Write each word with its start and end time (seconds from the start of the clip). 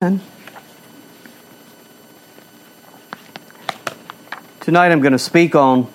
Tonight 0.00 0.24
I'm 4.92 5.00
going 5.00 5.12
to 5.12 5.18
speak 5.18 5.54
on 5.54 5.92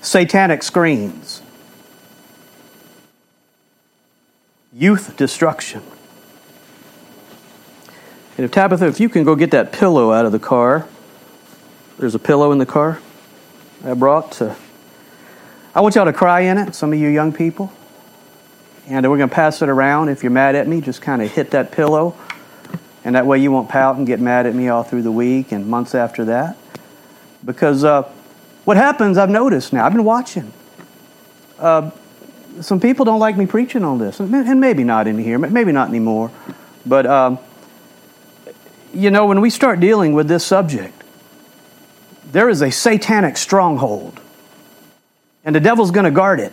satanic 0.00 0.62
screens, 0.62 1.42
youth 4.72 5.16
destruction. 5.16 5.82
And 8.36 8.44
if 8.44 8.52
Tabitha, 8.52 8.86
if 8.86 9.00
you 9.00 9.08
can 9.08 9.24
go 9.24 9.34
get 9.34 9.50
that 9.50 9.72
pillow 9.72 10.12
out 10.12 10.24
of 10.24 10.30
the 10.30 10.38
car, 10.38 10.86
there's 11.98 12.14
a 12.14 12.20
pillow 12.20 12.52
in 12.52 12.58
the 12.58 12.66
car 12.66 13.00
I 13.84 13.94
brought. 13.94 14.30
To, 14.32 14.54
I 15.74 15.80
want 15.80 15.96
y'all 15.96 16.04
to 16.04 16.12
cry 16.12 16.42
in 16.42 16.58
it, 16.58 16.76
some 16.76 16.92
of 16.92 16.98
you 17.00 17.08
young 17.08 17.32
people. 17.32 17.72
And 18.86 19.04
we're 19.10 19.16
going 19.16 19.30
to 19.30 19.34
pass 19.34 19.62
it 19.62 19.68
around. 19.68 20.10
If 20.10 20.22
you're 20.22 20.30
mad 20.30 20.54
at 20.54 20.68
me, 20.68 20.80
just 20.80 21.02
kind 21.02 21.20
of 21.20 21.32
hit 21.32 21.50
that 21.50 21.72
pillow 21.72 22.16
and 23.04 23.14
that 23.14 23.26
way 23.26 23.38
you 23.38 23.50
won't 23.50 23.68
pout 23.68 23.96
and 23.96 24.06
get 24.06 24.20
mad 24.20 24.46
at 24.46 24.54
me 24.54 24.68
all 24.68 24.82
through 24.82 25.02
the 25.02 25.12
week 25.12 25.52
and 25.52 25.66
months 25.66 25.94
after 25.94 26.24
that. 26.26 26.56
Because 27.44 27.84
uh, 27.84 28.02
what 28.64 28.76
happens, 28.76 29.18
I've 29.18 29.30
noticed 29.30 29.72
now, 29.72 29.84
I've 29.84 29.92
been 29.92 30.04
watching. 30.04 30.52
Uh, 31.58 31.90
some 32.60 32.80
people 32.80 33.04
don't 33.04 33.20
like 33.20 33.36
me 33.36 33.46
preaching 33.46 33.82
on 33.84 33.98
this, 33.98 34.20
and 34.20 34.60
maybe 34.60 34.84
not 34.84 35.06
in 35.06 35.18
here, 35.18 35.38
maybe 35.38 35.72
not 35.72 35.88
anymore. 35.88 36.30
But, 36.84 37.06
um, 37.06 37.38
you 38.92 39.10
know, 39.10 39.26
when 39.26 39.40
we 39.40 39.50
start 39.50 39.80
dealing 39.80 40.12
with 40.12 40.28
this 40.28 40.44
subject, 40.44 41.02
there 42.30 42.48
is 42.48 42.62
a 42.62 42.70
satanic 42.70 43.36
stronghold, 43.36 44.20
and 45.44 45.54
the 45.54 45.60
devil's 45.60 45.90
going 45.90 46.04
to 46.04 46.10
guard 46.10 46.40
it. 46.40 46.52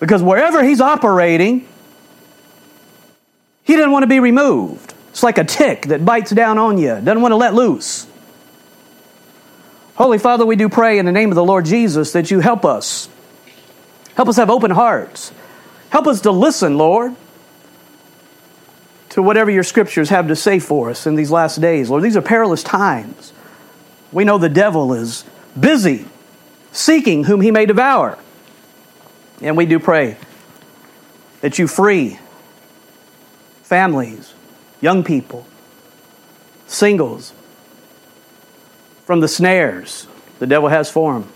Because 0.00 0.22
wherever 0.22 0.62
he's 0.62 0.80
operating, 0.80 1.68
he 3.62 3.74
doesn't 3.74 3.92
want 3.92 4.02
to 4.02 4.08
be 4.08 4.20
removed. 4.20 4.93
It's 5.14 5.22
like 5.22 5.38
a 5.38 5.44
tick 5.44 5.82
that 5.86 6.04
bites 6.04 6.32
down 6.32 6.58
on 6.58 6.76
you, 6.76 7.00
doesn't 7.00 7.22
want 7.22 7.30
to 7.30 7.36
let 7.36 7.54
loose. 7.54 8.04
Holy 9.94 10.18
Father, 10.18 10.44
we 10.44 10.56
do 10.56 10.68
pray 10.68 10.98
in 10.98 11.06
the 11.06 11.12
name 11.12 11.30
of 11.30 11.36
the 11.36 11.44
Lord 11.44 11.66
Jesus 11.66 12.10
that 12.14 12.32
you 12.32 12.40
help 12.40 12.64
us. 12.64 13.08
Help 14.16 14.28
us 14.28 14.38
have 14.38 14.50
open 14.50 14.72
hearts. 14.72 15.30
Help 15.90 16.08
us 16.08 16.22
to 16.22 16.32
listen, 16.32 16.78
Lord, 16.78 17.14
to 19.10 19.22
whatever 19.22 19.52
your 19.52 19.62
scriptures 19.62 20.08
have 20.08 20.26
to 20.26 20.34
say 20.34 20.58
for 20.58 20.90
us 20.90 21.06
in 21.06 21.14
these 21.14 21.30
last 21.30 21.60
days. 21.60 21.90
Lord, 21.90 22.02
these 22.02 22.16
are 22.16 22.20
perilous 22.20 22.64
times. 22.64 23.32
We 24.10 24.24
know 24.24 24.38
the 24.38 24.48
devil 24.48 24.94
is 24.94 25.24
busy 25.58 26.06
seeking 26.72 27.22
whom 27.22 27.40
he 27.40 27.52
may 27.52 27.66
devour. 27.66 28.18
And 29.40 29.56
we 29.56 29.64
do 29.64 29.78
pray 29.78 30.16
that 31.40 31.56
you 31.60 31.68
free 31.68 32.18
families, 33.62 34.33
young 34.84 35.02
people, 35.02 35.46
singles, 36.66 37.32
from 39.06 39.20
the 39.20 39.28
snares 39.28 40.06
the 40.40 40.46
devil 40.46 40.68
has 40.68 40.90
for 40.90 41.14
them. 41.14 41.32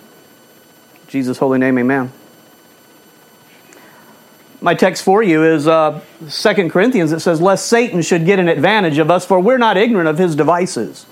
Jesus' 1.06 1.38
holy 1.38 1.58
name, 1.58 1.78
amen. 1.78 2.12
My 4.60 4.74
text 4.74 5.02
for 5.02 5.22
you 5.22 5.44
is 5.44 5.66
uh, 5.66 6.02
2 6.28 6.68
Corinthians. 6.68 7.10
It 7.10 7.20
says, 7.20 7.40
Lest 7.40 7.66
Satan 7.66 8.02
should 8.02 8.26
get 8.26 8.38
an 8.38 8.48
advantage 8.48 8.98
of 8.98 9.10
us, 9.10 9.24
for 9.24 9.40
we're 9.40 9.56
not 9.56 9.78
ignorant 9.78 10.08
of 10.08 10.18
his 10.18 10.36
devices. 10.36 11.06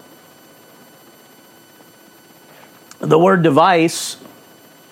The 2.99 3.19
word 3.19 3.43
device 3.43 4.19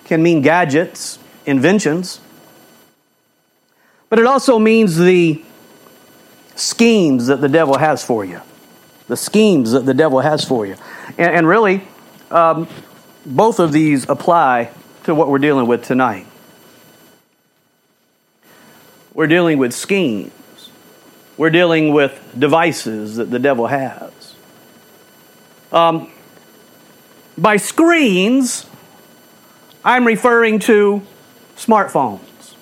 can 0.05 0.23
mean 0.23 0.41
gadgets, 0.41 1.19
inventions, 1.45 2.21
but 4.09 4.17
it 4.17 4.25
also 4.25 4.57
means 4.57 4.97
the 4.97 5.43
schemes 6.55 7.27
that 7.27 7.41
the 7.41 7.49
devil 7.49 7.77
has 7.77 8.03
for 8.03 8.25
you. 8.25 8.41
The 9.07 9.17
schemes 9.17 9.73
that 9.73 9.85
the 9.85 9.93
devil 9.93 10.19
has 10.19 10.43
for 10.43 10.65
you. 10.65 10.75
And, 11.17 11.35
and 11.35 11.47
really, 11.47 11.83
um, 12.31 12.67
both 13.25 13.59
of 13.59 13.71
these 13.71 14.09
apply 14.09 14.71
to 15.03 15.13
what 15.13 15.29
we're 15.29 15.39
dealing 15.39 15.67
with 15.67 15.83
tonight. 15.83 16.25
We're 19.13 19.27
dealing 19.27 19.59
with 19.59 19.73
schemes. 19.73 20.31
We're 21.37 21.49
dealing 21.49 21.93
with 21.93 22.33
devices 22.37 23.17
that 23.17 23.29
the 23.29 23.39
devil 23.39 23.67
has. 23.67 24.35
Um, 25.71 26.11
by 27.37 27.57
screens, 27.57 28.65
I'm 29.83 30.07
referring 30.07 30.59
to 30.59 31.01
smartphones, 31.57 32.55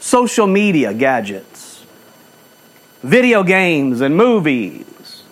social 0.00 0.46
media 0.46 0.94
gadgets 0.94 1.51
video 3.02 3.42
games 3.42 4.00
and 4.00 4.16
movies. 4.16 5.22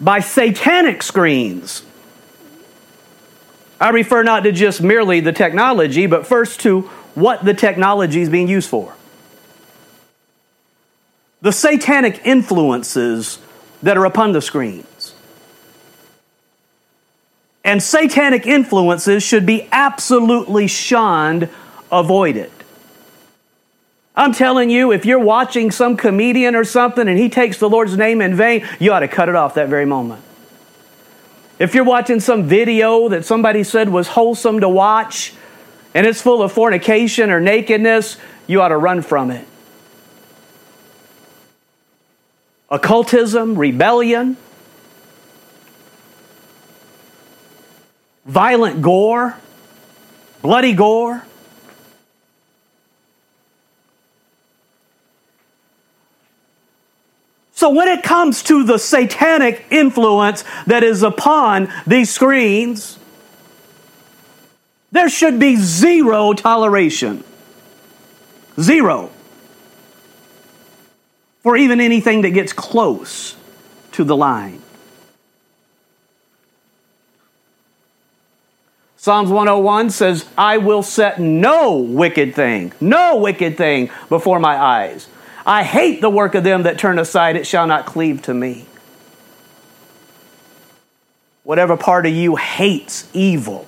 By 0.00 0.20
satanic 0.20 1.02
screens, 1.02 1.82
I 3.80 3.90
refer 3.90 4.22
not 4.22 4.44
to 4.44 4.52
just 4.52 4.82
merely 4.82 5.20
the 5.20 5.32
technology, 5.32 6.06
but 6.06 6.26
first 6.26 6.60
to 6.60 6.82
what 7.14 7.44
the 7.44 7.54
technology 7.54 8.20
is 8.20 8.28
being 8.28 8.48
used 8.48 8.68
for. 8.68 8.94
The 11.40 11.52
satanic 11.52 12.20
influences 12.24 13.38
that 13.82 13.96
are 13.96 14.04
upon 14.04 14.32
the 14.32 14.42
screens. 14.42 15.14
And 17.64 17.82
satanic 17.82 18.46
influences 18.46 19.22
should 19.22 19.44
be 19.44 19.68
absolutely 19.72 20.66
shunned, 20.66 21.48
avoided. 21.90 22.50
I'm 24.16 24.32
telling 24.32 24.70
you, 24.70 24.92
if 24.92 25.04
you're 25.04 25.18
watching 25.18 25.70
some 25.70 25.96
comedian 25.96 26.54
or 26.54 26.64
something 26.64 27.06
and 27.06 27.18
he 27.18 27.28
takes 27.28 27.58
the 27.58 27.68
Lord's 27.68 27.96
name 27.98 28.22
in 28.22 28.34
vain, 28.34 28.66
you 28.78 28.92
ought 28.92 29.00
to 29.00 29.08
cut 29.08 29.28
it 29.28 29.34
off 29.34 29.54
that 29.54 29.68
very 29.68 29.84
moment. 29.84 30.22
If 31.58 31.74
you're 31.74 31.84
watching 31.84 32.20
some 32.20 32.44
video 32.44 33.08
that 33.10 33.26
somebody 33.26 33.62
said 33.62 33.90
was 33.90 34.08
wholesome 34.08 34.60
to 34.60 34.68
watch 34.68 35.34
and 35.94 36.06
it's 36.06 36.22
full 36.22 36.42
of 36.42 36.52
fornication 36.52 37.30
or 37.30 37.40
nakedness, 37.40 38.16
you 38.46 38.62
ought 38.62 38.68
to 38.68 38.76
run 38.76 39.02
from 39.02 39.30
it. 39.30 39.46
Occultism, 42.70 43.58
rebellion, 43.58 44.36
violent 48.24 48.82
gore, 48.82 49.36
bloody 50.42 50.72
gore. 50.72 51.22
So 57.56 57.70
when 57.70 57.88
it 57.88 58.02
comes 58.02 58.42
to 58.44 58.64
the 58.64 58.78
satanic 58.78 59.64
influence 59.70 60.44
that 60.66 60.84
is 60.84 61.02
upon 61.02 61.72
these 61.86 62.10
screens, 62.10 62.98
there 64.92 65.08
should 65.08 65.40
be 65.40 65.56
zero 65.56 66.34
toleration. 66.34 67.24
Zero. 68.60 69.10
For 71.42 71.56
even 71.56 71.80
anything 71.80 72.20
that 72.22 72.30
gets 72.30 72.52
close 72.52 73.36
to 73.92 74.04
the 74.04 74.16
line. 74.16 74.60
Psalms 78.98 79.30
101 79.30 79.90
says, 79.90 80.26
I 80.36 80.58
will 80.58 80.82
set 80.82 81.18
no 81.18 81.78
wicked 81.78 82.34
thing, 82.34 82.74
no 82.82 83.16
wicked 83.16 83.56
thing 83.56 83.88
before 84.10 84.40
my 84.40 84.56
eyes. 84.56 85.08
I 85.46 85.62
hate 85.62 86.00
the 86.00 86.10
work 86.10 86.34
of 86.34 86.42
them 86.42 86.64
that 86.64 86.76
turn 86.76 86.98
aside, 86.98 87.36
it 87.36 87.46
shall 87.46 87.68
not 87.68 87.86
cleave 87.86 88.22
to 88.22 88.34
me. 88.34 88.66
Whatever 91.44 91.76
part 91.76 92.04
of 92.04 92.12
you 92.12 92.34
hates 92.34 93.08
evil, 93.14 93.64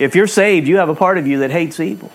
if 0.00 0.16
you're 0.16 0.26
saved, 0.26 0.66
you 0.66 0.78
have 0.78 0.88
a 0.88 0.96
part 0.96 1.18
of 1.18 1.28
you 1.28 1.38
that 1.38 1.52
hates 1.52 1.78
evil. 1.78 2.10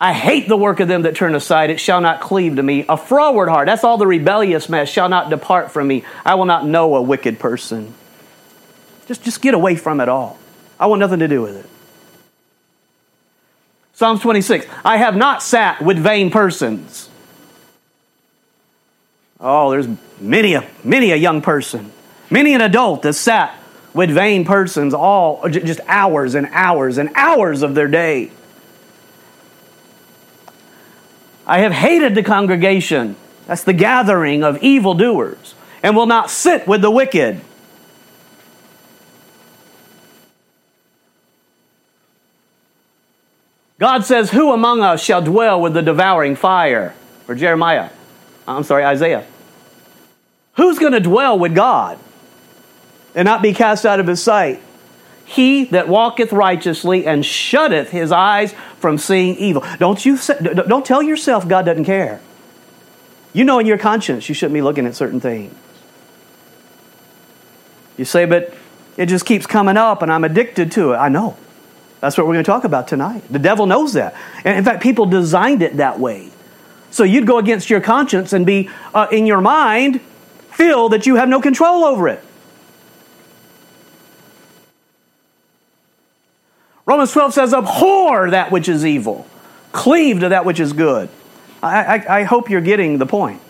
I 0.00 0.12
hate 0.12 0.46
the 0.46 0.56
work 0.56 0.78
of 0.78 0.86
them 0.86 1.02
that 1.02 1.16
turn 1.16 1.34
aside, 1.34 1.70
it 1.70 1.80
shall 1.80 2.00
not 2.00 2.20
cleave 2.20 2.54
to 2.54 2.62
me. 2.62 2.84
A 2.88 2.96
froward 2.96 3.48
heart, 3.48 3.66
that's 3.66 3.82
all 3.82 3.98
the 3.98 4.06
rebellious 4.06 4.68
mess, 4.68 4.88
shall 4.88 5.08
not 5.08 5.28
depart 5.28 5.72
from 5.72 5.88
me. 5.88 6.04
I 6.24 6.36
will 6.36 6.44
not 6.44 6.64
know 6.64 6.94
a 6.94 7.02
wicked 7.02 7.40
person. 7.40 7.92
Just, 9.08 9.24
just 9.24 9.42
get 9.42 9.54
away 9.54 9.74
from 9.74 10.00
it 10.00 10.08
all. 10.08 10.38
I 10.78 10.86
want 10.86 11.00
nothing 11.00 11.18
to 11.18 11.26
do 11.26 11.42
with 11.42 11.56
it. 11.56 11.66
Psalms 13.98 14.20
26 14.20 14.64
I 14.84 14.98
have 14.98 15.16
not 15.16 15.42
sat 15.42 15.82
with 15.82 15.98
vain 15.98 16.30
persons. 16.30 17.08
Oh, 19.40 19.72
there's 19.72 19.88
many 20.20 20.54
a, 20.54 20.64
many 20.84 21.10
a 21.10 21.16
young 21.16 21.42
person, 21.42 21.90
many 22.30 22.54
an 22.54 22.60
adult 22.60 23.02
that 23.02 23.14
sat 23.14 23.58
with 23.92 24.10
vain 24.10 24.44
persons 24.44 24.94
all 24.94 25.40
uh, 25.42 25.48
just 25.48 25.80
hours 25.88 26.36
and 26.36 26.46
hours 26.52 26.96
and 26.96 27.10
hours 27.16 27.62
of 27.62 27.74
their 27.74 27.88
day. 27.88 28.30
I 31.44 31.58
have 31.58 31.72
hated 31.72 32.14
the 32.14 32.22
congregation, 32.22 33.16
that's 33.48 33.64
the 33.64 33.72
gathering 33.72 34.44
of 34.44 34.62
evildoers, 34.62 35.56
and 35.82 35.96
will 35.96 36.06
not 36.06 36.30
sit 36.30 36.68
with 36.68 36.82
the 36.82 36.90
wicked. 36.90 37.40
God 43.78 44.04
says, 44.04 44.30
Who 44.30 44.52
among 44.52 44.82
us 44.82 45.02
shall 45.02 45.22
dwell 45.22 45.60
with 45.60 45.74
the 45.74 45.82
devouring 45.82 46.36
fire? 46.36 46.94
Or 47.28 47.34
Jeremiah. 47.34 47.90
Uh, 48.46 48.56
I'm 48.56 48.64
sorry, 48.64 48.84
Isaiah. 48.84 49.24
Who's 50.56 50.78
going 50.78 50.92
to 50.92 51.00
dwell 51.00 51.38
with 51.38 51.54
God 51.54 51.98
and 53.14 53.26
not 53.26 53.42
be 53.42 53.52
cast 53.52 53.86
out 53.86 54.00
of 54.00 54.06
his 54.06 54.22
sight? 54.22 54.60
He 55.24 55.64
that 55.66 55.88
walketh 55.88 56.32
righteously 56.32 57.06
and 57.06 57.24
shutteth 57.24 57.90
his 57.90 58.10
eyes 58.10 58.54
from 58.78 58.96
seeing 58.96 59.36
evil. 59.36 59.62
Don't 59.78 60.04
you 60.04 60.18
don't 60.42 60.86
tell 60.86 61.02
yourself 61.02 61.46
God 61.46 61.66
doesn't 61.66 61.84
care. 61.84 62.20
You 63.34 63.44
know 63.44 63.58
in 63.58 63.66
your 63.66 63.76
conscience 63.76 64.28
you 64.28 64.34
shouldn't 64.34 64.54
be 64.54 64.62
looking 64.62 64.86
at 64.86 64.96
certain 64.96 65.20
things. 65.20 65.54
You 67.98 68.06
say, 68.06 68.24
but 68.24 68.54
it 68.96 69.06
just 69.06 69.26
keeps 69.26 69.46
coming 69.46 69.76
up 69.76 70.00
and 70.00 70.10
I'm 70.10 70.24
addicted 70.24 70.72
to 70.72 70.92
it. 70.92 70.96
I 70.96 71.10
know. 71.10 71.36
That's 72.00 72.16
what 72.16 72.26
we're 72.26 72.34
going 72.34 72.44
to 72.44 72.50
talk 72.50 72.64
about 72.64 72.88
tonight. 72.88 73.24
The 73.30 73.38
devil 73.38 73.66
knows 73.66 73.94
that. 73.94 74.14
And 74.44 74.56
in 74.56 74.64
fact, 74.64 74.82
people 74.82 75.06
designed 75.06 75.62
it 75.62 75.78
that 75.78 75.98
way. 75.98 76.30
So 76.90 77.04
you'd 77.04 77.26
go 77.26 77.38
against 77.38 77.68
your 77.68 77.80
conscience 77.80 78.32
and 78.32 78.46
be, 78.46 78.70
uh, 78.94 79.08
in 79.10 79.26
your 79.26 79.40
mind, 79.40 80.00
feel 80.52 80.88
that 80.90 81.06
you 81.06 81.16
have 81.16 81.28
no 81.28 81.40
control 81.40 81.84
over 81.84 82.08
it. 82.08 82.22
Romans 86.86 87.12
12 87.12 87.34
says, 87.34 87.52
abhor 87.52 88.30
that 88.30 88.50
which 88.50 88.68
is 88.68 88.86
evil, 88.86 89.26
cleave 89.72 90.20
to 90.20 90.30
that 90.30 90.46
which 90.46 90.58
is 90.58 90.72
good. 90.72 91.10
I, 91.62 91.98
I, 91.98 92.20
I 92.20 92.22
hope 92.22 92.48
you're 92.48 92.62
getting 92.62 92.98
the 92.98 93.04
point. 93.04 93.42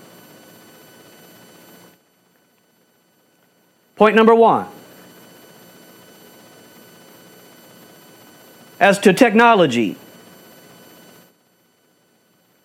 Point 3.94 4.16
number 4.16 4.34
one. 4.34 4.66
As 8.80 8.98
to 9.00 9.12
technology 9.12 9.96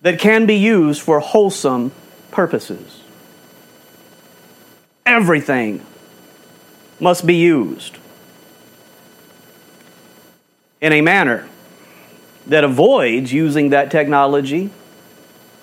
that 0.02 0.20
can 0.20 0.46
be 0.46 0.56
used 0.56 1.02
for 1.02 1.20
wholesome 1.20 1.92
purposes, 2.30 3.02
everything 5.06 5.84
must 7.00 7.26
be 7.26 7.36
used 7.36 7.98
in 10.82 10.94
a 10.94 11.02
manner 11.02 11.50
that 12.46 12.64
avoids 12.64 13.32
using 13.32 13.70
that 13.70 13.90
technology 13.90 14.70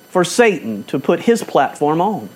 for 0.09 0.25
Satan 0.25 0.83
to 0.85 0.99
put 0.99 1.21
his 1.21 1.45
platform 1.45 2.01
on. 2.01 2.29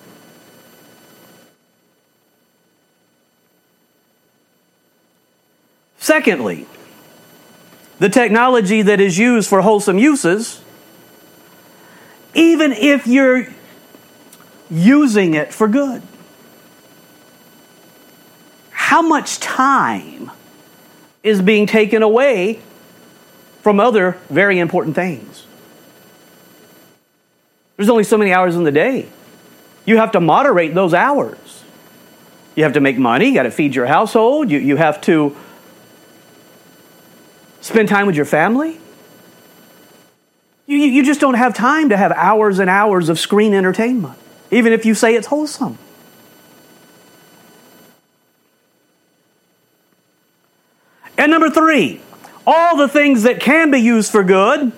Secondly, 5.97 6.67
the 7.99 8.09
technology 8.09 8.81
that 8.81 8.99
is 8.99 9.17
used 9.17 9.49
for 9.49 9.61
wholesome 9.61 9.97
uses, 9.97 10.61
even 12.33 12.71
if 12.73 13.07
you're 13.07 13.47
using 14.69 15.33
it 15.33 15.53
for 15.53 15.67
good, 15.67 16.01
how 18.71 19.01
much 19.01 19.39
time 19.39 20.31
is 21.23 21.41
being 21.41 21.65
taken 21.65 22.03
away 22.03 22.59
from 23.61 23.79
other 23.79 24.17
very 24.29 24.59
important 24.59 24.95
things. 24.95 25.45
There's 27.77 27.89
only 27.89 28.03
so 28.03 28.17
many 28.17 28.31
hours 28.31 28.55
in 28.55 28.63
the 28.63 28.71
day. 28.71 29.07
You 29.85 29.97
have 29.97 30.11
to 30.11 30.19
moderate 30.19 30.73
those 30.73 30.93
hours. 30.93 31.63
You 32.55 32.63
have 32.63 32.73
to 32.73 32.79
make 32.79 32.97
money, 32.97 33.27
you 33.27 33.33
got 33.33 33.43
to 33.43 33.51
feed 33.51 33.75
your 33.75 33.85
household, 33.85 34.49
you, 34.49 34.59
you 34.59 34.77
have 34.77 35.01
to 35.01 35.35
spend 37.65 37.89
time 37.89 38.05
with 38.05 38.15
your 38.15 38.25
family. 38.25 38.77
You, 40.67 40.77
you 40.77 41.03
just 41.03 41.19
don't 41.19 41.33
have 41.33 41.55
time 41.55 41.89
to 41.89 41.97
have 41.97 42.11
hours 42.11 42.59
and 42.59 42.69
hours 42.69 43.09
of 43.09 43.19
screen 43.19 43.55
entertainment, 43.55 44.19
even 44.51 44.71
if 44.71 44.85
you 44.85 44.93
say 44.93 45.15
it's 45.15 45.25
wholesome. 45.25 45.79
And 51.17 51.31
number 51.31 51.49
three, 51.49 52.01
all 52.45 52.77
the 52.77 52.87
things 52.87 53.23
that 53.23 53.39
can 53.39 53.71
be 53.71 53.79
used 53.79 54.11
for 54.11 54.23
good 54.23 54.71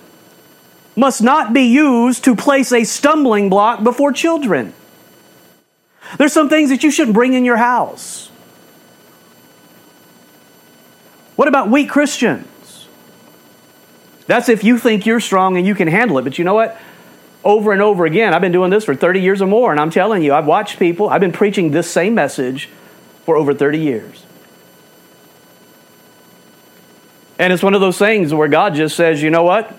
must 0.96 1.22
not 1.22 1.52
be 1.52 1.64
used 1.64 2.24
to 2.24 2.38
place 2.38 2.72
a 2.72 2.86
stumbling 2.86 3.50
block 3.50 3.84
before 3.84 4.14
children. 4.14 4.74
There's 6.18 6.32
some 6.32 6.48
things 6.48 6.70
that 6.70 6.86
you 6.86 6.92
shouldn't 6.92 7.16
bring 7.16 7.34
in 7.34 7.44
your 7.44 7.58
house. 7.58 8.30
What 11.36 11.50
about 11.50 11.70
weak 11.70 11.90
Christians? 11.90 12.48
That's 14.28 14.50
if 14.50 14.64
you 14.64 14.78
think 14.78 15.06
you're 15.06 15.20
strong 15.20 15.58
and 15.58 15.66
you 15.66 15.74
can 15.74 15.88
handle 15.88 16.18
it. 16.18 16.24
But 16.24 16.38
you 16.38 16.44
know 16.44 16.54
what? 16.54 16.80
Over 17.44 17.72
and 17.72 17.82
over 17.82 18.06
again, 18.06 18.34
I've 18.34 18.42
been 18.42 18.52
doing 18.52 18.70
this 18.70 18.84
for 18.84 18.94
30 18.94 19.22
years 19.22 19.42
or 19.42 19.48
more, 19.48 19.72
and 19.72 19.80
I'm 19.80 19.90
telling 19.90 20.22
you, 20.22 20.34
I've 20.34 20.46
watched 20.46 20.80
people, 20.80 21.10
I've 21.10 21.22
been 21.22 21.32
preaching 21.32 21.72
this 21.72 21.90
same 21.90 22.14
message 22.14 22.70
for 23.24 23.38
over 23.38 23.54
30 23.54 23.80
years. 23.80 24.24
And 27.40 27.54
it's 27.54 27.64
one 27.64 27.74
of 27.74 27.82
those 27.82 27.98
things 27.98 28.34
where 28.34 28.48
God 28.48 28.76
just 28.76 28.96
says, 28.96 29.22
you 29.22 29.30
know 29.30 29.44
what? 29.44 29.74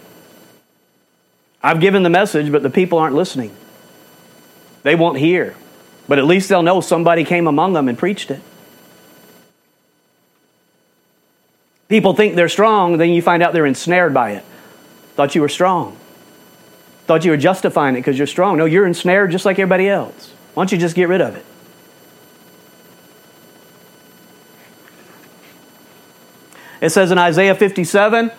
I've 1.62 1.80
given 1.80 2.02
the 2.02 2.10
message, 2.10 2.50
but 2.52 2.62
the 2.62 2.70
people 2.70 2.98
aren't 2.98 3.16
listening. 3.16 3.54
They 4.82 4.94
won't 4.94 5.18
hear. 5.18 5.56
But 6.06 6.18
at 6.18 6.24
least 6.24 6.48
they'll 6.48 6.62
know 6.62 6.80
somebody 6.80 7.24
came 7.24 7.46
among 7.46 7.72
them 7.72 7.88
and 7.88 7.98
preached 7.98 8.30
it. 8.30 8.40
People 11.88 12.14
think 12.14 12.36
they're 12.36 12.48
strong, 12.48 12.98
then 12.98 13.10
you 13.10 13.22
find 13.22 13.42
out 13.42 13.52
they're 13.52 13.66
ensnared 13.66 14.12
by 14.12 14.32
it. 14.32 14.44
Thought 15.14 15.34
you 15.34 15.40
were 15.40 15.48
strong. 15.48 15.96
Thought 17.06 17.24
you 17.24 17.30
were 17.30 17.38
justifying 17.38 17.94
it 17.94 18.00
because 18.00 18.18
you're 18.18 18.26
strong. 18.26 18.58
No, 18.58 18.66
you're 18.66 18.86
ensnared 18.86 19.30
just 19.30 19.46
like 19.46 19.58
everybody 19.58 19.88
else. 19.88 20.32
Why 20.52 20.62
don't 20.62 20.72
you 20.72 20.78
just 20.78 20.94
get 20.94 21.08
rid 21.08 21.22
of 21.22 21.34
it? 21.34 21.46
It 26.80 26.90
says 26.90 27.10
in 27.10 27.18
Isaiah 27.18 27.54
57, 27.54 28.30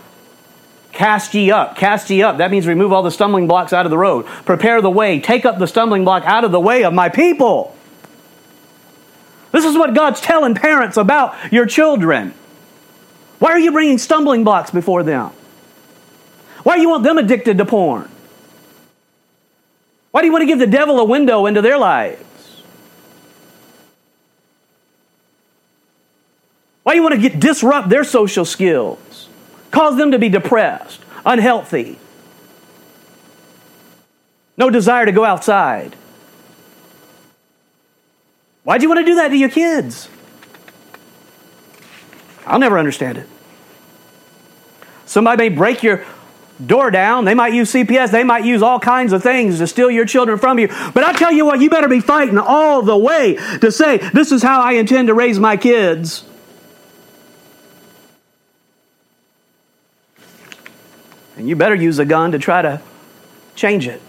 Cast 0.92 1.34
ye 1.34 1.51
up, 1.51 1.75
cast 1.75 2.10
ye 2.10 2.24
up. 2.24 2.38
That 2.38 2.51
means 2.51 2.68
remove 2.68 2.92
all 2.92 3.04
the 3.04 3.12
stumbling 3.12 3.48
blocks 3.48 3.74
out 3.74 3.86
of 3.86 3.90
the 3.90 3.98
road. 3.98 4.25
Prepare 4.46 4.81
the 4.81 4.90
way. 4.90 5.19
Take 5.19 5.46
up 5.46 5.57
the 5.57 5.68
stumbling 5.68 6.04
block 6.04 6.24
out 6.25 6.44
of 6.44 6.51
the 6.51 6.60
way 6.60 6.84
of 6.84 6.94
my 6.94 7.10
people. 7.10 7.75
This 9.51 9.66
is 9.66 9.78
what 9.78 9.96
God's 9.96 10.22
telling 10.22 10.56
parents 10.56 10.98
about 10.98 11.36
your 11.51 11.66
children. 11.66 12.34
Why 13.39 13.51
are 13.51 13.59
you 13.59 13.71
bringing 13.71 13.97
stumbling 13.97 14.44
blocks 14.44 14.71
before 14.71 15.03
them? 15.03 15.31
Why 16.63 16.75
do 16.75 16.81
you 16.81 16.89
want 16.89 17.03
them 17.03 17.18
addicted 17.18 17.57
to 17.57 17.65
porn? 17.65 18.09
Why 20.12 20.21
do 20.21 20.27
you 20.27 20.31
want 20.31 20.41
to 20.41 20.46
give 20.46 20.60
the 20.60 20.67
devil 20.67 21.00
a 21.00 21.05
window 21.05 21.46
into 21.46 21.62
their 21.62 21.77
lives? 21.77 22.24
Why 26.84 26.93
do 26.93 26.98
you 26.98 27.03
want 27.03 27.15
to 27.15 27.22
get, 27.22 27.39
disrupt 27.39 27.89
their 27.89 28.03
social 28.03 28.46
skills? 28.46 29.29
Cause 29.72 29.96
them 29.98 30.12
to 30.12 30.19
be 30.19 30.29
depressed, 30.29 31.01
unhealthy, 31.25 32.00
no 34.58 34.69
desire 34.69 35.05
to 35.05 35.12
go 35.13 35.24
outside. 35.24 35.96
Why 38.63 38.77
do 38.77 38.84
you 38.84 38.89
want 38.89 39.00
to 39.00 39.05
do 39.05 39.15
that 39.15 39.29
to 39.29 39.38
your 39.38 39.50
kids? 39.50 40.10
I'll 42.46 42.60
never 42.60 42.79
understand 42.79 43.17
it. 43.17 43.27
Somebody 45.05 45.50
may 45.50 45.55
break 45.55 45.84
your 45.84 46.05
door 46.65 46.91
down. 46.91 47.25
They 47.25 47.34
might 47.34 47.53
use 47.53 47.72
CPS. 47.72 48.12
They 48.12 48.24
might 48.24 48.46
use 48.46 48.62
all 48.62 48.79
kinds 48.79 49.13
of 49.13 49.24
things 49.24 49.60
to 49.60 49.67
steal 49.67 49.89
your 49.89 50.05
children 50.05 50.38
from 50.38 50.60
you. 50.60 50.67
But 50.67 51.03
I 51.03 51.13
tell 51.13 51.31
you 51.31 51.46
what, 51.46 51.60
you 51.62 51.69
better 51.69 51.88
be 51.88 52.00
fighting 52.00 52.38
all 52.38 52.81
the 52.81 52.98
way 52.98 53.36
to 53.62 53.72
say, 53.72 53.98
this 53.98 54.31
is 54.31 54.43
how 54.43 54.62
I 54.62 54.74
intend 54.74 55.08
to 55.08 55.13
raise 55.13 55.39
my 55.39 55.58
kids. 55.58 56.25
And 61.38 61.48
you 61.48 61.55
better 61.55 61.75
use 61.75 62.00
a 62.00 62.05
gun 62.05 62.34
to 62.34 62.39
try 62.39 62.62
to 62.62 62.81
change 63.55 63.88
it. 63.88 64.01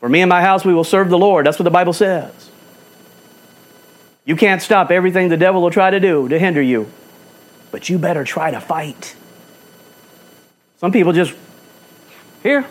For 0.00 0.08
me 0.08 0.22
and 0.22 0.28
my 0.28 0.40
house, 0.40 0.64
we 0.64 0.72
will 0.72 0.84
serve 0.84 1.10
the 1.10 1.18
Lord. 1.18 1.44
That's 1.44 1.58
what 1.58 1.64
the 1.64 1.70
Bible 1.70 1.92
says. 1.92 2.47
You 4.28 4.36
can't 4.36 4.60
stop 4.60 4.90
everything 4.90 5.30
the 5.30 5.38
devil 5.38 5.62
will 5.62 5.70
try 5.70 5.88
to 5.88 5.98
do 5.98 6.28
to 6.28 6.38
hinder 6.38 6.60
you, 6.60 6.90
but 7.70 7.88
you 7.88 7.98
better 7.98 8.24
try 8.24 8.50
to 8.50 8.60
fight. 8.60 9.16
Some 10.76 10.92
people 10.92 11.14
just, 11.14 11.32
here, 12.42 12.66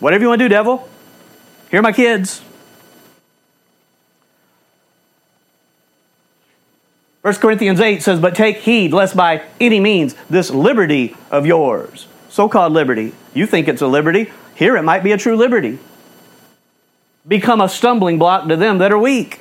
whatever 0.00 0.22
you 0.22 0.28
want 0.28 0.40
to 0.40 0.44
do, 0.46 0.48
devil. 0.48 0.88
Here 1.70 1.78
are 1.78 1.82
my 1.82 1.92
kids. 1.92 2.40
1 7.22 7.34
Corinthians 7.34 7.78
8 7.78 8.02
says, 8.02 8.18
But 8.18 8.34
take 8.34 8.56
heed 8.56 8.92
lest 8.92 9.16
by 9.16 9.44
any 9.60 9.78
means 9.78 10.16
this 10.28 10.50
liberty 10.50 11.16
of 11.30 11.46
yours, 11.46 12.08
so 12.28 12.48
called 12.48 12.72
liberty, 12.72 13.12
you 13.32 13.46
think 13.46 13.68
it's 13.68 13.80
a 13.80 13.86
liberty, 13.86 14.32
here 14.56 14.76
it 14.76 14.82
might 14.82 15.04
be 15.04 15.12
a 15.12 15.16
true 15.16 15.36
liberty, 15.36 15.78
become 17.28 17.60
a 17.60 17.68
stumbling 17.68 18.18
block 18.18 18.48
to 18.48 18.56
them 18.56 18.78
that 18.78 18.90
are 18.90 18.98
weak. 18.98 19.40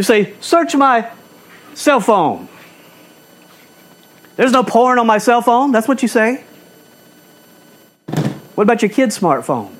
You 0.00 0.04
say, 0.04 0.32
search 0.40 0.74
my 0.74 1.10
cell 1.74 2.00
phone. 2.00 2.48
There's 4.36 4.50
no 4.50 4.64
porn 4.64 4.98
on 4.98 5.06
my 5.06 5.18
cell 5.18 5.42
phone. 5.42 5.72
That's 5.72 5.86
what 5.86 6.00
you 6.00 6.08
say. 6.08 6.42
What 8.54 8.62
about 8.62 8.80
your 8.80 8.90
kid's 8.90 9.18
smartphone? 9.18 9.74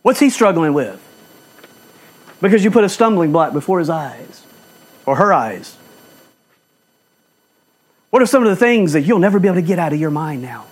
What's 0.00 0.20
he 0.20 0.30
struggling 0.30 0.72
with? 0.72 0.98
Because 2.40 2.64
you 2.64 2.70
put 2.70 2.84
a 2.84 2.88
stumbling 2.88 3.30
block 3.30 3.52
before 3.52 3.78
his 3.78 3.90
eyes 3.90 4.42
or 5.04 5.16
her 5.16 5.34
eyes. 5.34 5.76
What 8.08 8.22
are 8.22 8.26
some 8.26 8.42
of 8.42 8.48
the 8.48 8.56
things 8.56 8.94
that 8.94 9.02
you'll 9.02 9.18
never 9.18 9.38
be 9.38 9.48
able 9.48 9.56
to 9.56 9.60
get 9.60 9.78
out 9.78 9.92
of 9.92 10.00
your 10.00 10.10
mind 10.10 10.40
now? 10.40 10.64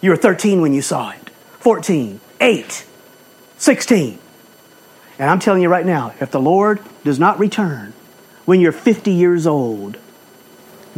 You 0.00 0.08
were 0.08 0.16
13 0.16 0.62
when 0.62 0.72
you 0.72 0.80
saw 0.80 1.10
it, 1.10 1.28
14, 1.60 2.20
8, 2.40 2.86
16. 3.58 4.18
And 5.22 5.30
I'm 5.30 5.38
telling 5.38 5.62
you 5.62 5.68
right 5.68 5.86
now, 5.86 6.12
if 6.20 6.32
the 6.32 6.40
Lord 6.40 6.80
does 7.04 7.20
not 7.20 7.38
return 7.38 7.92
when 8.44 8.58
you're 8.58 8.72
50 8.72 9.12
years 9.12 9.46
old, 9.46 9.96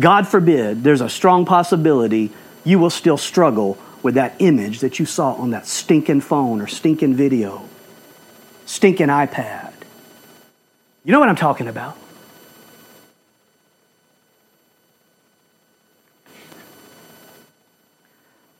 God 0.00 0.26
forbid, 0.26 0.82
there's 0.82 1.02
a 1.02 1.10
strong 1.10 1.44
possibility 1.44 2.32
you 2.64 2.78
will 2.78 2.88
still 2.88 3.18
struggle 3.18 3.76
with 4.02 4.14
that 4.14 4.34
image 4.38 4.80
that 4.80 4.98
you 4.98 5.04
saw 5.04 5.34
on 5.34 5.50
that 5.50 5.66
stinking 5.66 6.22
phone 6.22 6.62
or 6.62 6.66
stinking 6.66 7.12
video, 7.12 7.68
stinking 8.64 9.08
iPad. 9.08 9.74
You 11.04 11.12
know 11.12 11.20
what 11.20 11.28
I'm 11.28 11.36
talking 11.36 11.68
about. 11.68 11.98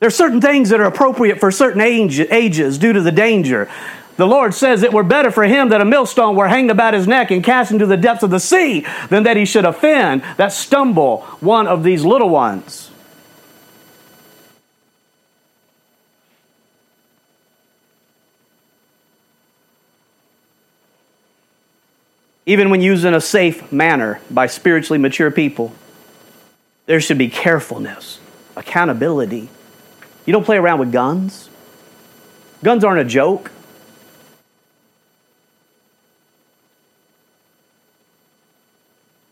There 0.01 0.09
are 0.09 0.11
certain 0.11 0.43
things 0.43 0.69
that 0.69 0.81
are 0.81 0.85
appropriate 0.85 1.41
for 1.41 1.51
certain 1.51 1.81
age, 1.81 2.21
ages 2.21 2.77
due 2.77 2.93
to 2.93 3.01
the 3.01 3.11
danger. 3.11 3.71
The 4.17 4.27
Lord 4.27 4.55
says 4.55 4.83
it 4.83 4.93
were 4.93 5.03
better 5.03 5.31
for 5.31 5.45
him 5.45 5.71
that 5.71 5.81
a 5.81 5.85
millstone 5.85 6.37
were 6.37 6.47
hanged 6.47 6.71
about 6.71 6.95
his 6.95 7.09
neck 7.09 7.31
and 7.31 7.43
cast 7.43 7.73
into 7.73 7.87
the 7.87 7.97
depths 7.97 8.23
of 8.23 8.31
the 8.31 8.39
sea 8.39 8.87
than 9.09 9.25
that 9.25 9.37
he 9.37 9.45
should 9.45 9.65
offend, 9.65 10.23
that 10.37 10.53
stumble 10.53 11.23
one 11.41 11.67
of 11.67 11.83
these 11.83 12.05
little 12.05 12.29
ones. 12.29 12.91
Even 22.47 22.71
when 22.71 22.83
used 22.83 23.05
in 23.05 23.15
a 23.15 23.21
safe 23.21 23.73
manner 23.73 24.21
by 24.31 24.47
spiritually 24.47 24.99
mature 24.99 25.31
people, 25.31 25.73
there 26.87 27.01
should 27.01 27.17
be 27.17 27.29
carefulness, 27.29 28.21
accountability. 28.55 29.49
You 30.27 30.33
don't 30.33 30.45
play 30.45 30.59
around 30.59 30.79
with 30.79 30.93
guns. 30.93 31.49
Guns 32.63 32.85
aren't 32.85 33.01
a 33.01 33.05
joke. 33.05 33.51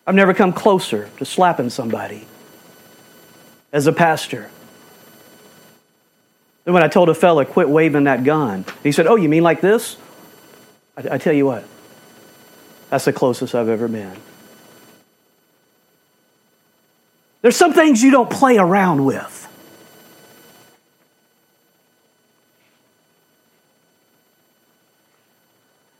I've 0.07 0.15
never 0.15 0.35
come 0.35 0.53
closer 0.53 1.09
to 1.19 1.25
slapping 1.25 1.71
somebody 1.71 2.27
as 3.73 3.87
a 3.87 3.93
pastor. 3.93 4.51
Then 6.65 6.75
when 6.75 6.83
I 6.83 6.89
told 6.89 7.09
a 7.09 7.15
fella, 7.15 7.45
quit 7.45 7.69
waving 7.69 8.05
that 8.05 8.25
gun, 8.25 8.65
he 8.83 8.93
said, 8.93 9.07
Oh, 9.07 9.17
you 9.17 9.29
mean 9.29 9.43
like 9.43 9.61
this? 9.61 9.97
I, 10.97 11.15
I 11.15 11.19
tell 11.19 11.33
you 11.33 11.47
what, 11.47 11.65
that's 12.91 13.05
the 13.05 13.13
closest 13.13 13.55
I've 13.55 13.69
ever 13.69 13.89
been. 13.89 14.17
There's 17.43 17.57
some 17.57 17.73
things 17.73 18.03
you 18.03 18.13
don't 18.13 18.31
play 18.31 18.57
around 18.57 19.05
with. 19.05 19.39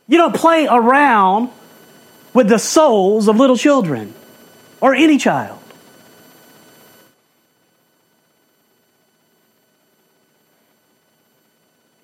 You 0.07 0.17
don't 0.17 0.35
play 0.35 0.67
around 0.69 1.49
with 2.33 2.49
the 2.49 2.59
souls 2.59 3.27
of 3.27 3.37
little 3.37 3.57
children 3.57 4.13
or 4.81 4.93
any 4.93 5.17
child. 5.17 5.59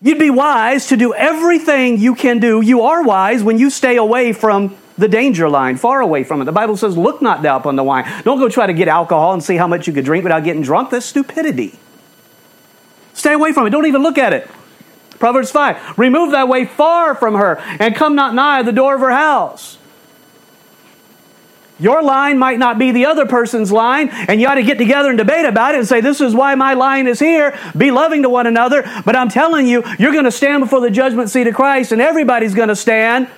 You'd 0.01 0.19
be 0.19 0.29
wise 0.29 0.87
to 0.87 0.97
do 0.97 1.13
everything 1.13 1.97
you 1.97 2.15
can 2.15 2.39
do. 2.39 2.61
You 2.61 2.83
are 2.83 3.03
wise 3.03 3.43
when 3.43 3.57
you 3.57 3.69
stay 3.69 3.97
away 3.97 4.31
from 4.31 4.77
the 4.97 5.07
danger 5.07 5.49
line, 5.49 5.77
far 5.77 6.01
away 6.01 6.23
from 6.23 6.41
it. 6.41 6.45
The 6.45 6.51
Bible 6.51 6.77
says, 6.77 6.97
Look 6.97 7.21
not 7.21 7.41
thou 7.41 7.57
upon 7.57 7.75
the 7.75 7.83
wine. 7.83 8.05
Don't 8.23 8.39
go 8.39 8.47
try 8.47 8.67
to 8.67 8.73
get 8.73 8.87
alcohol 8.87 9.33
and 9.33 9.43
see 9.43 9.57
how 9.57 9.67
much 9.67 9.87
you 9.87 9.93
could 9.93 10.05
drink 10.05 10.23
without 10.23 10.43
getting 10.43 10.61
drunk. 10.61 10.91
That's 10.91 11.05
stupidity. 11.05 11.77
Stay 13.13 13.33
away 13.33 13.51
from 13.51 13.67
it. 13.67 13.71
Don't 13.71 13.87
even 13.87 14.01
look 14.01 14.17
at 14.17 14.31
it. 14.31 14.49
Proverbs 15.19 15.51
5 15.51 15.97
Remove 15.97 16.31
thy 16.31 16.45
way 16.45 16.65
far 16.65 17.15
from 17.15 17.35
her, 17.35 17.57
and 17.57 17.93
come 17.95 18.15
not 18.15 18.33
nigh 18.33 18.63
the 18.63 18.71
door 18.71 18.95
of 18.95 19.01
her 19.01 19.11
house. 19.11 19.78
Your 21.79 22.03
line 22.03 22.37
might 22.37 22.59
not 22.59 22.77
be 22.77 22.91
the 22.91 23.05
other 23.05 23.25
person's 23.25 23.71
line, 23.71 24.09
and 24.09 24.41
you 24.41 24.47
ought 24.47 24.55
to 24.55 24.63
get 24.63 24.77
together 24.77 25.09
and 25.09 25.17
debate 25.17 25.45
about 25.45 25.75
it 25.75 25.79
and 25.79 25.87
say, 25.87 26.01
This 26.01 26.19
is 26.19 26.35
why 26.35 26.55
my 26.55 26.73
line 26.73 27.07
is 27.07 27.19
here. 27.19 27.57
Be 27.77 27.89
loving 27.89 28.23
to 28.23 28.29
one 28.29 28.47
another. 28.47 28.83
But 29.05 29.15
I'm 29.15 29.29
telling 29.29 29.65
you, 29.65 29.83
you're 29.97 30.11
going 30.11 30.25
to 30.25 30.31
stand 30.31 30.61
before 30.61 30.81
the 30.81 30.89
judgment 30.89 31.29
seat 31.29 31.47
of 31.47 31.55
Christ, 31.55 31.93
and 31.93 32.01
everybody's 32.01 32.53
going 32.53 32.67
to 32.67 32.75
stand. 32.75 33.29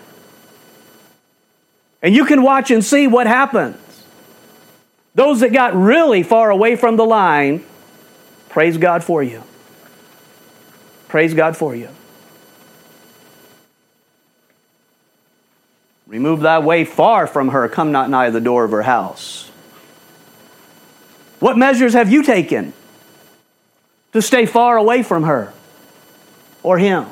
And 2.02 2.16
you 2.16 2.26
can 2.26 2.42
watch 2.42 2.72
and 2.72 2.84
see 2.84 3.06
what 3.06 3.28
happens. 3.28 3.78
Those 5.14 5.42
that 5.42 5.54
got 5.54 5.76
really 5.76 6.24
far 6.24 6.50
away 6.50 6.76
from 6.76 6.96
the 6.96 7.06
line, 7.06 7.64
praise 8.50 8.78
God 8.78 9.04
for 9.04 9.22
you. 9.22 9.44
Praise 11.10 11.34
God 11.34 11.56
for 11.56 11.76
you. 11.76 11.90
Remove 16.12 16.42
thy 16.42 16.60
way 16.60 16.84
far 16.84 17.26
from 17.26 17.48
her, 17.48 17.70
come 17.70 17.94
not 17.94 18.10
nigh 18.10 18.30
the 18.32 18.42
door 18.42 18.66
of 18.66 18.72
her 18.72 18.82
house. 18.82 19.50
What 21.40 21.58
measures 21.58 21.94
have 21.94 22.12
you 22.12 22.22
taken 22.22 22.74
to 24.12 24.22
stay 24.22 24.46
far 24.46 24.76
away 24.76 25.04
from 25.04 25.24
her 25.24 25.54
or 26.64 26.78
him? 26.78 27.06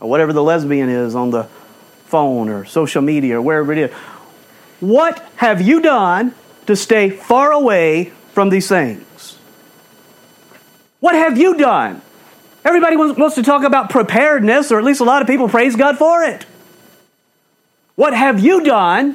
Or 0.00 0.10
whatever 0.10 0.34
the 0.34 0.42
lesbian 0.42 0.90
is 0.90 1.14
on 1.14 1.30
the 1.30 1.44
phone 2.04 2.50
or 2.50 2.66
social 2.66 3.00
media 3.00 3.38
or 3.38 3.42
wherever 3.42 3.72
it 3.72 3.78
is. 3.78 3.90
What 4.80 5.26
have 5.36 5.62
you 5.62 5.80
done 5.80 6.34
to 6.66 6.76
stay 6.76 7.08
far 7.08 7.52
away 7.52 8.12
from 8.34 8.50
these 8.50 8.68
things? 8.68 9.38
What 11.00 11.14
have 11.14 11.38
you 11.38 11.56
done? 11.56 12.02
Everybody 12.66 12.96
wants 12.96 13.36
to 13.36 13.42
talk 13.42 13.64
about 13.64 13.88
preparedness, 13.88 14.70
or 14.70 14.78
at 14.78 14.84
least 14.84 15.00
a 15.00 15.04
lot 15.04 15.22
of 15.22 15.28
people 15.28 15.48
praise 15.48 15.74
God 15.74 15.96
for 15.96 16.22
it. 16.22 16.44
What 18.00 18.14
have 18.14 18.40
you 18.40 18.62
done 18.62 19.14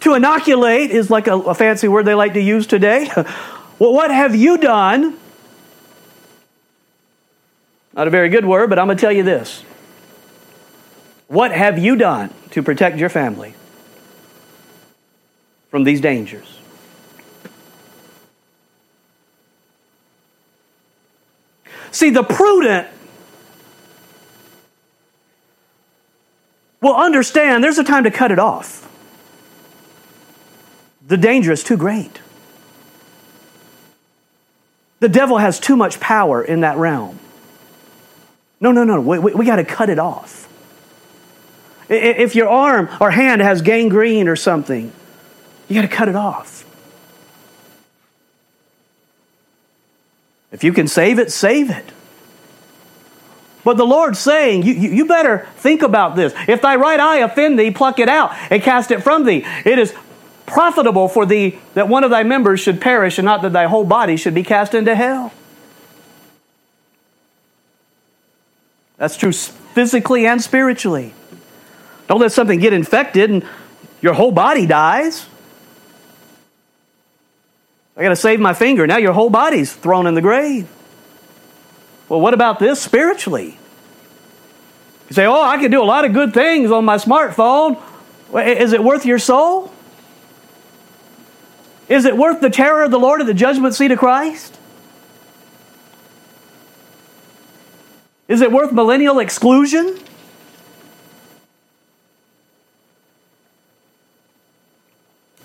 to 0.00 0.12
inoculate 0.12 0.90
is 0.90 1.08
like 1.08 1.26
a, 1.26 1.36
a 1.36 1.54
fancy 1.54 1.88
word 1.88 2.04
they 2.04 2.12
like 2.12 2.34
to 2.34 2.40
use 2.42 2.66
today. 2.66 3.10
well, 3.78 3.94
what 3.94 4.10
have 4.10 4.36
you 4.36 4.58
done? 4.58 5.16
Not 7.94 8.08
a 8.08 8.10
very 8.10 8.28
good 8.28 8.44
word, 8.44 8.68
but 8.68 8.78
I'm 8.78 8.88
going 8.88 8.98
to 8.98 9.00
tell 9.00 9.10
you 9.10 9.22
this. 9.22 9.62
What 11.28 11.50
have 11.50 11.78
you 11.78 11.96
done 11.96 12.30
to 12.50 12.62
protect 12.62 12.98
your 12.98 13.08
family 13.08 13.54
from 15.70 15.84
these 15.84 16.02
dangers? 16.02 16.58
See, 21.90 22.10
the 22.10 22.22
prudent 22.22 22.88
will 26.80 26.94
understand 26.94 27.62
there's 27.62 27.78
a 27.78 27.84
time 27.84 28.04
to 28.04 28.10
cut 28.10 28.30
it 28.30 28.38
off. 28.38 28.84
The 31.06 31.16
danger 31.16 31.52
is 31.52 31.64
too 31.64 31.76
great. 31.76 32.20
The 35.00 35.08
devil 35.08 35.38
has 35.38 35.60
too 35.60 35.76
much 35.76 36.00
power 36.00 36.42
in 36.42 36.60
that 36.60 36.76
realm. 36.76 37.18
No, 38.60 38.72
no, 38.72 38.84
no, 38.84 39.00
we, 39.00 39.18
we, 39.18 39.34
we 39.34 39.46
got 39.46 39.56
to 39.56 39.64
cut 39.64 39.88
it 39.88 39.98
off. 39.98 40.48
If 41.88 42.34
your 42.34 42.48
arm 42.48 42.88
or 43.00 43.10
hand 43.10 43.40
has 43.40 43.62
gangrene 43.62 44.28
or 44.28 44.36
something, 44.36 44.92
you 45.68 45.74
got 45.74 45.88
to 45.88 45.94
cut 45.94 46.08
it 46.08 46.16
off. 46.16 46.64
If 50.52 50.64
you 50.64 50.72
can 50.72 50.88
save 50.88 51.18
it, 51.18 51.30
save 51.30 51.70
it. 51.70 51.92
But 53.64 53.76
the 53.76 53.84
Lord's 53.84 54.18
saying, 54.18 54.62
you, 54.62 54.72
you, 54.72 54.90
you, 54.90 55.04
better 55.06 55.46
think 55.56 55.82
about 55.82 56.16
this. 56.16 56.32
If 56.46 56.62
thy 56.62 56.76
right 56.76 56.98
eye 56.98 57.18
offend 57.18 57.58
thee, 57.58 57.70
pluck 57.70 57.98
it 57.98 58.08
out 58.08 58.32
and 58.50 58.62
cast 58.62 58.90
it 58.90 59.02
from 59.02 59.24
thee. 59.24 59.44
It 59.64 59.78
is 59.78 59.94
profitable 60.46 61.08
for 61.08 61.26
thee 61.26 61.58
that 61.74 61.88
one 61.88 62.04
of 62.04 62.10
thy 62.10 62.22
members 62.22 62.60
should 62.60 62.80
perish, 62.80 63.18
and 63.18 63.26
not 63.26 63.42
that 63.42 63.52
thy 63.52 63.66
whole 63.66 63.84
body 63.84 64.16
should 64.16 64.34
be 64.34 64.42
cast 64.42 64.74
into 64.74 64.94
hell. 64.94 65.32
That's 68.96 69.16
true 69.16 69.32
physically 69.32 70.26
and 70.26 70.42
spiritually. 70.42 71.14
Don't 72.08 72.20
let 72.20 72.32
something 72.32 72.58
get 72.58 72.72
infected 72.72 73.30
and 73.30 73.46
your 74.00 74.14
whole 74.14 74.32
body 74.32 74.66
dies. 74.66 75.26
I 77.96 78.02
got 78.02 78.10
to 78.10 78.16
save 78.16 78.40
my 78.40 78.54
finger. 78.54 78.86
Now 78.86 78.96
your 78.96 79.12
whole 79.12 79.30
body's 79.30 79.72
thrown 79.72 80.06
in 80.06 80.14
the 80.14 80.20
grave. 80.20 80.68
Well, 82.08 82.20
what 82.20 82.34
about 82.34 82.58
this 82.58 82.80
spiritually? 82.80 83.58
You 85.08 85.14
say, 85.14 85.26
Oh, 85.26 85.42
I 85.42 85.58
can 85.58 85.70
do 85.70 85.82
a 85.82 85.84
lot 85.84 86.04
of 86.04 86.12
good 86.12 86.34
things 86.34 86.70
on 86.70 86.84
my 86.84 86.96
smartphone. 86.96 87.82
Is 88.34 88.72
it 88.72 88.82
worth 88.82 89.06
your 89.06 89.18
soul? 89.18 89.72
Is 91.88 92.04
it 92.04 92.16
worth 92.16 92.40
the 92.40 92.50
terror 92.50 92.84
of 92.84 92.90
the 92.90 92.98
Lord 92.98 93.20
at 93.20 93.26
the 93.26 93.34
judgment 93.34 93.74
seat 93.74 93.90
of 93.90 93.98
Christ? 93.98 94.58
Is 98.28 98.42
it 98.42 98.52
worth 98.52 98.72
millennial 98.72 99.18
exclusion? 99.18 99.98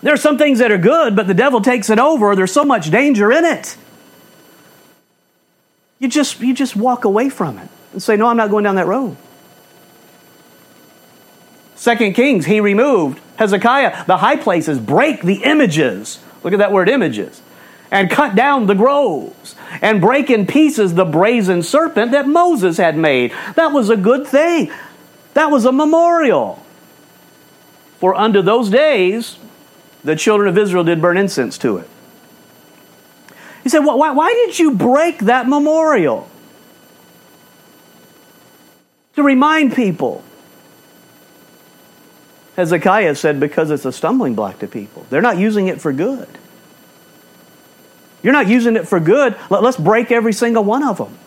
There 0.02 0.14
are 0.14 0.18
some 0.18 0.38
things 0.38 0.60
that 0.60 0.70
are 0.70 0.78
good, 0.78 1.16
but 1.16 1.28
the 1.28 1.34
devil 1.34 1.62
takes 1.62 1.90
it 1.90 1.98
over. 1.98 2.36
There's 2.36 2.52
so 2.52 2.66
much 2.66 2.92
danger 2.92 3.32
in 3.32 3.46
it. 3.46 3.78
You 6.04 6.10
just, 6.10 6.42
you 6.42 6.54
just 6.54 6.76
walk 6.76 7.06
away 7.06 7.30
from 7.30 7.58
it 7.58 7.70
and 7.94 8.04
say, 8.04 8.18
No, 8.18 8.28
I'm 8.28 8.36
not 8.36 8.50
going 8.50 8.66
down 8.66 8.76
that 8.76 8.88
road. 8.88 9.16
Second 11.76 12.12
Kings, 12.12 12.46
he 12.46 12.60
removed 12.60 13.22
Hezekiah, 13.38 14.04
the 14.06 14.18
high 14.18 14.36
places, 14.36 14.82
break 14.82 15.22
the 15.22 15.44
images. 15.44 16.20
Look 16.44 16.52
at 16.52 16.60
that 16.60 16.74
word 16.74 16.90
images. 16.90 17.42
And 17.90 18.12
cut 18.12 18.36
down 18.36 18.66
the 18.66 18.74
groves 18.74 19.56
and 19.82 20.02
break 20.02 20.30
in 20.30 20.46
pieces 20.46 20.94
the 20.94 21.06
brazen 21.06 21.64
serpent 21.64 22.12
that 22.12 22.28
Moses 22.28 22.76
had 22.76 22.98
made. 22.98 23.32
That 23.56 23.72
was 23.72 23.90
a 23.90 23.96
good 23.96 24.28
thing. 24.28 24.74
That 25.36 25.52
was 25.52 25.64
a 25.64 25.72
memorial. 25.72 26.62
For 28.00 28.14
unto 28.14 28.42
those 28.42 28.70
days, 28.70 29.38
the 30.04 30.18
children 30.18 30.50
of 30.50 30.58
Israel 30.58 30.84
did 30.84 31.02
burn 31.02 31.16
incense 31.16 31.58
to 31.60 31.78
it. 31.78 31.90
He 33.64 33.70
said, 33.70 33.80
why, 33.80 34.12
why 34.12 34.34
did 34.34 34.60
you 34.60 34.76
break 34.76 35.20
that 35.20 35.48
memorial? 35.48 36.30
To 39.16 39.24
remind 39.24 39.74
people. 39.74 40.24
Hezekiah 42.56 43.16
said, 43.16 43.40
because 43.40 43.72
it's 43.72 43.86
a 43.86 43.92
stumbling 43.92 44.36
block 44.36 44.60
to 44.60 44.68
people. 44.68 45.06
They're 45.10 45.22
not 45.22 45.38
using 45.38 45.70
it 45.70 45.82
for 45.82 45.94
good. 45.94 46.28
You're 48.22 48.34
not 48.34 48.48
using 48.48 48.76
it 48.76 48.88
for 48.88 49.00
good. 49.00 49.36
Let's 49.50 49.78
break 49.78 50.12
every 50.12 50.34
single 50.34 50.64
one 50.64 50.84
of 50.84 50.98
them. 50.98 51.18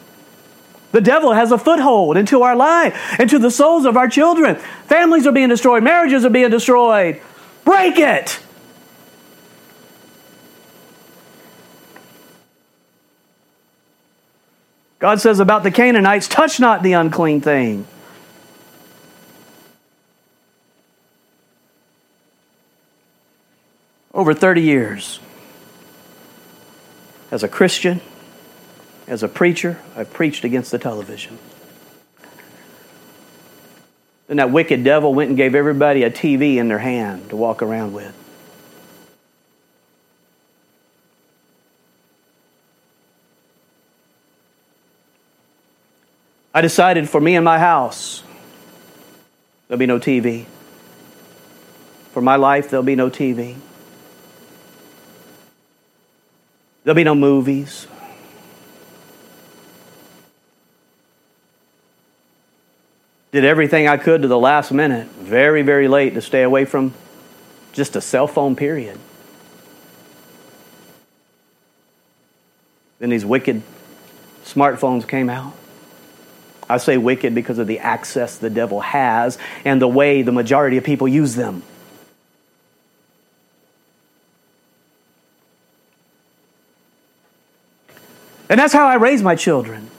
The 0.93 1.00
devil 1.00 1.33
has 1.33 1.52
a 1.52 1.59
foothold 1.59 2.16
into 2.16 2.43
our 2.43 2.57
life, 2.57 3.21
into 3.21 3.38
the 3.38 3.50
souls 3.50 3.85
of 3.85 3.97
our 3.97 4.09
children. 4.09 4.57
Families 4.87 5.26
are 5.26 5.33
being 5.33 5.49
destroyed, 5.49 5.83
marriages 5.83 6.25
are 6.25 6.31
being 6.31 6.50
destroyed. 6.50 7.21
Break 7.64 7.99
it. 7.99 8.40
God 14.98 15.20
says 15.20 15.40
about 15.40 15.62
the 15.62 15.70
Canaanites, 15.70 16.26
touch 16.26 16.58
not 16.58 16.82
the 16.82 16.94
unclean 16.94 17.40
thing. 17.40 17.86
Over 24.14 24.32
30 24.32 24.62
years, 24.62 25.20
as 27.30 27.42
a 27.42 27.48
Christian, 27.48 28.00
as 29.06 29.22
a 29.22 29.28
preacher, 29.28 29.78
I've 29.94 30.10
preached 30.12 30.44
against 30.44 30.70
the 30.70 30.78
television. 30.78 31.38
Then 34.26 34.38
that 34.38 34.50
wicked 34.50 34.82
devil 34.82 35.14
went 35.14 35.28
and 35.28 35.36
gave 35.36 35.54
everybody 35.54 36.02
a 36.02 36.10
TV 36.10 36.56
in 36.56 36.68
their 36.68 36.78
hand 36.78 37.28
to 37.30 37.36
walk 37.36 37.62
around 37.62 37.92
with. 37.92 38.14
I 46.56 46.62
decided 46.62 47.10
for 47.10 47.20
me 47.20 47.36
and 47.36 47.44
my 47.44 47.58
house, 47.58 48.22
there'll 49.68 49.78
be 49.78 49.84
no 49.84 49.98
TV. 49.98 50.46
For 52.12 52.22
my 52.22 52.37
life, 52.37 52.70
there'll 52.70 52.83
be 52.83 52.96
no 52.96 53.11
TV. 53.11 53.57
There'll 56.83 56.96
be 56.96 57.04
no 57.04 57.14
movies. 57.14 57.87
Did 63.33 63.44
everything 63.44 63.87
I 63.87 63.98
could 63.98 64.22
to 64.22 64.28
the 64.28 64.38
last 64.38 64.72
minute, 64.72 65.09
very, 65.09 65.61
very 65.61 65.88
late, 65.88 66.14
to 66.14 66.22
stay 66.22 66.42
away 66.42 66.64
from 66.64 66.94
just 67.74 67.96
a 67.96 68.00
cell 68.00 68.26
phone, 68.26 68.57
period. 68.57 68.98
Then 72.98 73.11
these 73.11 73.26
wicked 73.26 73.62
smartphones 74.42 75.07
came 75.07 75.28
out. 75.28 75.52
I 76.68 76.79
say 76.79 76.96
wicked 76.96 77.35
because 77.35 77.59
of 77.59 77.66
the 77.66 77.79
access 77.79 78.38
the 78.38 78.50
devil 78.50 78.81
has 78.81 79.38
and 79.64 79.81
the 79.81 79.88
way 79.88 80.22
the 80.22 80.33
majority 80.33 80.76
of 80.76 80.85
people 80.85 81.07
use 81.07 81.35
them. 81.35 81.62
And 88.48 88.61
that's 88.61 88.72
how 88.72 88.87
I 88.87 88.94
raise 88.94 89.22
my 89.22 89.35
children 89.35 89.90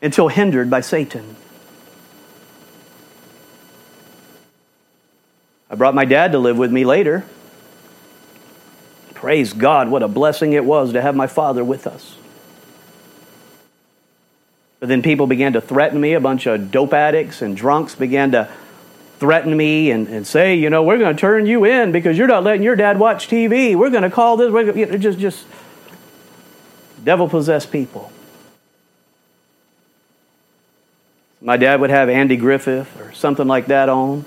until 0.00 0.28
hindered 0.28 0.70
by 0.70 0.80
Satan. 0.80 1.36
I 5.70 5.74
brought 5.74 5.94
my 5.94 6.06
dad 6.06 6.32
to 6.32 6.38
live 6.38 6.56
with 6.56 6.72
me 6.72 6.84
later. 6.84 7.24
Praise 9.14 9.52
God, 9.52 9.90
what 9.90 10.02
a 10.02 10.08
blessing 10.08 10.52
it 10.52 10.64
was 10.64 10.92
to 10.92 11.02
have 11.02 11.14
my 11.14 11.26
father 11.26 11.64
with 11.64 11.86
us. 11.86 12.14
But 14.80 14.88
then 14.88 15.02
people 15.02 15.26
began 15.26 15.54
to 15.54 15.60
threaten 15.60 16.00
me. 16.00 16.14
A 16.14 16.20
bunch 16.20 16.46
of 16.46 16.70
dope 16.70 16.92
addicts 16.92 17.42
and 17.42 17.56
drunks 17.56 17.94
began 17.94 18.32
to 18.32 18.48
threaten 19.18 19.56
me 19.56 19.90
and, 19.90 20.06
and 20.08 20.26
say, 20.26 20.54
you 20.54 20.70
know, 20.70 20.82
we're 20.82 20.98
going 20.98 21.14
to 21.14 21.20
turn 21.20 21.46
you 21.46 21.64
in 21.64 21.90
because 21.90 22.16
you're 22.16 22.28
not 22.28 22.44
letting 22.44 22.62
your 22.62 22.76
dad 22.76 22.98
watch 22.98 23.28
TV. 23.28 23.74
We're 23.74 23.90
going 23.90 24.04
to 24.04 24.10
call 24.10 24.36
this. 24.36 24.52
We're 24.52 24.66
gonna, 24.66 24.78
you 24.78 24.86
know, 24.86 24.96
just, 24.96 25.18
just 25.18 25.44
devil 27.02 27.28
possessed 27.28 27.72
people. 27.72 28.12
My 31.40 31.56
dad 31.56 31.80
would 31.80 31.90
have 31.90 32.08
Andy 32.08 32.36
Griffith 32.36 33.00
or 33.00 33.12
something 33.12 33.46
like 33.46 33.66
that 33.66 33.88
on. 33.88 34.24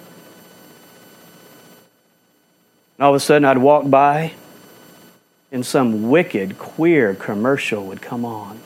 And 2.98 3.06
all 3.06 3.12
of 3.12 3.16
a 3.16 3.20
sudden, 3.20 3.46
I'd 3.46 3.58
walk 3.58 3.90
by 3.90 4.34
and 5.52 5.66
some 5.66 6.10
wicked, 6.10 6.58
queer 6.58 7.14
commercial 7.14 7.86
would 7.86 8.02
come 8.02 8.24
on. 8.24 8.60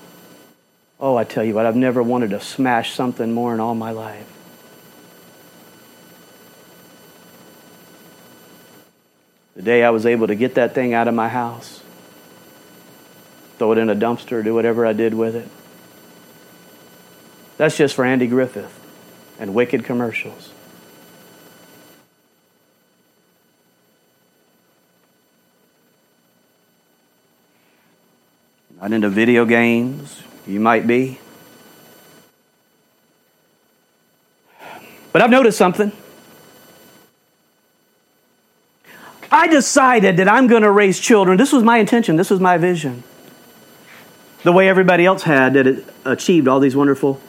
Oh, 0.99 1.17
I 1.17 1.23
tell 1.25 1.43
you 1.43 1.53
what, 1.53 1.65
I've 1.65 1.75
never 1.75 2.01
wanted 2.01 2.29
to 2.29 2.39
smash 2.39 2.93
something 2.93 3.31
more 3.31 3.53
in 3.53 3.59
all 3.59 3.75
my 3.75 3.91
life. 3.91 4.27
The 9.55 9.61
day 9.61 9.83
I 9.83 9.89
was 9.89 10.05
able 10.05 10.27
to 10.27 10.35
get 10.35 10.55
that 10.55 10.73
thing 10.73 10.93
out 10.93 11.07
of 11.07 11.13
my 11.13 11.29
house, 11.29 11.81
throw 13.57 13.71
it 13.73 13.77
in 13.77 13.89
a 13.89 13.95
dumpster, 13.95 14.43
do 14.43 14.53
whatever 14.53 14.85
I 14.85 14.93
did 14.93 15.13
with 15.13 15.35
it. 15.35 15.49
That's 17.57 17.77
just 17.77 17.95
for 17.95 18.03
Andy 18.03 18.27
Griffith 18.27 18.79
and 19.39 19.53
wicked 19.53 19.85
commercials. 19.85 20.51
Not 28.81 28.91
into 28.91 29.09
video 29.09 29.45
games, 29.45 30.21
you 30.47 30.59
might 30.59 30.87
be. 30.87 31.19
But 35.11 35.21
I've 35.21 35.29
noticed 35.29 35.57
something. 35.57 35.91
I 39.31 39.47
decided 39.47 40.17
that 40.17 40.27
I'm 40.27 40.47
going 40.47 40.61
to 40.61 40.71
raise 40.71 40.99
children. 40.99 41.37
This 41.37 41.51
was 41.51 41.63
my 41.63 41.77
intention, 41.77 42.15
this 42.15 42.29
was 42.29 42.39
my 42.39 42.57
vision. 42.57 43.03
The 44.43 44.51
way 44.51 44.69
everybody 44.69 45.05
else 45.05 45.23
had 45.23 45.53
that 45.53 45.67
it 45.67 45.85
achieved 46.05 46.47
all 46.47 46.59
these 46.59 46.75
wonderful 46.75 47.19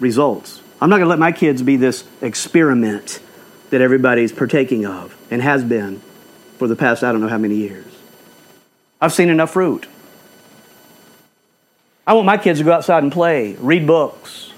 results. 0.00 0.60
I'm 0.80 0.90
not 0.90 0.96
going 0.96 1.06
to 1.06 1.10
let 1.10 1.18
my 1.18 1.32
kids 1.32 1.62
be 1.62 1.76
this 1.76 2.04
experiment 2.20 3.20
that 3.70 3.80
everybody's 3.80 4.32
partaking 4.32 4.86
of 4.86 5.16
and 5.30 5.42
has 5.42 5.64
been 5.64 6.00
for 6.58 6.68
the 6.68 6.76
past 6.76 7.02
I 7.02 7.12
don't 7.12 7.20
know 7.20 7.28
how 7.28 7.38
many 7.38 7.56
years. 7.56 7.86
I've 9.00 9.12
seen 9.12 9.28
enough 9.28 9.52
fruit. 9.52 9.86
I 12.08 12.14
want 12.14 12.24
my 12.24 12.38
kids 12.38 12.58
to 12.58 12.64
go 12.64 12.72
outside 12.72 13.02
and 13.02 13.12
play, 13.12 13.54
read 13.56 13.86
books, 13.86 14.50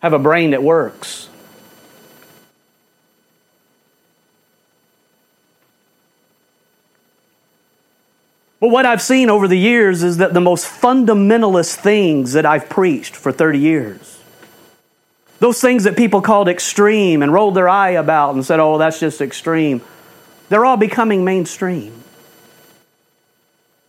have 0.00 0.14
a 0.14 0.18
brain 0.18 0.52
that 0.52 0.62
works. 0.62 1.28
But 8.60 8.68
what 8.68 8.86
I've 8.86 9.02
seen 9.02 9.28
over 9.28 9.46
the 9.46 9.58
years 9.58 10.02
is 10.02 10.16
that 10.16 10.32
the 10.32 10.40
most 10.40 10.64
fundamentalist 10.64 11.74
things 11.74 12.32
that 12.32 12.46
I've 12.46 12.70
preached 12.70 13.14
for 13.14 13.30
30 13.30 13.58
years, 13.58 14.18
those 15.38 15.60
things 15.60 15.84
that 15.84 15.98
people 15.98 16.22
called 16.22 16.48
extreme 16.48 17.20
and 17.20 17.30
rolled 17.30 17.54
their 17.54 17.68
eye 17.68 17.90
about 17.90 18.34
and 18.34 18.42
said, 18.42 18.58
oh, 18.58 18.78
that's 18.78 18.98
just 18.98 19.20
extreme, 19.20 19.82
they're 20.48 20.64
all 20.64 20.78
becoming 20.78 21.26
mainstream. 21.26 21.92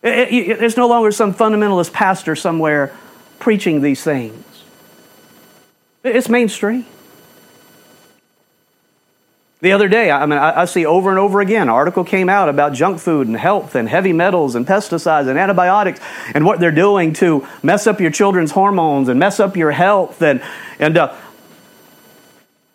There's 0.01 0.77
no 0.77 0.87
longer 0.87 1.11
some 1.11 1.33
fundamentalist 1.33 1.91
pastor 1.91 2.35
somewhere 2.35 2.95
preaching 3.39 3.81
these 3.81 4.03
things. 4.03 4.43
It's 6.03 6.29
mainstream. 6.29 6.85
The 9.59 9.71
other 9.71 9.87
day, 9.87 10.11
I 10.11 10.23
mean, 10.27 10.37
I, 10.37 10.65
see 10.65 10.85
over 10.85 11.09
and 11.09 11.17
over 11.17 11.41
again, 11.41 11.63
an 11.63 11.69
article 11.69 12.03
came 12.03 12.29
out 12.29 12.47
about 12.47 12.73
junk 12.73 12.99
food 12.99 13.25
and 13.25 13.35
health 13.35 13.73
and 13.73 13.89
heavy 13.89 14.13
metals 14.13 14.53
and 14.53 14.67
pesticides 14.67 15.27
and 15.27 15.39
antibiotics 15.39 15.99
and 16.35 16.45
what 16.45 16.59
they're 16.59 16.71
doing 16.71 17.11
to 17.13 17.47
mess 17.63 17.87
up 17.87 17.99
your 17.99 18.11
children's 18.11 18.51
hormones 18.51 19.09
and 19.09 19.19
mess 19.19 19.39
up 19.39 19.57
your 19.57 19.71
health 19.71 20.21
and, 20.21 20.43
and 20.77 20.95
uh, 20.95 21.15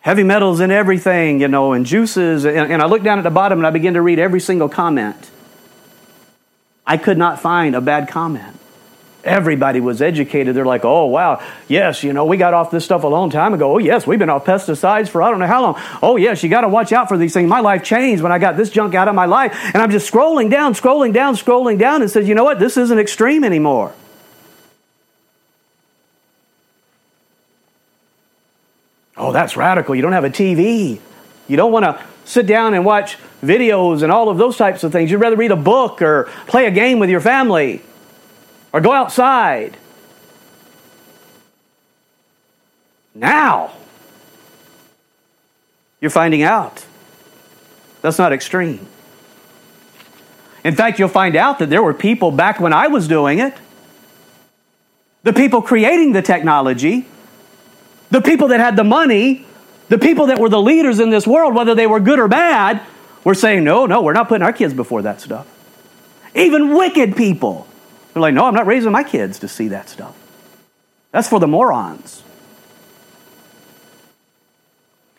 heavy 0.01 0.25
metals 0.25 0.59
in 0.59 0.73
everything, 0.73 1.41
you 1.41 1.47
know, 1.47 1.73
and 1.73 1.87
juices. 1.87 2.45
And, 2.45 2.73
and 2.73 2.83
I 2.83 2.87
look 2.87 3.05
down 3.05 3.19
at 3.19 3.23
the 3.23 3.31
bottom 3.31 3.61
and 3.61 3.67
I 3.67 3.71
begin 3.71 3.95
to 3.95 4.03
read 4.03 4.19
every 4.19 4.41
single 4.41 4.69
comment. 4.69 5.31
I 6.87 6.97
could 6.97 7.19
not 7.19 7.41
find 7.41 7.75
a 7.75 7.81
bad 7.81 8.09
comment. 8.09 8.59
Everybody 9.25 9.79
was 9.79 10.03
educated. 10.03 10.57
They're 10.57 10.67
like, 10.67 10.85
oh, 10.85 11.07
wow, 11.07 11.41
yes, 11.69 12.03
you 12.03 12.13
know, 12.13 12.25
we 12.25 12.37
got 12.37 12.55
off 12.55 12.73
this 12.73 12.85
stuff 12.85 13.05
a 13.05 13.09
long 13.09 13.31
time 13.31 13.55
ago. 13.55 13.75
Oh, 13.75 13.79
yes, 13.79 14.05
we've 14.05 14.19
been 14.19 14.31
off 14.31 14.45
pesticides 14.45 15.09
for 15.09 15.23
I 15.23 15.31
don't 15.31 15.39
know 15.39 15.47
how 15.47 15.63
long. 15.63 15.81
Oh, 16.03 16.17
yes, 16.17 16.43
you 16.43 16.49
got 16.49 16.63
to 16.63 16.69
watch 16.69 16.93
out 16.93 17.09
for 17.09 17.17
these 17.17 17.33
things. 17.33 17.49
My 17.49 17.61
life 17.61 17.85
changed 17.85 18.21
when 18.21 18.33
I 18.33 18.41
got 18.41 18.57
this 18.57 18.69
junk 18.69 18.97
out 18.97 19.07
of 19.07 19.15
my 19.15 19.27
life. 19.27 19.57
And 19.73 19.81
I'm 19.81 19.93
just 19.93 20.13
scrolling 20.13 20.51
down, 20.51 20.75
scrolling 20.75 21.13
down, 21.13 21.37
scrolling 21.37 21.79
down 21.79 22.03
and 22.03 22.11
says, 22.11 22.27
you 22.27 22.35
know 22.35 22.43
what? 22.43 22.59
This 22.59 22.77
isn't 22.77 22.99
extreme 22.99 23.45
anymore. 23.45 23.95
Oh, 29.17 29.31
that's 29.31 29.57
radical. 29.57 29.95
You 29.95 30.03
don't 30.03 30.13
have 30.13 30.25
a 30.25 30.31
TV. 30.31 30.99
You 31.47 31.57
don't 31.57 31.71
want 31.71 31.85
to 31.85 32.05
sit 32.25 32.47
down 32.47 32.75
and 32.75 32.85
watch 32.85 33.19
videos 33.43 34.03
and 34.03 34.13
all 34.13 34.29
of 34.29 34.39
those 34.39 34.57
types 34.57 34.85
of 34.85 34.93
things. 34.93 35.11
You'd 35.11 35.21
rather 35.21 35.37
read 35.37 35.51
a 35.51 35.57
book 35.57 36.01
or 36.01 36.31
play 36.47 36.67
a 36.67 36.71
game 36.71 36.99
with 36.99 37.11
your 37.11 37.21
family 37.21 37.83
or 38.73 38.81
go 38.81 38.93
outside. 38.93 39.77
Now, 43.15 43.73
you're 46.01 46.11
finding 46.11 46.43
out. 46.43 46.87
That's 48.01 48.19
not 48.19 48.33
extreme. 48.33 48.87
In 50.65 50.75
fact, 50.75 50.99
you'll 50.99 51.09
find 51.09 51.37
out 51.37 51.59
that 51.59 51.71
there 51.71 51.83
were 51.83 51.95
people 51.95 52.31
back 52.31 52.61
when 52.61 52.73
I 52.73 52.87
was 52.89 53.09
doing 53.09 53.41
it, 53.41 53.55
the 55.25 55.33
people 55.33 55.63
creating 55.63 56.13
the 56.13 56.23
technology, 56.23 57.07
the 58.11 58.21
people 58.21 58.49
that 58.49 58.61
had 58.61 58.77
the 58.77 58.85
money, 58.85 59.47
the 59.89 59.99
people 59.99 60.27
that 60.27 60.39
were 60.39 60.49
the 60.49 60.61
leaders 60.61 61.01
in 61.01 61.11
this 61.11 61.27
world, 61.27 61.55
whether 61.55 61.75
they 61.75 61.87
were 61.87 62.01
good 62.01 62.19
or 62.19 62.29
bad, 62.29 62.81
were 63.25 63.35
saying, 63.35 63.65
no, 63.65 63.87
no, 63.87 64.03
we're 64.03 64.13
not 64.13 64.29
putting 64.29 64.45
our 64.45 64.53
kids 64.53 64.75
before 64.75 65.03
that 65.03 65.21
stuff. 65.21 65.47
Even 66.35 66.75
wicked 66.75 67.17
people 67.17 67.67
they're 68.13 68.21
like, 68.21 68.35
no, 68.35 68.45
I'm 68.45 68.55
not 68.55 68.67
raising 68.67 68.93
my 68.93 69.05
kids 69.05 69.39
to 69.41 69.49
see 69.49 69.69
that 69.69 69.89
stuff. 69.89 70.15
That's 71.13 71.29
for 71.29 71.41
the 71.41 71.47
morons. 71.47 72.23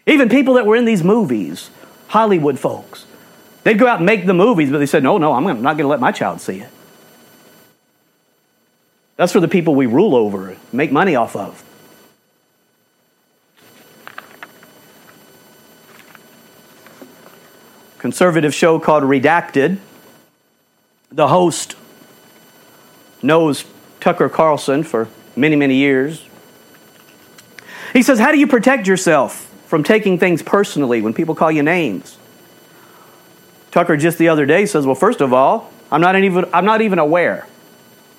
Even 0.05 0.29
people 0.29 0.55
that 0.55 0.65
were 0.65 0.75
in 0.75 0.85
these 0.85 1.03
movies, 1.03 1.69
Hollywood 2.07 2.59
folks, 2.59 3.05
they'd 3.63 3.79
go 3.79 3.87
out 3.87 3.97
and 3.97 4.05
make 4.05 4.25
the 4.25 4.33
movies, 4.33 4.69
but 4.69 4.79
they 4.79 4.85
said, 4.85 5.01
no, 5.01 5.17
no, 5.17 5.33
I'm 5.33 5.43
not 5.43 5.77
going 5.77 5.77
to 5.77 5.87
let 5.87 5.99
my 5.99 6.11
child 6.11 6.41
see 6.41 6.59
it. 6.59 6.69
That's 9.15 9.31
for 9.31 9.39
the 9.39 9.47
people 9.47 9.75
we 9.75 9.85
rule 9.85 10.15
over, 10.15 10.57
make 10.71 10.91
money 10.91 11.15
off 11.15 11.35
of. 11.35 11.63
Conservative 18.03 18.53
show 18.53 18.79
called 18.79 19.01
Redacted. 19.03 19.77
The 21.09 21.29
host 21.29 21.77
knows 23.21 23.63
Tucker 24.01 24.27
Carlson 24.27 24.83
for 24.83 25.07
many, 25.37 25.55
many 25.55 25.75
years. 25.75 26.25
He 27.93 28.03
says, 28.03 28.19
How 28.19 28.33
do 28.33 28.37
you 28.37 28.45
protect 28.45 28.87
yourself 28.87 29.49
from 29.67 29.85
taking 29.85 30.19
things 30.19 30.43
personally 30.43 31.01
when 31.01 31.13
people 31.13 31.33
call 31.33 31.49
you 31.49 31.63
names? 31.63 32.17
Tucker 33.71 33.95
just 33.95 34.17
the 34.17 34.27
other 34.27 34.45
day 34.45 34.65
says, 34.65 34.85
Well, 34.85 34.95
first 34.95 35.21
of 35.21 35.31
all, 35.31 35.71
I'm 35.89 36.01
not 36.01 36.21
even, 36.21 36.43
I'm 36.53 36.65
not 36.65 36.81
even 36.81 36.99
aware 36.99 37.47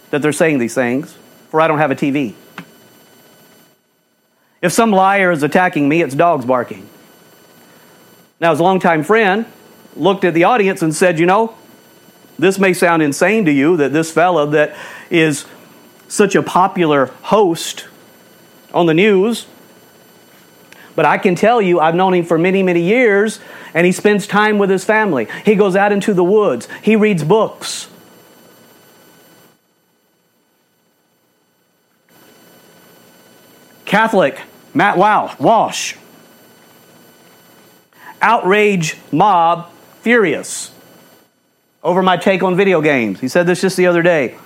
that 0.09 0.23
they're 0.23 0.33
saying 0.33 0.61
these 0.61 0.75
things, 0.75 1.15
for 1.51 1.61
I 1.61 1.69
don't 1.69 1.77
have 1.77 1.91
a 1.91 1.95
TV. 1.95 2.33
If 4.63 4.73
some 4.73 4.93
liar 4.93 5.31
is 5.31 5.43
attacking 5.43 5.87
me, 5.87 6.01
it's 6.01 6.15
dogs 6.15 6.47
barking. 6.47 6.89
Now, 8.41 8.51
his 8.51 8.61
longtime 8.61 9.03
friend 9.03 9.45
looked 9.97 10.25
at 10.25 10.35
the 10.35 10.45
audience 10.45 10.83
and 10.83 10.95
said, 10.95 11.19
You 11.19 11.27
know, 11.27 11.55
this 12.39 12.59
may 12.59 12.73
sound 12.73 13.03
insane 13.03 13.45
to 13.45 13.53
you 13.53 13.77
that 13.77 13.93
this 13.93 14.11
fellow 14.11 14.47
that 14.47 14.77
is 15.11 15.47
such 16.09 16.35
a 16.35 16.43
popular 16.43 17.07
host 17.23 17.87
on 18.73 18.87
the 18.87 18.95
news, 18.95 19.47
but 20.97 21.05
I 21.05 21.19
can 21.19 21.35
tell 21.35 21.61
you, 21.61 21.81
I've 21.81 21.95
known 21.95 22.15
him 22.15 22.25
for 22.25 22.39
many, 22.39 22.63
many 22.63 22.83
years, 22.83 23.41
and 23.73 23.87
he 23.87 23.93
spends 23.93 24.27
time 24.27 24.59
with 24.59 24.71
his 24.71 24.85
family. 24.85 25.27
He 25.45 25.55
goes 25.55 25.75
out 25.77 25.93
into 25.93 26.15
the 26.15 26.25
woods, 26.25 26.69
he 26.83 26.97
reads 26.97 27.25
books. 27.25 27.89
Catholic 33.85 34.41
Matt 34.73 34.99
Wow, 34.99 35.37
Walsh. 35.39 35.95
Outrage 38.21 38.97
mob 39.13 39.71
furious 40.05 40.71
over 41.83 42.03
my 42.03 42.19
take 42.19 42.43
on 42.43 42.57
video 42.57 42.83
games. 42.83 43.21
He 43.21 43.29
said 43.29 43.47
this 43.47 43.63
just 43.63 43.77
the 43.77 43.87
other 43.87 44.03
day. 44.03 44.37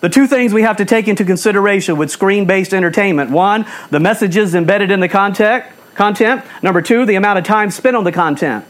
The 0.00 0.08
two 0.08 0.28
things 0.28 0.54
we 0.54 0.62
have 0.62 0.76
to 0.76 0.84
take 0.84 1.08
into 1.08 1.24
consideration 1.24 1.96
with 1.96 2.08
screen 2.10 2.46
based 2.46 2.72
entertainment 2.72 3.30
one, 3.30 3.66
the 3.90 3.98
messages 3.98 4.54
embedded 4.54 4.92
in 4.92 5.00
the 5.00 5.08
content, 5.08 5.64
content. 5.94 6.44
Number 6.62 6.80
two, 6.80 7.04
the 7.04 7.16
amount 7.16 7.40
of 7.40 7.44
time 7.44 7.72
spent 7.72 7.96
on 7.96 8.04
the 8.04 8.12
content. 8.12 8.64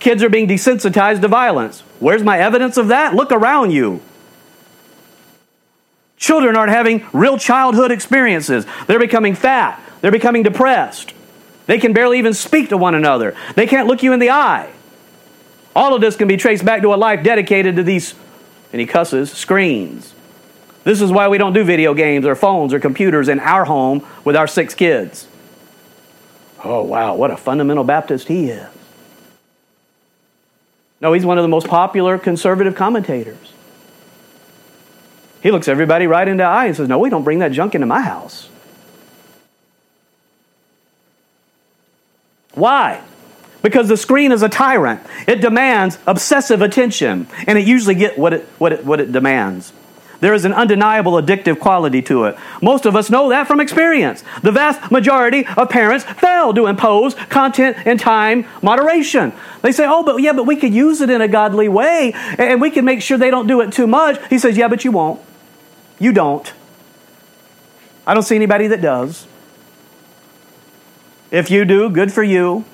Kids 0.00 0.22
are 0.24 0.28
being 0.28 0.48
desensitized 0.48 1.20
to 1.20 1.28
violence. 1.28 1.80
Where's 2.00 2.24
my 2.24 2.38
evidence 2.38 2.76
of 2.76 2.88
that? 2.88 3.14
Look 3.14 3.30
around 3.30 3.70
you. 3.70 4.02
Children 6.16 6.56
aren't 6.56 6.72
having 6.72 7.06
real 7.12 7.38
childhood 7.38 7.92
experiences. 7.92 8.66
They're 8.88 8.98
becoming 8.98 9.36
fat. 9.36 9.80
They're 10.00 10.10
becoming 10.10 10.42
depressed. 10.42 11.12
They 11.66 11.78
can 11.78 11.92
barely 11.92 12.18
even 12.18 12.32
speak 12.32 12.68
to 12.70 12.76
one 12.76 12.94
another. 12.94 13.36
They 13.54 13.66
can't 13.66 13.86
look 13.86 14.02
you 14.02 14.12
in 14.12 14.20
the 14.20 14.30
eye. 14.30 14.72
All 15.74 15.94
of 15.94 16.00
this 16.00 16.16
can 16.16 16.28
be 16.28 16.36
traced 16.36 16.64
back 16.64 16.82
to 16.82 16.94
a 16.94 16.96
life 16.96 17.22
dedicated 17.22 17.76
to 17.76 17.82
these, 17.82 18.14
and 18.72 18.80
he 18.80 18.86
cusses, 18.86 19.30
screens. 19.32 20.14
This 20.84 21.02
is 21.02 21.10
why 21.10 21.28
we 21.28 21.36
don't 21.36 21.52
do 21.52 21.64
video 21.64 21.94
games 21.94 22.24
or 22.24 22.34
phones 22.36 22.72
or 22.72 22.78
computers 22.78 23.28
in 23.28 23.40
our 23.40 23.64
home 23.64 24.06
with 24.24 24.36
our 24.36 24.46
six 24.46 24.74
kids. 24.74 25.26
Oh, 26.62 26.82
wow, 26.82 27.14
what 27.14 27.30
a 27.30 27.36
fundamental 27.36 27.84
Baptist 27.84 28.28
he 28.28 28.50
is. 28.50 28.68
No, 31.00 31.12
he's 31.12 31.26
one 31.26 31.38
of 31.38 31.42
the 31.42 31.48
most 31.48 31.66
popular 31.66 32.18
conservative 32.18 32.74
commentators. 32.74 33.52
He 35.42 35.50
looks 35.50 35.68
everybody 35.68 36.06
right 36.06 36.26
in 36.26 36.38
the 36.38 36.44
eye 36.44 36.66
and 36.66 36.76
says, 36.76 36.88
No, 36.88 36.98
we 36.98 37.10
don't 37.10 37.22
bring 37.22 37.40
that 37.40 37.52
junk 37.52 37.74
into 37.74 37.86
my 37.86 38.00
house. 38.00 38.48
Why? 42.56 43.02
because 43.66 43.88
the 43.88 43.96
screen 43.96 44.30
is 44.30 44.42
a 44.42 44.48
tyrant. 44.48 45.00
It 45.26 45.40
demands 45.40 45.98
obsessive 46.06 46.62
attention, 46.62 47.26
and 47.48 47.58
it 47.58 47.66
usually 47.66 47.96
gets 47.96 48.16
what 48.16 48.32
it, 48.32 48.44
what 48.58 48.72
it, 48.72 48.84
what 48.84 49.00
it 49.00 49.10
demands. 49.10 49.72
There 50.20 50.34
is 50.34 50.44
an 50.44 50.52
undeniable 50.52 51.14
addictive 51.14 51.58
quality 51.58 52.00
to 52.02 52.26
it. 52.26 52.38
Most 52.62 52.86
of 52.86 52.94
us 52.94 53.10
know 53.10 53.28
that 53.30 53.48
from 53.48 53.58
experience. 53.58 54.22
The 54.42 54.52
vast 54.52 54.92
majority 54.92 55.44
of 55.56 55.68
parents 55.68 56.04
fail 56.04 56.54
to 56.54 56.66
impose 56.68 57.14
content 57.14 57.76
and 57.84 57.98
time 57.98 58.46
moderation. 58.62 59.32
They 59.62 59.72
say, 59.72 59.84
oh, 59.86 60.04
but 60.04 60.22
yeah, 60.22 60.32
but 60.32 60.44
we 60.44 60.54
could 60.54 60.72
use 60.72 61.00
it 61.00 61.10
in 61.10 61.20
a 61.20 61.28
godly 61.28 61.68
way 61.68 62.12
and 62.38 62.60
we 62.60 62.70
can 62.70 62.84
make 62.84 63.02
sure 63.02 63.18
they 63.18 63.30
don't 63.30 63.48
do 63.48 63.60
it 63.62 63.72
too 63.72 63.88
much. 63.88 64.24
He 64.28 64.38
says, 64.38 64.56
yeah, 64.56 64.68
but 64.68 64.84
you 64.84 64.92
won't. 64.92 65.20
You 65.98 66.12
don't. 66.12 66.50
I 68.06 68.14
don't 68.14 68.22
see 68.22 68.36
anybody 68.36 68.68
that 68.68 68.80
does. 68.80 69.26
If 71.30 71.50
you 71.50 71.64
do, 71.64 71.90
good 71.90 72.12
for 72.12 72.22
you. 72.22 72.64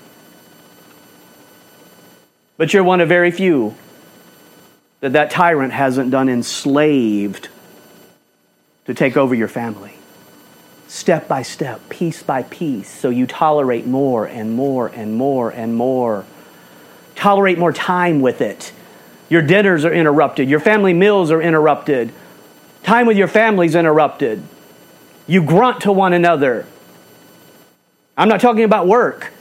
But 2.57 2.75
you're 2.75 2.85
one 2.85 3.01
of 3.01 3.09
very 3.09 3.31
few 3.31 3.75
that 5.01 5.15
that 5.15 5.31
tyrant 5.31 5.73
hasn't 5.73 6.11
done 6.11 6.29
enslaved 6.29 7.49
to 8.87 8.95
take 8.95 9.17
over 9.17 9.35
your 9.35 9.49
family. 9.49 9.95
Step 10.87 11.27
by 11.27 11.43
step, 11.43 11.89
piece 11.89 12.23
by 12.23 12.43
piece, 12.45 12.89
so 12.89 13.09
you 13.09 13.27
tolerate 13.27 13.87
more 13.87 14.27
and 14.27 14.53
more 14.53 14.89
and 14.89 15.15
more 15.15 15.51
and 15.51 15.75
more. 15.75 16.25
Tolerate 17.15 17.59
more 17.59 17.73
time 17.73 18.21
with 18.21 18.41
it. 18.41 18.73
Your 19.29 19.43
dinners 19.43 19.85
are 19.85 19.93
interrupted, 19.93 20.51
your 20.51 20.61
family 20.61 20.93
meals 20.93 21.31
are 21.31 21.41
interrupted, 21.41 22.13
time 22.83 23.07
with 23.07 23.17
your 23.17 23.29
family 23.29 23.67
is 23.67 23.75
interrupted. 23.75 24.43
You 25.27 25.43
grunt 25.43 25.81
to 25.83 25.93
one 25.93 26.13
another. 26.13 26.67
I'm 28.17 28.29
not 28.29 28.41
talking 28.41 28.65
about 28.65 28.87
work. 28.87 29.33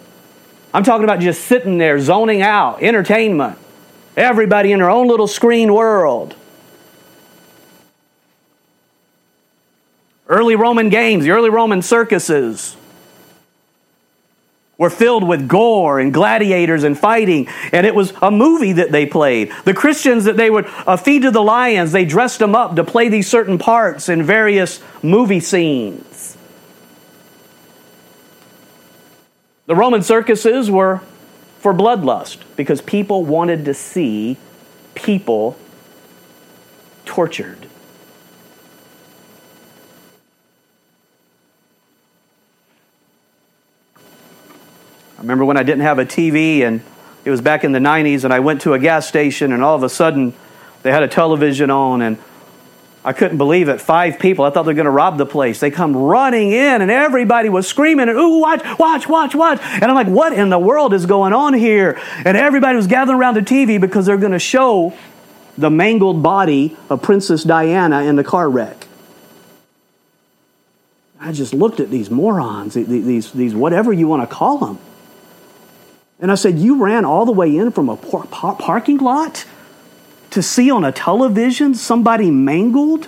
I'm 0.73 0.83
talking 0.83 1.03
about 1.03 1.19
just 1.19 1.45
sitting 1.45 1.77
there, 1.77 1.99
zoning 1.99 2.41
out, 2.41 2.81
entertainment. 2.81 3.57
Everybody 4.15 4.71
in 4.71 4.79
their 4.79 4.89
own 4.89 5.07
little 5.07 5.27
screen 5.27 5.73
world. 5.73 6.35
Early 10.27 10.55
Roman 10.55 10.89
games, 10.89 11.25
the 11.25 11.31
early 11.31 11.49
Roman 11.49 11.81
circuses 11.81 12.77
were 14.77 14.89
filled 14.89 15.27
with 15.27 15.47
gore 15.47 15.99
and 15.99 16.13
gladiators 16.13 16.83
and 16.83 16.97
fighting, 16.97 17.47
and 17.71 17.85
it 17.85 17.93
was 17.93 18.13
a 18.21 18.31
movie 18.31 18.73
that 18.73 18.91
they 18.91 19.05
played. 19.05 19.51
The 19.65 19.73
Christians 19.73 20.23
that 20.23 20.37
they 20.37 20.49
would 20.49 20.65
uh, 20.87 20.97
feed 20.97 21.21
to 21.23 21.31
the 21.31 21.43
lions, 21.43 21.91
they 21.91 22.05
dressed 22.05 22.39
them 22.39 22.55
up 22.55 22.75
to 22.77 22.83
play 22.83 23.09
these 23.09 23.29
certain 23.29 23.59
parts 23.59 24.09
in 24.09 24.23
various 24.23 24.81
movie 25.03 25.41
scenes. 25.41 26.37
The 29.71 29.75
Roman 29.75 30.01
circuses 30.01 30.69
were 30.69 30.99
for 31.59 31.73
bloodlust 31.73 32.39
because 32.57 32.81
people 32.81 33.23
wanted 33.23 33.63
to 33.63 33.73
see 33.73 34.35
people 34.95 35.57
tortured. 37.05 37.69
I 45.17 45.21
remember 45.21 45.45
when 45.45 45.55
I 45.55 45.63
didn't 45.63 45.83
have 45.83 45.99
a 45.99 46.05
TV 46.05 46.63
and 46.63 46.81
it 47.23 47.29
was 47.29 47.39
back 47.39 47.63
in 47.63 47.71
the 47.71 47.79
90s 47.79 48.25
and 48.25 48.33
I 48.33 48.41
went 48.41 48.59
to 48.63 48.73
a 48.73 48.79
gas 48.79 49.07
station 49.07 49.53
and 49.53 49.63
all 49.63 49.77
of 49.77 49.83
a 49.83 49.89
sudden 49.89 50.33
they 50.83 50.91
had 50.91 51.01
a 51.01 51.07
television 51.07 51.71
on 51.71 52.01
and 52.01 52.17
I 53.03 53.13
couldn't 53.13 53.37
believe 53.37 53.67
it. 53.67 53.81
Five 53.81 54.19
people. 54.19 54.45
I 54.45 54.51
thought 54.51 54.63
they 54.63 54.71
were 54.71 54.75
going 54.75 54.85
to 54.85 54.91
rob 54.91 55.17
the 55.17 55.25
place. 55.25 55.59
They 55.59 55.71
come 55.71 55.95
running 55.97 56.51
in, 56.51 56.81
and 56.81 56.91
everybody 56.91 57.49
was 57.49 57.67
screaming, 57.67 58.09
and 58.09 58.17
ooh, 58.17 58.39
watch, 58.39 58.61
watch, 58.77 59.07
watch, 59.07 59.33
watch. 59.33 59.59
And 59.61 59.85
I'm 59.85 59.95
like, 59.95 60.07
what 60.07 60.33
in 60.33 60.49
the 60.49 60.59
world 60.59 60.93
is 60.93 61.07
going 61.07 61.33
on 61.33 61.55
here? 61.55 61.99
And 62.23 62.37
everybody 62.37 62.75
was 62.75 62.85
gathering 62.85 63.17
around 63.17 63.35
the 63.35 63.41
TV 63.41 63.81
because 63.81 64.05
they're 64.05 64.17
going 64.17 64.33
to 64.33 64.39
show 64.39 64.93
the 65.57 65.71
mangled 65.71 66.21
body 66.21 66.77
of 66.89 67.01
Princess 67.01 67.43
Diana 67.43 68.03
in 68.03 68.17
the 68.17 68.23
car 68.23 68.49
wreck. 68.49 68.87
I 71.19 71.31
just 71.31 71.53
looked 71.53 71.79
at 71.79 71.89
these 71.89 72.09
morons, 72.09 72.75
these, 72.75 73.31
these 73.31 73.53
whatever 73.55 73.91
you 73.93 74.07
want 74.07 74.27
to 74.27 74.35
call 74.35 74.57
them. 74.57 74.79
And 76.19 76.31
I 76.31 76.35
said, 76.35 76.57
You 76.57 76.83
ran 76.83 77.03
all 77.03 77.25
the 77.25 77.31
way 77.31 77.55
in 77.57 77.71
from 77.71 77.89
a 77.89 77.97
par- 77.97 78.27
par- 78.27 78.55
parking 78.55 78.97
lot 78.97 79.45
to 80.31 80.41
see 80.41 80.71
on 80.71 80.83
a 80.83 80.91
television 80.91 81.75
somebody 81.75 82.31
mangled? 82.31 83.07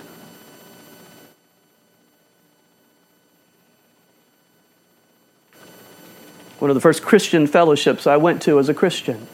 One 6.60 6.70
of 6.70 6.76
the 6.76 6.82
first 6.82 7.04
Christian 7.04 7.46
fellowships 7.48 8.08
I 8.08 8.16
went 8.18 8.42
to 8.44 8.58
as 8.60 8.70
a 8.70 8.74
Christian. 8.74 9.28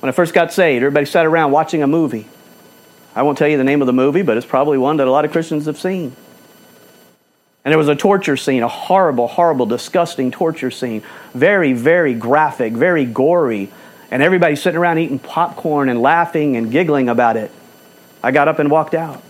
When 0.00 0.08
I 0.08 0.12
first 0.12 0.34
got 0.34 0.52
saved, 0.52 0.82
everybody 0.82 1.06
sat 1.06 1.26
around 1.26 1.52
watching 1.52 1.82
a 1.82 1.86
movie. 1.86 2.26
I 3.14 3.22
won't 3.22 3.38
tell 3.38 3.46
you 3.46 3.56
the 3.56 3.64
name 3.64 3.80
of 3.80 3.86
the 3.86 3.92
movie, 3.92 4.22
but 4.22 4.36
it's 4.36 4.44
probably 4.44 4.78
one 4.78 4.96
that 4.96 5.06
a 5.06 5.10
lot 5.10 5.24
of 5.24 5.30
Christians 5.30 5.66
have 5.66 5.78
seen. 5.78 6.16
And 7.64 7.72
there 7.72 7.78
was 7.78 7.88
a 7.88 7.94
torture 7.94 8.36
scene, 8.36 8.62
a 8.62 8.68
horrible, 8.68 9.28
horrible, 9.28 9.64
disgusting 9.64 10.30
torture 10.30 10.70
scene. 10.70 11.02
Very, 11.32 11.72
very 11.72 12.12
graphic, 12.12 12.74
very 12.74 13.06
gory. 13.06 13.70
And 14.14 14.22
everybody 14.22 14.54
sitting 14.54 14.78
around 14.78 14.98
eating 14.98 15.18
popcorn 15.18 15.88
and 15.88 16.00
laughing 16.00 16.56
and 16.56 16.70
giggling 16.70 17.08
about 17.08 17.36
it. 17.36 17.50
I 18.22 18.30
got 18.30 18.46
up 18.46 18.60
and 18.60 18.70
walked 18.70 18.94
out. 18.94 19.20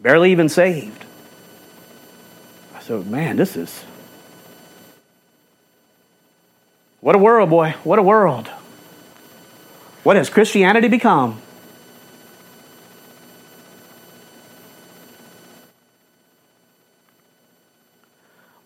Barely 0.00 0.32
even 0.32 0.50
saved. 0.50 1.02
I 2.74 2.82
said, 2.82 3.06
man, 3.06 3.36
this 3.36 3.56
is. 3.56 3.82
What 7.00 7.14
a 7.14 7.18
world, 7.18 7.48
boy. 7.48 7.74
What 7.84 7.98
a 7.98 8.02
world. 8.02 8.48
What 10.02 10.16
has 10.16 10.28
Christianity 10.28 10.88
become? 10.88 11.40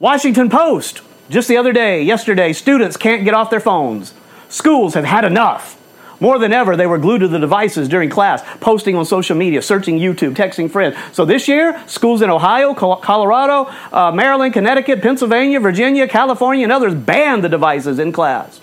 Washington 0.01 0.51
Post, 0.51 1.03
just 1.29 1.49
the 1.49 1.57
other 1.57 1.73
day, 1.73 2.03
yesterday, 2.03 2.53
students 2.53 2.97
can't 2.97 3.25
get 3.25 3.35
off 3.35 3.51
their 3.51 3.61
phones. 3.61 4.15
Schools 4.49 4.95
have 4.95 5.05
had 5.05 5.25
enough. 5.25 5.77
More 6.19 6.39
than 6.39 6.53
ever, 6.53 6.77
they 6.77 6.87
were 6.87 6.99
glued 6.99 7.19
to 7.19 7.29
the 7.29 7.39
devices 7.39 7.89
during 7.89 8.09
class, 8.09 8.43
posting 8.61 8.97
on 8.97 9.05
social 9.05 9.37
media, 9.37 9.61
searching 9.61 9.99
YouTube, 9.99 10.35
texting 10.35 10.71
friends. 10.71 10.97
So 11.13 11.25
this 11.25 11.47
year, 11.47 11.83
schools 11.87 12.23
in 12.23 12.31
Ohio, 12.31 12.75
Colorado, 12.75 13.71
uh, 13.93 14.13
Maryland, 14.13 14.55
Connecticut, 14.55 15.03
Pennsylvania, 15.03 15.61
Virginia, 15.61 16.09
California, 16.09 16.65
and 16.65 16.73
others 16.73 16.95
banned 16.95 17.45
the 17.45 17.49
devices 17.49 17.99
in 17.99 18.13
class. 18.13 18.61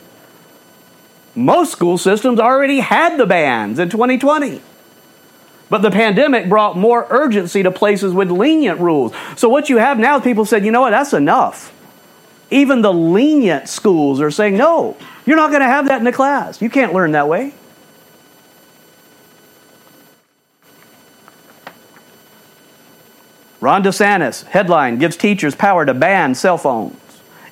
Most 1.36 1.72
school 1.72 1.98
systems 1.98 2.40
already 2.40 2.80
had 2.80 3.18
the 3.18 3.26
bans 3.26 3.78
in 3.78 3.90
2020. 3.90 4.62
But 5.70 5.82
the 5.82 5.92
pandemic 5.92 6.50
brought 6.50 6.78
more 6.78 7.08
urgency 7.10 7.64
to 7.64 7.72
places 7.72 8.14
with 8.14 8.30
lenient 8.32 8.80
rules. 8.80 9.14
So 9.36 9.50
what 9.50 9.70
you 9.70 9.78
have 9.78 9.98
now, 9.98 10.20
people 10.20 10.46
said, 10.46 10.66
you 10.66 10.72
know 10.72 10.82
what, 10.82 10.92
that's 10.92 11.14
enough. 11.14 11.74
Even 12.54 12.82
the 12.82 12.94
lenient 12.94 13.68
schools 13.68 14.22
are 14.22 14.32
saying, 14.32 14.56
no, 14.56 14.96
you're 15.26 15.38
not 15.38 15.50
going 15.50 15.62
to 15.62 15.68
have 15.68 15.88
that 15.88 15.98
in 15.98 16.04
the 16.04 16.12
class. 16.12 16.62
You 16.62 16.70
can't 16.70 16.94
learn 16.94 17.12
that 17.14 17.28
way. 17.28 17.54
Ron 23.60 23.84
DeSantis, 23.84 24.44
headline, 24.44 24.98
gives 24.98 25.16
teachers 25.16 25.56
power 25.56 25.86
to 25.86 25.94
ban 25.94 26.36
cell 26.36 26.58
phones 26.58 26.98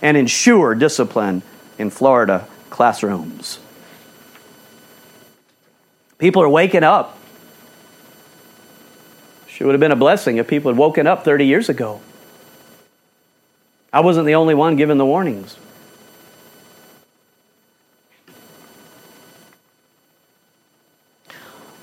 and 0.02 0.18
ensure 0.18 0.76
discipline 0.76 1.42
in 1.78 1.90
Florida 1.90 2.48
classrooms. 2.70 3.60
People 6.18 6.44
are 6.44 6.50
waking 6.50 6.84
up 6.84 7.18
it 9.62 9.66
would 9.66 9.74
have 9.74 9.80
been 9.80 9.92
a 9.92 9.96
blessing 9.96 10.38
if 10.38 10.48
people 10.48 10.72
had 10.72 10.78
woken 10.78 11.06
up 11.06 11.24
30 11.24 11.46
years 11.46 11.70
ago. 11.70 12.02
I 13.94 14.00
wasn't 14.00 14.26
the 14.26 14.36
only 14.36 14.56
one 14.56 14.76
given 14.76 14.98
the 14.98 15.06
warnings. 15.06 15.58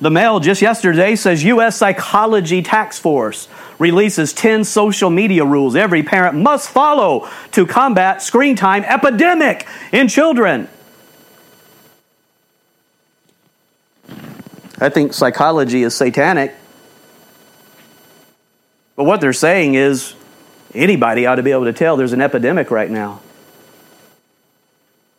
The 0.00 0.10
Mail 0.10 0.38
just 0.38 0.62
yesterday 0.62 1.16
says 1.16 1.42
U.S. 1.42 1.76
Psychology 1.76 2.62
Task 2.62 3.02
Force 3.02 3.48
releases 3.80 4.32
10 4.32 4.62
social 4.62 5.10
media 5.10 5.44
rules 5.44 5.74
every 5.74 6.04
parent 6.04 6.36
must 6.36 6.70
follow 6.70 7.28
to 7.52 7.66
combat 7.66 8.22
screen 8.22 8.54
time 8.54 8.84
epidemic 8.84 9.66
in 9.90 10.06
children. 10.06 10.68
I 14.80 14.88
think 14.88 15.12
psychology 15.12 15.82
is 15.82 15.96
satanic. 15.96 16.54
But 18.94 19.04
what 19.04 19.20
they're 19.20 19.32
saying 19.32 19.74
is 19.74 20.14
anybody 20.74 21.26
ought 21.26 21.36
to 21.36 21.42
be 21.42 21.52
able 21.52 21.64
to 21.64 21.72
tell 21.72 21.96
there's 21.96 22.12
an 22.12 22.20
epidemic 22.20 22.70
right 22.70 22.90
now. 22.90 23.20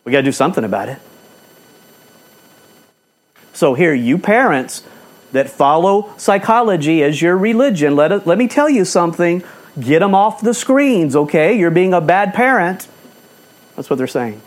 We 0.04 0.12
got 0.12 0.20
to 0.20 0.24
do 0.24 0.32
something 0.32 0.64
about 0.64 0.90
it. 0.90 1.00
So, 3.54 3.74
here, 3.74 3.94
you 3.94 4.18
parents 4.18 4.84
that 5.32 5.50
follow 5.50 6.14
psychology 6.18 7.04
as 7.04 7.22
your 7.22 7.38
religion, 7.38 7.96
let, 7.96 8.12
it, 8.12 8.26
let 8.26 8.38
me 8.38 8.48
tell 8.48 8.70
you 8.70 8.86
something. 8.86 9.44
Get 9.80 10.00
them 10.00 10.16
off 10.16 10.42
the 10.42 10.54
screens, 10.54 11.16
okay? 11.16 11.58
You're 11.58 11.72
being 11.72 11.94
a 11.94 12.02
bad 12.02 12.34
parent. 12.34 12.88
That's 13.76 13.90
what 13.90 13.98
they're 13.98 14.08
saying. 14.08 14.42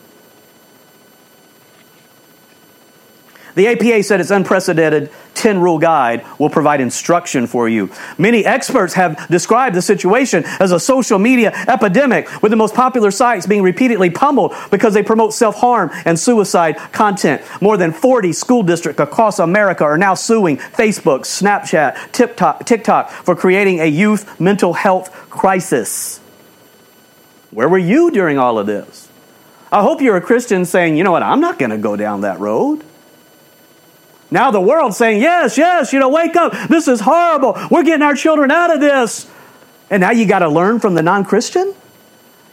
The 3.55 3.69
APA 3.69 4.03
said 4.03 4.21
its 4.21 4.31
unprecedented 4.31 5.11
10 5.35 5.61
rule 5.61 5.79
guide 5.79 6.25
will 6.39 6.51
provide 6.51 6.81
instruction 6.81 7.47
for 7.47 7.69
you. 7.69 7.91
Many 8.19 8.45
experts 8.45 8.95
have 8.95 9.29
described 9.29 9.75
the 9.75 9.83
situation 9.83 10.45
as 10.61 10.73
a 10.73 10.81
social 10.81 11.19
media 11.19 11.53
epidemic, 11.69 12.43
with 12.43 12.51
the 12.51 12.57
most 12.57 12.75
popular 12.75 13.11
sites 13.11 13.47
being 13.47 13.63
repeatedly 13.63 14.11
pummeled 14.11 14.55
because 14.71 14.95
they 14.95 15.03
promote 15.03 15.35
self 15.35 15.57
harm 15.57 15.91
and 16.05 16.19
suicide 16.19 16.77
content. 16.93 17.43
More 17.61 17.77
than 17.77 17.93
40 17.93 18.33
school 18.33 18.63
districts 18.63 19.01
across 19.01 19.39
America 19.39 19.85
are 19.85 19.99
now 19.99 20.15
suing 20.15 20.59
Facebook, 20.59 21.21
Snapchat, 21.21 22.13
TikTok, 22.13 22.65
TikTok 22.65 23.11
for 23.11 23.35
creating 23.35 23.81
a 23.81 23.87
youth 23.87 24.41
mental 24.41 24.75
health 24.75 25.11
crisis. 25.29 26.21
Where 27.51 27.69
were 27.69 27.79
you 27.79 28.11
during 28.11 28.39
all 28.39 28.59
of 28.59 28.67
this? 28.67 29.09
I 29.71 29.83
hope 29.83 30.01
you're 30.01 30.17
a 30.17 30.23
Christian 30.23 30.65
saying, 30.65 30.97
you 30.97 31.05
know 31.05 31.13
what, 31.13 31.23
I'm 31.23 31.41
not 31.41 31.59
going 31.59 31.71
to 31.71 31.79
go 31.79 31.97
down 31.97 32.23
that 32.23 32.39
road. 32.41 32.85
Now 34.33 34.51
the 34.51 34.63
world's 34.63 34.97
saying, 34.97 35.21
yes, 35.21 35.59
yes, 35.59 35.93
you 35.93 35.99
know, 35.99 36.09
wake 36.09 36.37
up. 36.37 36.55
This 36.69 36.89
is 36.89 37.01
horrible. 37.01 37.55
We're 37.71 37.83
getting 37.83 38.01
our 38.01 38.15
children 38.15 38.51
out 38.51 38.73
of 38.73 38.81
this. 38.81 39.31
And 39.91 40.01
now 40.01 40.11
you 40.11 40.27
got 40.27 40.39
to 40.39 40.49
learn 40.49 40.81
from 40.81 40.95
the 40.95 41.03
non 41.03 41.27
Christian? 41.27 41.75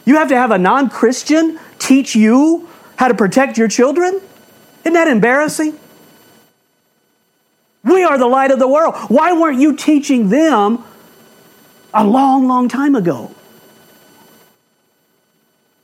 You 0.04 0.16
have 0.16 0.28
to 0.28 0.36
have 0.36 0.50
a 0.50 0.58
non 0.58 0.90
Christian 0.90 1.58
teach 1.78 2.14
you 2.14 2.68
how 2.96 3.08
to 3.08 3.14
protect 3.14 3.56
your 3.56 3.66
children? 3.66 4.20
Isn't 4.84 4.92
that 4.92 5.08
embarrassing? 5.08 5.78
We 7.82 8.04
are 8.04 8.18
the 8.18 8.26
light 8.26 8.50
of 8.50 8.58
the 8.58 8.68
world. 8.68 8.94
Why 9.08 9.32
weren't 9.32 9.58
you 9.58 9.74
teaching 9.74 10.28
them 10.28 10.84
a 11.94 12.04
long, 12.04 12.46
long 12.46 12.68
time 12.68 12.94
ago? 12.94 13.34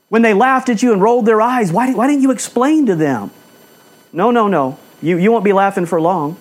When 0.09 0.21
they 0.21 0.35
laughed 0.35 0.69
at 0.69 0.83
you 0.83 0.93
and 0.93 1.01
rolled 1.01 1.25
their 1.25 1.41
eyes, 1.41 1.71
why, 1.71 1.91
why 1.91 2.05
didn't 2.05 2.21
you 2.21 2.29
explain 2.29 2.85
to 2.85 2.95
them? 2.95 3.31
No, 4.13 4.29
no, 4.29 4.47
no. 4.47 4.77
You, 5.01 5.17
you 5.17 5.31
won't 5.31 5.43
be 5.43 5.53
laughing 5.53 5.85
for 5.85 6.01
long. 6.01 6.37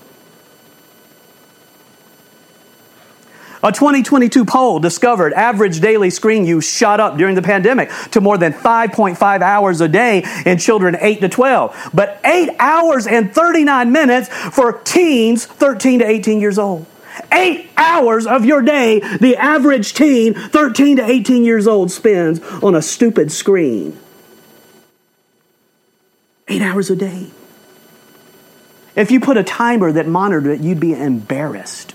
A 3.63 3.73
2022 3.73 4.45
poll 4.45 4.79
discovered 4.79 5.33
average 5.33 5.81
daily 5.81 6.11
screen 6.11 6.47
use 6.47 6.65
shot 6.65 7.01
up 7.01 7.17
during 7.17 7.35
the 7.35 7.43
pandemic 7.43 7.91
to 8.13 8.21
more 8.21 8.39
than 8.39 8.53
5.5 8.53 9.41
hours 9.41 9.81
a 9.81 9.89
day 9.89 10.25
in 10.45 10.59
children 10.59 10.97
8 11.01 11.21
to 11.23 11.29
12, 11.29 11.91
but 11.93 12.21
8 12.25 12.51
hours 12.61 13.07
and 13.09 13.35
39 13.35 13.91
minutes 13.91 14.29
for 14.29 14.75
teens 14.85 15.47
13 15.47 15.99
to 15.99 16.07
18 16.07 16.41
years 16.41 16.59
old. 16.59 16.87
Eight 17.33 17.71
hours 17.77 18.27
of 18.27 18.45
your 18.45 18.63
day, 18.63 19.01
the 19.19 19.37
average 19.37 19.95
teen, 19.95 20.35
13 20.35 20.99
to 20.99 21.05
18 21.05 21.45
years 21.45 21.67
old, 21.67 21.91
spends 21.91 22.41
on 22.63 22.75
a 22.75 22.83
stupid 22.83 23.33
screen. 23.33 23.99
Eight 26.47 26.63
hours 26.63 26.91
a 26.91 26.95
day. 26.95 27.31
If 28.97 29.11
you 29.11 29.21
put 29.21 29.37
a 29.37 29.45
timer 29.45 29.93
that 29.93 30.09
monitored 30.09 30.59
it, 30.59 30.61
you'd 30.61 30.81
be 30.81 30.95
embarrassed. 30.95 31.95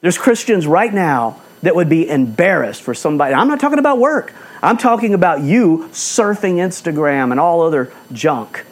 There's 0.00 0.16
Christians 0.16 0.66
right 0.66 0.92
now 0.92 1.42
that 1.62 1.76
would 1.76 1.90
be 1.90 2.08
embarrassed 2.08 2.80
for 2.80 2.94
somebody. 2.94 3.34
I'm 3.34 3.46
not 3.46 3.60
talking 3.60 3.78
about 3.78 3.98
work. 3.98 4.32
I'm 4.62 4.78
talking 4.78 5.12
about 5.12 5.42
you 5.42 5.88
surfing 5.92 6.54
Instagram 6.54 7.30
and 7.30 7.38
all 7.38 7.60
other 7.60 7.92
junk, 8.10 8.64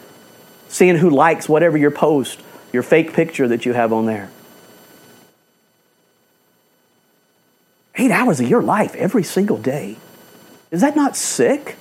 seeing 0.67 0.95
who 0.95 1.11
likes 1.11 1.47
whatever 1.47 1.77
your 1.77 1.91
post, 1.91 2.41
your 2.73 2.81
fake 2.81 3.13
picture 3.13 3.47
that 3.47 3.67
you 3.67 3.73
have 3.73 3.93
on 3.93 4.07
there. 4.07 4.31
Eight 7.95 8.11
hours 8.11 8.39
of 8.39 8.49
your 8.49 8.63
life 8.63 8.95
every 8.95 9.23
single 9.23 9.57
day. 9.57 9.97
Is 10.71 10.81
that 10.81 10.95
not 10.95 11.15
sick? 11.15 11.75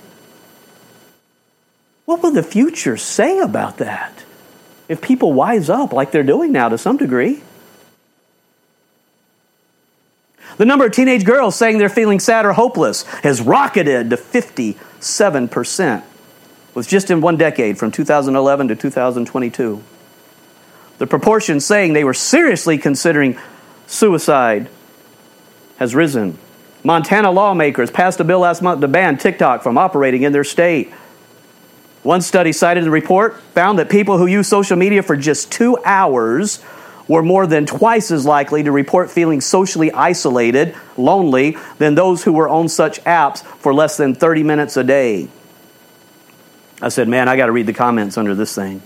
What 2.04 2.22
will 2.22 2.32
the 2.32 2.42
future 2.42 2.98
say 2.98 3.38
about 3.38 3.78
that 3.78 4.24
if 4.88 5.00
people 5.00 5.32
wise 5.32 5.70
up 5.70 5.92
like 5.92 6.10
they're 6.10 6.22
doing 6.22 6.52
now 6.52 6.68
to 6.68 6.78
some 6.78 6.96
degree? 6.96 7.42
The 10.56 10.64
number 10.64 10.86
of 10.86 10.92
teenage 10.92 11.24
girls 11.24 11.54
saying 11.54 11.78
they're 11.78 11.88
feeling 11.88 12.18
sad 12.18 12.44
or 12.44 12.52
hopeless 12.52 13.02
has 13.22 13.40
rocketed 13.40 14.10
to 14.10 14.16
57%, 14.16 16.02
was 16.74 16.86
just 16.86 17.10
in 17.10 17.20
one 17.20 17.36
decade 17.36 17.78
from 17.78 17.92
2011 17.92 18.68
to 18.68 18.76
2022. 18.76 19.82
The 20.98 21.06
proportion 21.06 21.60
saying 21.60 21.92
they 21.92 22.02
were 22.02 22.14
seriously 22.14 22.76
considering 22.76 23.38
suicide 23.86 24.68
has 25.76 25.94
risen. 25.94 26.38
Montana 26.82 27.30
lawmakers 27.30 27.90
passed 27.90 28.18
a 28.18 28.24
bill 28.24 28.40
last 28.40 28.60
month 28.60 28.80
to 28.80 28.88
ban 28.88 29.16
TikTok 29.16 29.62
from 29.62 29.78
operating 29.78 30.22
in 30.22 30.32
their 30.32 30.44
state. 30.44 30.92
One 32.02 32.20
study 32.20 32.52
cited 32.52 32.82
in 32.82 32.84
the 32.84 32.90
report 32.90 33.40
found 33.54 33.78
that 33.78 33.90
people 33.90 34.18
who 34.18 34.26
use 34.26 34.46
social 34.48 34.76
media 34.76 35.02
for 35.02 35.16
just 35.16 35.50
two 35.50 35.78
hours 35.84 36.62
were 37.08 37.22
more 37.22 37.46
than 37.46 37.66
twice 37.66 38.10
as 38.10 38.26
likely 38.26 38.62
to 38.62 38.70
report 38.70 39.10
feeling 39.10 39.40
socially 39.40 39.90
isolated, 39.92 40.76
lonely, 40.96 41.56
than 41.78 41.94
those 41.94 42.22
who 42.22 42.32
were 42.32 42.48
on 42.48 42.68
such 42.68 43.02
apps 43.04 43.42
for 43.42 43.72
less 43.72 43.96
than 43.96 44.14
30 44.14 44.42
minutes 44.42 44.76
a 44.76 44.84
day. 44.84 45.28
I 46.80 46.90
said, 46.90 47.08
Man, 47.08 47.28
I 47.28 47.36
got 47.36 47.46
to 47.46 47.52
read 47.52 47.66
the 47.66 47.72
comments 47.72 48.16
under 48.16 48.34
this 48.34 48.54
thing. 48.54 48.82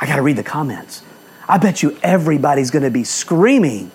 I 0.00 0.06
got 0.06 0.16
to 0.16 0.22
read 0.22 0.36
the 0.36 0.42
comments. 0.42 1.02
I 1.48 1.58
bet 1.58 1.82
you 1.82 1.96
everybody's 2.02 2.70
going 2.70 2.82
to 2.82 2.90
be 2.90 3.04
screaming. 3.04 3.90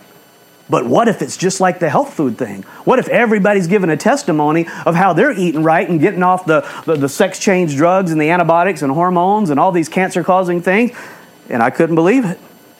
But 0.69 0.86
what 0.86 1.08
if 1.08 1.21
it's 1.21 1.36
just 1.36 1.60
like 1.60 1.80
the 1.80 1.89
health 1.89 2.13
food 2.13 2.38
thing? 2.38 2.63
What 2.86 2.97
if 2.97 3.10
everybody's 3.10 3.67
giving 3.67 3.89
a 3.89 3.97
testimony 3.97 4.65
of 4.86 4.95
how 4.95 5.13
they're 5.13 5.38
eating 5.38 5.62
right 5.63 5.88
and 5.88 5.99
getting 5.99 6.23
off 6.23 6.45
the, 6.45 6.62
the, 6.86 6.95
the 6.95 7.10
sex 7.10 7.38
change 7.38 7.76
drugs 7.76 8.12
and 8.12 8.21
the 8.21 8.30
antibiotics 8.30 8.82
and 8.82 8.91
hormones 8.91 9.49
and 9.49 9.60
all 9.60 9.71
these 9.71 9.89
cancer 9.89 10.23
causing 10.23 10.62
things? 10.62 10.91
And 11.49 11.62
I 11.62 11.69
couldn't 11.69 11.95
believe 11.95 12.23
it. 12.26 12.39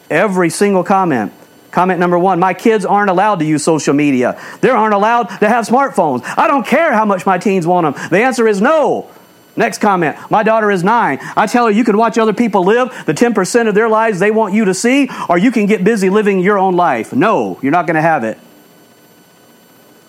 Every 0.10 0.50
single 0.50 0.84
comment. 0.84 1.34
Comment 1.72 2.00
number 2.00 2.20
one 2.20 2.40
My 2.40 2.54
kids 2.54 2.86
aren't 2.86 3.10
allowed 3.10 3.40
to 3.40 3.46
use 3.46 3.64
social 3.64 3.94
media. 3.94 4.40
They 4.62 4.70
aren't 4.70 4.94
allowed 4.94 5.24
to 5.40 5.50
have 5.50 5.68
smartphones. 5.68 6.24
I 6.38 6.48
don't 6.48 6.66
care 6.66 6.94
how 6.94 7.04
much 7.04 7.26
my 7.26 7.38
teens 7.38 7.68
want 7.68 7.96
them. 7.96 8.10
The 8.10 8.20
answer 8.20 8.48
is 8.48 8.62
no. 8.62 9.10
Next 9.56 9.80
comment. 9.80 10.18
My 10.32 10.42
daughter 10.42 10.72
is 10.72 10.84
nine. 10.84 11.20
I 11.38 11.46
tell 11.46 11.66
her 11.66 11.72
you 11.72 11.84
can 11.84 11.98
watch 11.98 12.18
other 12.18 12.34
people 12.34 12.64
live 12.64 12.90
the 13.06 13.14
10% 13.14 13.68
of 13.68 13.76
their 13.76 13.88
lives 13.88 14.20
they 14.20 14.32
want 14.32 14.54
you 14.54 14.66
to 14.66 14.74
see, 14.74 15.10
or 15.30 15.38
you 15.38 15.52
can 15.52 15.68
get 15.68 15.84
busy 15.84 16.10
living 16.10 16.40
your 16.40 16.58
own 16.58 16.76
life. 16.76 17.14
No, 17.14 17.60
you're 17.62 17.72
not 17.72 17.86
going 17.86 17.96
to 17.96 18.02
have 18.02 18.24
it. 18.24 18.40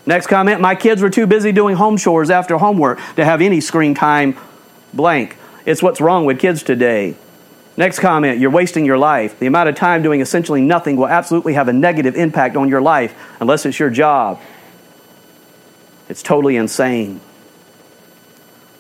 Next 0.07 0.27
comment. 0.27 0.61
My 0.61 0.75
kids 0.75 1.03
were 1.03 1.11
too 1.11 1.27
busy 1.27 1.53
doing 1.53 1.77
home 1.77 1.97
chores 1.97 2.31
after 2.31 2.57
homework 2.57 2.99
to 3.17 3.25
have 3.25 3.41
any 3.41 3.61
screen 3.61 3.95
time 3.95 4.37
blank. 4.93 5.37
It's 5.67 5.83
what's 5.83 6.01
wrong 6.01 6.25
with 6.25 6.39
kids 6.39 6.63
today. 6.63 7.17
Next 7.77 7.99
comment, 7.99 8.39
you're 8.39 8.51
wasting 8.51 8.85
your 8.85 8.99
life. 8.99 9.39
The 9.39 9.47
amount 9.47 9.69
of 9.69 9.75
time 9.75 10.03
doing 10.03 10.21
essentially 10.21 10.61
nothing 10.61 10.97
will 10.97 11.09
absolutely 11.09 11.55
have 11.55 11.69
a 11.69 11.73
negative 11.73 12.15
impact 12.15 12.57
on 12.57 12.69
your 12.69 12.81
life 12.81 13.15
unless 13.41 13.67
it's 13.67 13.79
your 13.79 13.91
job. 13.91 14.41
It's 16.09 16.23
totally 16.23 16.57
insane. 16.57 17.21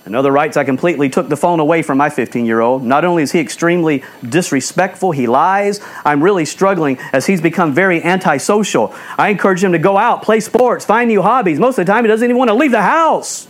Another 0.06 0.30
writes, 0.30 0.58
I 0.58 0.64
completely 0.64 1.08
took 1.08 1.30
the 1.30 1.36
phone 1.36 1.60
away 1.60 1.80
from 1.80 1.96
my 1.96 2.10
15 2.10 2.44
year 2.44 2.60
old. 2.60 2.82
Not 2.82 3.06
only 3.06 3.22
is 3.22 3.32
he 3.32 3.40
extremely 3.40 4.04
disrespectful, 4.28 5.12
he 5.12 5.26
lies. 5.26 5.80
I'm 6.04 6.22
really 6.22 6.44
struggling 6.44 6.98
as 7.14 7.24
he's 7.24 7.40
become 7.40 7.72
very 7.72 8.02
antisocial. 8.02 8.94
I 9.16 9.30
encourage 9.30 9.64
him 9.64 9.72
to 9.72 9.78
go 9.78 9.96
out, 9.96 10.22
play 10.22 10.40
sports, 10.40 10.84
find 10.84 11.08
new 11.08 11.22
hobbies. 11.22 11.58
Most 11.58 11.78
of 11.78 11.86
the 11.86 11.92
time, 11.92 12.04
he 12.04 12.08
doesn't 12.08 12.24
even 12.24 12.36
want 12.36 12.48
to 12.48 12.54
leave 12.54 12.70
the 12.70 12.82
house. 12.82 13.48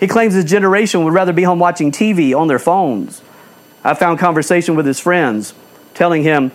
He 0.00 0.08
claims 0.08 0.34
his 0.34 0.44
generation 0.44 1.04
would 1.04 1.12
rather 1.12 1.32
be 1.32 1.44
home 1.44 1.60
watching 1.60 1.92
TV 1.92 2.36
on 2.36 2.48
their 2.48 2.58
phones. 2.58 3.22
I 3.84 3.94
found 3.94 4.18
conversation 4.18 4.74
with 4.74 4.86
his 4.86 4.98
friends 4.98 5.54
telling 5.94 6.24
him, 6.24 6.50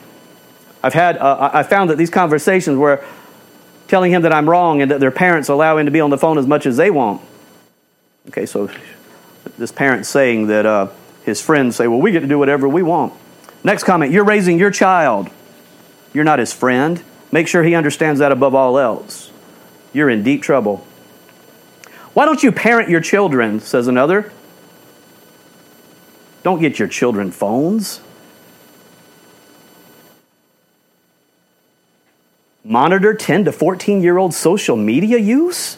I've 0.83 0.93
had, 0.93 1.17
uh, 1.17 1.51
I 1.53 1.63
found 1.63 1.89
that 1.89 1.97
these 1.97 2.09
conversations 2.09 2.77
were 2.77 3.03
telling 3.87 4.11
him 4.11 4.23
that 4.23 4.33
I'm 4.33 4.49
wrong 4.49 4.81
and 4.81 4.91
that 4.91 4.99
their 4.99 5.11
parents 5.11 5.47
allow 5.47 5.77
him 5.77 5.85
to 5.85 5.91
be 5.91 6.01
on 6.01 6.09
the 6.09 6.17
phone 6.17 6.37
as 6.37 6.45
much 6.45 6.65
as 6.65 6.75
they 6.75 6.89
want. 6.91 7.21
Okay, 8.29 8.45
so 8.45 8.69
this 9.57 9.71
parent's 9.71 10.09
saying 10.09 10.47
that 10.47 10.65
uh, 10.65 10.87
his 11.23 11.41
friends 11.41 11.75
say, 11.75 11.87
well, 11.87 12.01
we 12.01 12.11
get 12.11 12.21
to 12.21 12.27
do 12.27 12.39
whatever 12.39 12.67
we 12.67 12.81
want. 12.81 13.13
Next 13.63 13.83
comment, 13.83 14.11
you're 14.11 14.23
raising 14.23 14.59
your 14.59 14.71
child. 14.71 15.29
You're 16.13 16.23
not 16.23 16.39
his 16.39 16.53
friend. 16.53 17.03
Make 17.31 17.47
sure 17.47 17.63
he 17.63 17.75
understands 17.75 18.19
that 18.19 18.31
above 18.31 18.55
all 18.55 18.77
else. 18.77 19.31
You're 19.93 20.09
in 20.09 20.23
deep 20.23 20.41
trouble. 20.41 20.85
Why 22.13 22.25
don't 22.25 22.41
you 22.41 22.51
parent 22.51 22.89
your 22.89 23.01
children, 23.01 23.59
says 23.59 23.87
another. 23.87 24.31
Don't 26.43 26.61
get 26.61 26.79
your 26.79 26.87
children 26.87 27.31
phones. 27.31 28.01
Monitor 32.63 33.13
10 33.13 33.45
to 33.45 33.51
14 33.51 34.01
year 34.01 34.17
old 34.17 34.33
social 34.33 34.75
media 34.75 35.17
use? 35.17 35.77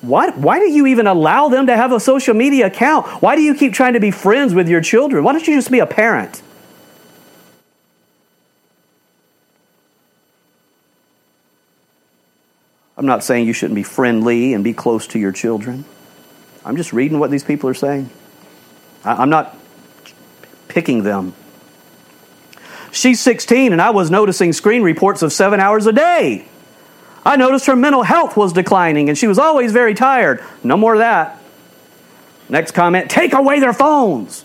Why, 0.00 0.30
why 0.30 0.60
do 0.60 0.70
you 0.70 0.86
even 0.86 1.06
allow 1.06 1.48
them 1.48 1.66
to 1.66 1.76
have 1.76 1.92
a 1.92 1.98
social 1.98 2.34
media 2.34 2.66
account? 2.66 3.06
Why 3.20 3.34
do 3.34 3.42
you 3.42 3.54
keep 3.54 3.72
trying 3.72 3.94
to 3.94 4.00
be 4.00 4.10
friends 4.10 4.54
with 4.54 4.68
your 4.68 4.80
children? 4.80 5.24
Why 5.24 5.32
don't 5.32 5.46
you 5.46 5.54
just 5.56 5.70
be 5.70 5.80
a 5.80 5.86
parent? 5.86 6.42
I'm 12.96 13.06
not 13.06 13.22
saying 13.22 13.46
you 13.46 13.52
shouldn't 13.52 13.76
be 13.76 13.84
friendly 13.84 14.54
and 14.54 14.64
be 14.64 14.72
close 14.72 15.06
to 15.08 15.18
your 15.18 15.32
children. 15.32 15.84
I'm 16.64 16.76
just 16.76 16.92
reading 16.92 17.18
what 17.18 17.30
these 17.30 17.44
people 17.44 17.70
are 17.70 17.74
saying. 17.74 18.10
I'm 19.04 19.30
not 19.30 19.56
picking 20.66 21.04
them. 21.04 21.34
She's 22.90 23.20
16, 23.20 23.72
and 23.72 23.80
I 23.80 23.90
was 23.90 24.10
noticing 24.10 24.52
screen 24.52 24.82
reports 24.82 25.22
of 25.22 25.32
seven 25.32 25.60
hours 25.60 25.86
a 25.86 25.92
day. 25.92 26.46
I 27.24 27.36
noticed 27.36 27.66
her 27.66 27.76
mental 27.76 28.02
health 28.02 28.36
was 28.36 28.52
declining, 28.52 29.08
and 29.08 29.18
she 29.18 29.26
was 29.26 29.38
always 29.38 29.72
very 29.72 29.94
tired. 29.94 30.42
No 30.62 30.76
more 30.76 30.94
of 30.94 31.00
that. 31.00 31.42
Next 32.48 32.72
comment 32.72 33.10
take 33.10 33.32
away 33.32 33.60
their 33.60 33.72
phones. 33.72 34.44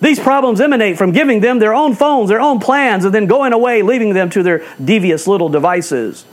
These 0.00 0.18
problems 0.18 0.60
emanate 0.60 0.96
from 0.96 1.12
giving 1.12 1.40
them 1.40 1.58
their 1.58 1.74
own 1.74 1.94
phones, 1.94 2.30
their 2.30 2.40
own 2.40 2.58
plans, 2.58 3.04
and 3.04 3.14
then 3.14 3.26
going 3.26 3.52
away, 3.52 3.82
leaving 3.82 4.14
them 4.14 4.30
to 4.30 4.42
their 4.42 4.66
devious 4.82 5.26
little 5.26 5.50
devices. 5.50 6.24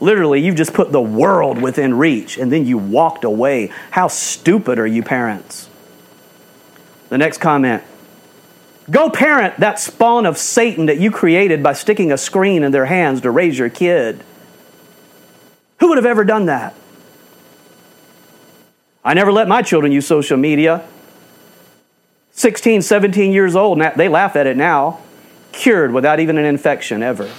Literally, 0.00 0.40
you've 0.40 0.56
just 0.56 0.72
put 0.72 0.90
the 0.90 1.00
world 1.00 1.60
within 1.60 1.94
reach 1.94 2.38
and 2.38 2.50
then 2.50 2.66
you 2.66 2.78
walked 2.78 3.24
away. 3.24 3.70
How 3.90 4.08
stupid 4.08 4.78
are 4.78 4.86
you, 4.86 5.02
parents? 5.02 5.68
The 7.10 7.18
next 7.18 7.38
comment 7.38 7.82
Go 8.90 9.08
parent 9.08 9.58
that 9.60 9.78
spawn 9.78 10.26
of 10.26 10.36
Satan 10.36 10.86
that 10.86 10.98
you 10.98 11.10
created 11.10 11.62
by 11.62 11.72
sticking 11.72 12.12
a 12.12 12.18
screen 12.18 12.62
in 12.62 12.72
their 12.72 12.86
hands 12.86 13.22
to 13.22 13.30
raise 13.30 13.58
your 13.58 13.70
kid. 13.70 14.22
Who 15.80 15.88
would 15.88 15.98
have 15.98 16.06
ever 16.06 16.24
done 16.24 16.46
that? 16.46 16.74
I 19.04 19.14
never 19.14 19.32
let 19.32 19.48
my 19.48 19.62
children 19.62 19.92
use 19.92 20.06
social 20.06 20.36
media. 20.36 20.86
16, 22.32 22.82
17 22.82 23.32
years 23.32 23.54
old, 23.54 23.80
they 23.96 24.08
laugh 24.08 24.36
at 24.36 24.46
it 24.46 24.56
now. 24.56 25.00
Cured 25.52 25.92
without 25.92 26.20
even 26.20 26.36
an 26.36 26.44
infection 26.44 27.02
ever. 27.02 27.30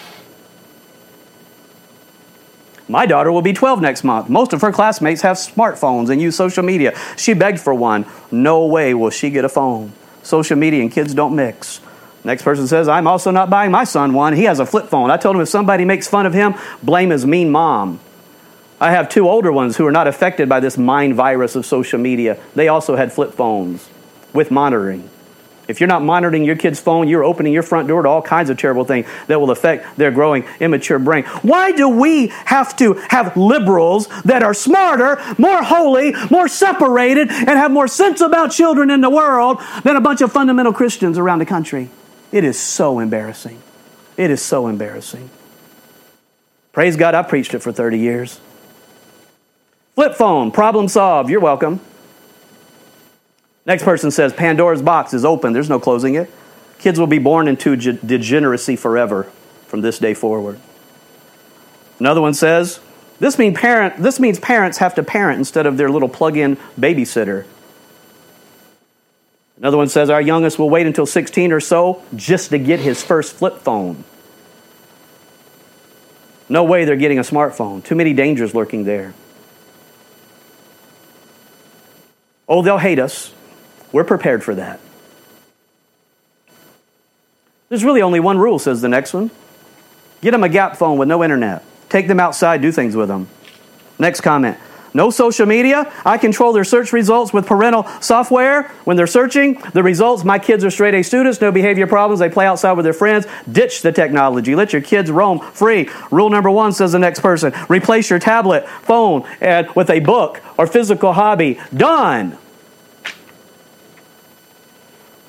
My 2.87 3.05
daughter 3.05 3.31
will 3.31 3.41
be 3.41 3.51
12 3.51 3.81
next 3.81 4.03
month. 4.03 4.29
Most 4.29 4.53
of 4.53 4.61
her 4.61 4.71
classmates 4.71 5.21
have 5.23 5.37
smartphones 5.37 6.09
and 6.09 6.21
use 6.21 6.35
social 6.35 6.63
media. 6.63 6.97
She 7.17 7.33
begged 7.33 7.59
for 7.59 7.73
one. 7.73 8.05
No 8.31 8.65
way 8.65 8.93
will 8.93 9.09
she 9.09 9.31
get 9.31 9.43
a 9.43 9.49
phone. 9.49 9.91
Social 10.25 10.57
media 10.57 10.81
and 10.81 10.91
kids 10.91 11.13
don't 11.13 11.35
mix. 11.35 11.79
Next 12.23 12.41
person 12.41 12.67
says, 12.67 12.87
I'm 12.87 13.05
also 13.05 13.29
not 13.29 13.51
buying 13.51 13.69
my 13.69 13.83
son 13.83 14.15
one. 14.15 14.33
He 14.33 14.45
has 14.45 14.59
a 14.59 14.65
flip 14.65 14.87
phone. 14.87 15.11
I 15.11 15.17
told 15.17 15.35
him 15.35 15.41
if 15.43 15.49
somebody 15.49 15.85
makes 15.85 16.07
fun 16.07 16.25
of 16.25 16.33
him, 16.33 16.55
blame 16.81 17.11
his 17.11 17.27
mean 17.27 17.51
mom. 17.51 17.99
I 18.81 18.89
have 18.89 19.07
two 19.07 19.29
older 19.29 19.51
ones 19.51 19.77
who 19.77 19.85
are 19.85 19.91
not 19.91 20.07
affected 20.07 20.49
by 20.49 20.59
this 20.59 20.79
mind 20.79 21.13
virus 21.13 21.55
of 21.55 21.63
social 21.63 21.99
media. 21.99 22.39
They 22.55 22.67
also 22.67 22.95
had 22.95 23.13
flip 23.13 23.33
phones 23.33 23.87
with 24.33 24.49
monitoring. 24.49 25.07
If 25.67 25.79
you're 25.79 25.87
not 25.87 26.03
monitoring 26.03 26.43
your 26.43 26.55
kid's 26.55 26.79
phone, 26.79 27.07
you're 27.07 27.23
opening 27.23 27.53
your 27.53 27.63
front 27.63 27.87
door 27.87 28.03
to 28.03 28.09
all 28.09 28.21
kinds 28.21 28.49
of 28.49 28.57
terrible 28.57 28.85
things 28.85 29.07
that 29.27 29.39
will 29.39 29.51
affect 29.51 29.97
their 29.97 30.11
growing 30.11 30.45
immature 30.59 30.99
brain. 30.99 31.23
Why 31.41 31.71
do 31.71 31.89
we 31.89 32.27
have 32.27 32.75
to 32.77 32.93
have 33.09 33.35
liberals 33.35 34.07
that 34.25 34.43
are 34.43 34.53
smarter, 34.53 35.21
more 35.37 35.63
holy, 35.63 36.13
more 36.29 36.47
separated, 36.47 37.29
and 37.29 37.49
have 37.49 37.71
more 37.71 37.87
sense 37.87 38.21
about 38.21 38.51
children 38.51 38.89
in 38.89 39.01
the 39.01 39.09
world 39.09 39.59
than 39.83 39.95
a 39.95 40.01
bunch 40.01 40.21
of 40.21 40.31
fundamental 40.31 40.73
Christians 40.73 41.17
around 41.17 41.39
the 41.39 41.45
country? 41.45 41.89
It 42.31 42.43
is 42.43 42.59
so 42.59 42.99
embarrassing. 42.99 43.61
It 44.17 44.29
is 44.29 44.41
so 44.41 44.67
embarrassing. 44.67 45.29
Praise 46.73 46.95
God, 46.95 47.15
I 47.15 47.23
preached 47.23 47.53
it 47.53 47.59
for 47.59 47.71
30 47.71 47.99
years. 47.99 48.39
Flip 49.95 50.13
phone, 50.13 50.51
problem 50.51 50.89
solved. 50.89 51.29
You're 51.29 51.39
welcome. 51.39 51.79
Next 53.65 53.83
person 53.83 54.11
says 54.11 54.33
Pandora's 54.33 54.81
box 54.81 55.13
is 55.13 55.25
open, 55.25 55.53
there's 55.53 55.69
no 55.69 55.79
closing 55.79 56.15
it. 56.15 56.29
Kids 56.77 56.99
will 56.99 57.07
be 57.07 57.19
born 57.19 57.47
into 57.47 57.75
degeneracy 57.75 58.75
forever 58.75 59.23
from 59.67 59.81
this 59.81 59.97
day 59.97 60.13
forward. 60.13 60.59
Another 61.99 62.21
one 62.21 62.33
says, 62.33 62.79
this, 63.19 63.39
mean 63.39 63.53
parent, 63.53 63.97
this 63.97 64.19
means 64.19 64.39
parents 64.39 64.79
have 64.79 64.95
to 64.95 65.03
parent 65.03 65.39
instead 65.39 65.65
of 65.65 65.77
their 65.77 65.89
little 65.89 66.09
plug 66.09 66.37
in 66.37 66.57
babysitter. 66.79 67.45
Another 69.57 69.77
one 69.77 69.87
says, 69.87 70.09
Our 70.09 70.21
youngest 70.21 70.59
will 70.59 70.69
wait 70.69 70.85
until 70.85 71.05
16 71.05 71.51
or 71.53 71.61
so 71.61 72.03
just 72.13 72.49
to 72.49 72.57
get 72.57 72.81
his 72.81 73.01
first 73.03 73.35
flip 73.35 73.59
phone. 73.59 74.03
No 76.49 76.65
way 76.65 76.85
they're 76.85 76.97
getting 76.97 77.19
a 77.19 77.23
smartphone. 77.23 77.83
Too 77.83 77.95
many 77.95 78.13
dangers 78.13 78.53
lurking 78.53 78.83
there. 78.83 79.13
Oh, 82.47 82.61
they'll 82.61 82.77
hate 82.77 82.99
us. 82.99 83.33
We're 83.95 84.03
prepared 84.03 84.43
for 84.43 84.53
that. 84.55 84.81
There's 87.69 87.85
really 87.85 88.01
only 88.01 88.19
one 88.19 88.37
rule, 88.37 88.59
says 88.59 88.81
the 88.81 88.89
next 88.89 89.13
one. 89.13 89.31
Get 90.19 90.31
them 90.31 90.43
a 90.43 90.49
gap 90.49 90.75
phone 90.75 90.97
with 90.97 91.07
no 91.07 91.23
internet. 91.23 91.63
Take 91.87 92.09
them 92.09 92.19
outside, 92.19 92.61
do 92.61 92.73
things 92.73 92.97
with 92.97 93.07
them. 93.07 93.29
Next 93.97 94.19
comment. 94.19 94.57
No 94.93 95.11
social 95.11 95.45
media. 95.45 95.93
I 96.03 96.17
control 96.17 96.51
their 96.51 96.65
search 96.65 96.91
results 96.91 97.31
with 97.31 97.45
parental 97.45 97.85
software. 98.01 98.63
When 98.83 98.97
they're 98.97 99.07
searching, 99.07 99.61
the 99.71 99.81
results 99.81 100.25
my 100.25 100.39
kids 100.39 100.65
are 100.65 100.71
straight 100.71 100.93
A 100.93 101.01
students, 101.01 101.39
no 101.39 101.53
behavior 101.53 101.87
problems. 101.87 102.19
They 102.19 102.27
play 102.27 102.47
outside 102.47 102.73
with 102.73 102.83
their 102.83 102.91
friends. 102.91 103.25
Ditch 103.49 103.81
the 103.81 103.93
technology. 103.93 104.55
Let 104.55 104.73
your 104.73 104.81
kids 104.81 105.09
roam 105.09 105.39
free. 105.39 105.89
Rule 106.11 106.29
number 106.29 106.51
one 106.51 106.73
says 106.73 106.91
the 106.91 106.99
next 106.99 107.21
person 107.21 107.53
replace 107.69 108.09
your 108.09 108.19
tablet, 108.19 108.67
phone, 108.67 109.25
and 109.39 109.73
with 109.73 109.89
a 109.89 110.01
book 110.01 110.41
or 110.57 110.67
physical 110.67 111.13
hobby. 111.13 111.61
Done. 111.73 112.37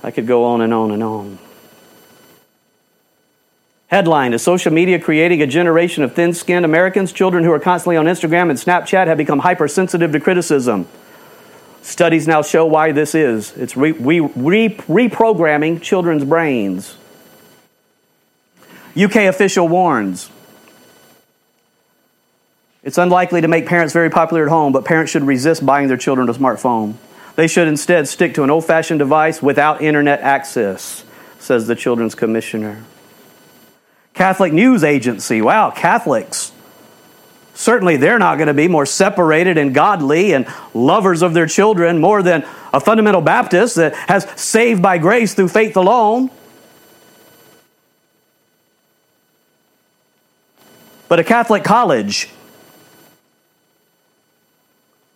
I 0.07 0.13
could 0.13 0.29
go 0.29 0.45
on 0.45 0.61
and 0.61 0.73
on 0.73 0.93
and 0.93 1.03
on. 1.03 1.39
Headline 3.89 4.35
Is 4.35 4.43
social 4.43 4.73
media 4.73 5.01
creating 5.01 5.43
a 5.43 5.49
generation 5.49 6.05
of 6.05 6.15
thin 6.15 6.33
skinned 6.33 6.65
Americans? 6.65 7.13
Children 7.13 7.43
who 7.43 7.51
are 7.51 7.59
constantly 7.59 7.97
on 7.97 8.07
Instagram 8.07 8.49
and 8.49 8.59
Snapchat 8.59 9.09
have 9.09 9.19
become 9.19 9.41
hypersensitive 9.41 10.13
to 10.13 10.21
criticism. 10.21 10.87
Studies 11.83 12.29
now 12.29 12.43
show 12.43 12.67
why 12.67 12.93
this 12.93 13.17
is. 13.17 13.53
It's 13.57 13.77
re- 13.77 13.93
re- 13.93 14.21
re- 14.21 14.77
reprogramming 14.77 15.83
children's 15.83 16.25
brains. 16.25 16.97
UK 18.97 19.17
official 19.17 19.67
warns. 19.67 20.31
It's 22.85 22.99
unlikely 22.99 23.41
to 23.41 23.49
make 23.49 23.67
parents 23.67 23.93
very 23.93 24.11
popular 24.11 24.45
at 24.45 24.51
home, 24.51 24.73
but 24.73 24.85
parents 24.85 25.11
should 25.11 25.25
resist 25.25 25.67
buying 25.67 25.89
their 25.89 25.97
children 25.97 26.29
a 26.29 26.35
smartphone. 26.35 26.95
They 27.37 27.47
should 27.47 27.69
instead 27.69 28.09
stick 28.09 28.35
to 28.35 28.43
an 28.43 28.51
old 28.51 28.65
fashioned 28.65 28.99
device 28.99 29.43
without 29.43 29.83
internet 29.83 30.21
access, 30.21 31.05
says 31.39 31.67
the 31.67 31.77
Children's 31.77 32.15
Commissioner. 32.15 32.83
Catholic 34.15 34.55
News 34.55 34.83
Agency. 34.83 35.43
Wow, 35.43 35.71
Catholics. 35.71 36.53
Certainly, 37.53 37.99
they're 37.99 38.19
not 38.19 38.37
going 38.37 38.49
to 38.49 38.55
be 38.55 38.69
more 38.69 38.87
separated 38.87 39.59
and 39.59 39.75
godly 39.75 40.33
and 40.33 40.47
lovers 40.73 41.23
of 41.23 41.35
their 41.35 41.47
children 41.47 41.99
more 41.99 42.23
than 42.23 42.47
a 42.73 42.81
fundamental 42.81 43.21
Baptist 43.21 43.77
that 43.77 43.95
has 43.95 44.27
saved 44.41 44.83
by 44.83 44.97
grace 44.99 45.35
through 45.35 45.49
faith 45.49 45.77
alone. 45.77 46.31
But 51.09 51.21
a 51.21 51.25
Catholic 51.25 51.65
college 51.65 52.31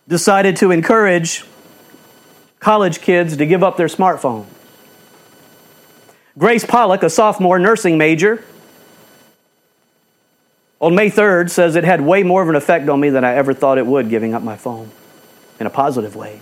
decided 0.07 0.57
to 0.57 0.71
encourage 0.71 1.45
college 2.61 3.01
kids 3.01 3.35
to 3.35 3.45
give 3.45 3.63
up 3.63 3.75
their 3.75 3.87
smartphone. 3.87 4.45
Grace 6.37 6.65
Pollock, 6.65 7.03
a 7.03 7.09
sophomore 7.09 7.59
nursing 7.59 7.97
major, 7.97 8.45
on 10.79 10.95
May 10.95 11.11
3rd 11.11 11.49
says 11.49 11.75
it 11.75 11.83
had 11.83 12.01
way 12.01 12.23
more 12.23 12.41
of 12.41 12.49
an 12.49 12.55
effect 12.55 12.87
on 12.87 12.99
me 12.99 13.09
than 13.09 13.23
I 13.23 13.35
ever 13.35 13.53
thought 13.53 13.77
it 13.77 13.85
would 13.85 14.09
giving 14.09 14.33
up 14.33 14.41
my 14.41 14.55
phone 14.55 14.89
in 15.59 15.67
a 15.67 15.69
positive 15.69 16.15
way. 16.15 16.39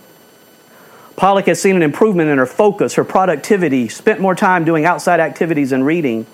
Pollock 1.18 1.48
has 1.48 1.62
seen 1.62 1.76
an 1.76 1.82
improvement 1.82 2.30
in 2.30 2.38
her 2.38 2.46
focus, 2.46 2.94
her 2.94 3.04
productivity, 3.04 3.90
spent 3.90 4.22
more 4.22 4.36
time 4.36 4.64
doing 4.64 4.86
outside 4.86 5.20
activities 5.20 5.74
and 5.74 5.86
reading. 5.86 6.26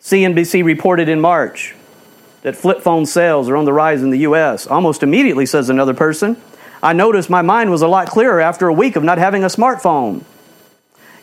CNBC 0.00 0.64
reported 0.64 1.08
in 1.08 1.20
March 1.20 1.76
that 2.42 2.56
flip 2.56 2.80
phone 2.80 3.06
sales 3.06 3.48
are 3.48 3.56
on 3.56 3.64
the 3.64 3.72
rise 3.72 4.02
in 4.02 4.10
the 4.10 4.18
U.S. 4.20 4.66
Almost 4.66 5.04
immediately, 5.04 5.46
says 5.46 5.68
another 5.68 5.94
person, 5.94 6.36
I 6.86 6.92
noticed 6.92 7.28
my 7.28 7.42
mind 7.42 7.72
was 7.72 7.82
a 7.82 7.88
lot 7.88 8.06
clearer 8.06 8.40
after 8.40 8.68
a 8.68 8.72
week 8.72 8.94
of 8.94 9.02
not 9.02 9.18
having 9.18 9.42
a 9.42 9.48
smartphone. 9.48 10.22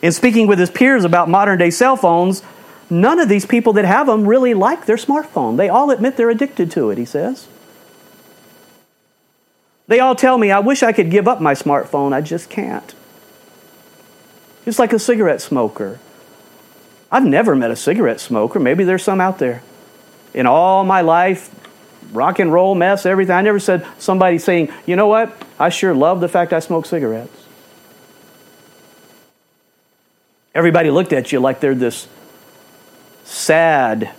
In 0.02 0.12
speaking 0.12 0.46
with 0.46 0.58
his 0.58 0.70
peers 0.70 1.04
about 1.04 1.30
modern 1.30 1.58
day 1.58 1.70
cell 1.70 1.96
phones, 1.96 2.42
none 2.90 3.18
of 3.18 3.30
these 3.30 3.46
people 3.46 3.72
that 3.72 3.86
have 3.86 4.06
them 4.06 4.28
really 4.28 4.52
like 4.52 4.84
their 4.84 4.98
smartphone. 4.98 5.56
They 5.56 5.70
all 5.70 5.90
admit 5.90 6.18
they're 6.18 6.28
addicted 6.28 6.70
to 6.72 6.90
it, 6.90 6.98
he 6.98 7.06
says. 7.06 7.48
They 9.86 10.00
all 10.00 10.14
tell 10.14 10.36
me, 10.36 10.50
I 10.50 10.58
wish 10.58 10.82
I 10.82 10.92
could 10.92 11.10
give 11.10 11.26
up 11.26 11.40
my 11.40 11.54
smartphone, 11.54 12.12
I 12.12 12.20
just 12.20 12.50
can't. 12.50 12.94
It's 14.66 14.78
like 14.78 14.92
a 14.92 14.98
cigarette 14.98 15.40
smoker. 15.40 15.98
I've 17.10 17.24
never 17.24 17.56
met 17.56 17.70
a 17.70 17.76
cigarette 17.76 18.20
smoker. 18.20 18.60
Maybe 18.60 18.84
there's 18.84 19.02
some 19.02 19.20
out 19.20 19.38
there. 19.38 19.62
In 20.34 20.44
all 20.44 20.84
my 20.84 21.00
life, 21.00 21.48
rock 22.14 22.38
and 22.38 22.52
roll 22.52 22.74
mess, 22.74 23.04
everything, 23.04 23.34
I 23.34 23.42
never 23.42 23.58
said 23.58 23.86
somebody 23.98 24.38
saying, 24.38 24.72
you 24.86 24.96
know 24.96 25.08
what? 25.08 25.36
I 25.58 25.68
sure 25.68 25.94
love 25.94 26.20
the 26.20 26.28
fact 26.28 26.52
I 26.52 26.60
smoke 26.60 26.86
cigarettes. 26.86 27.44
Everybody 30.54 30.90
looked 30.90 31.12
at 31.12 31.32
you 31.32 31.40
like 31.40 31.60
they're 31.60 31.74
this 31.74 32.06
sad, 33.24 34.10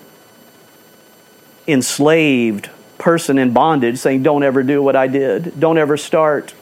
enslaved 1.68 2.70
person 2.98 3.38
in 3.38 3.54
bondage 3.54 3.98
saying, 3.98 4.24
Don't 4.24 4.44
ever 4.44 4.62
do 4.62 4.84
what 4.84 4.96
I 4.96 5.08
did, 5.08 5.60
don't 5.60 5.78
ever 5.78 5.96
start. 5.96 6.54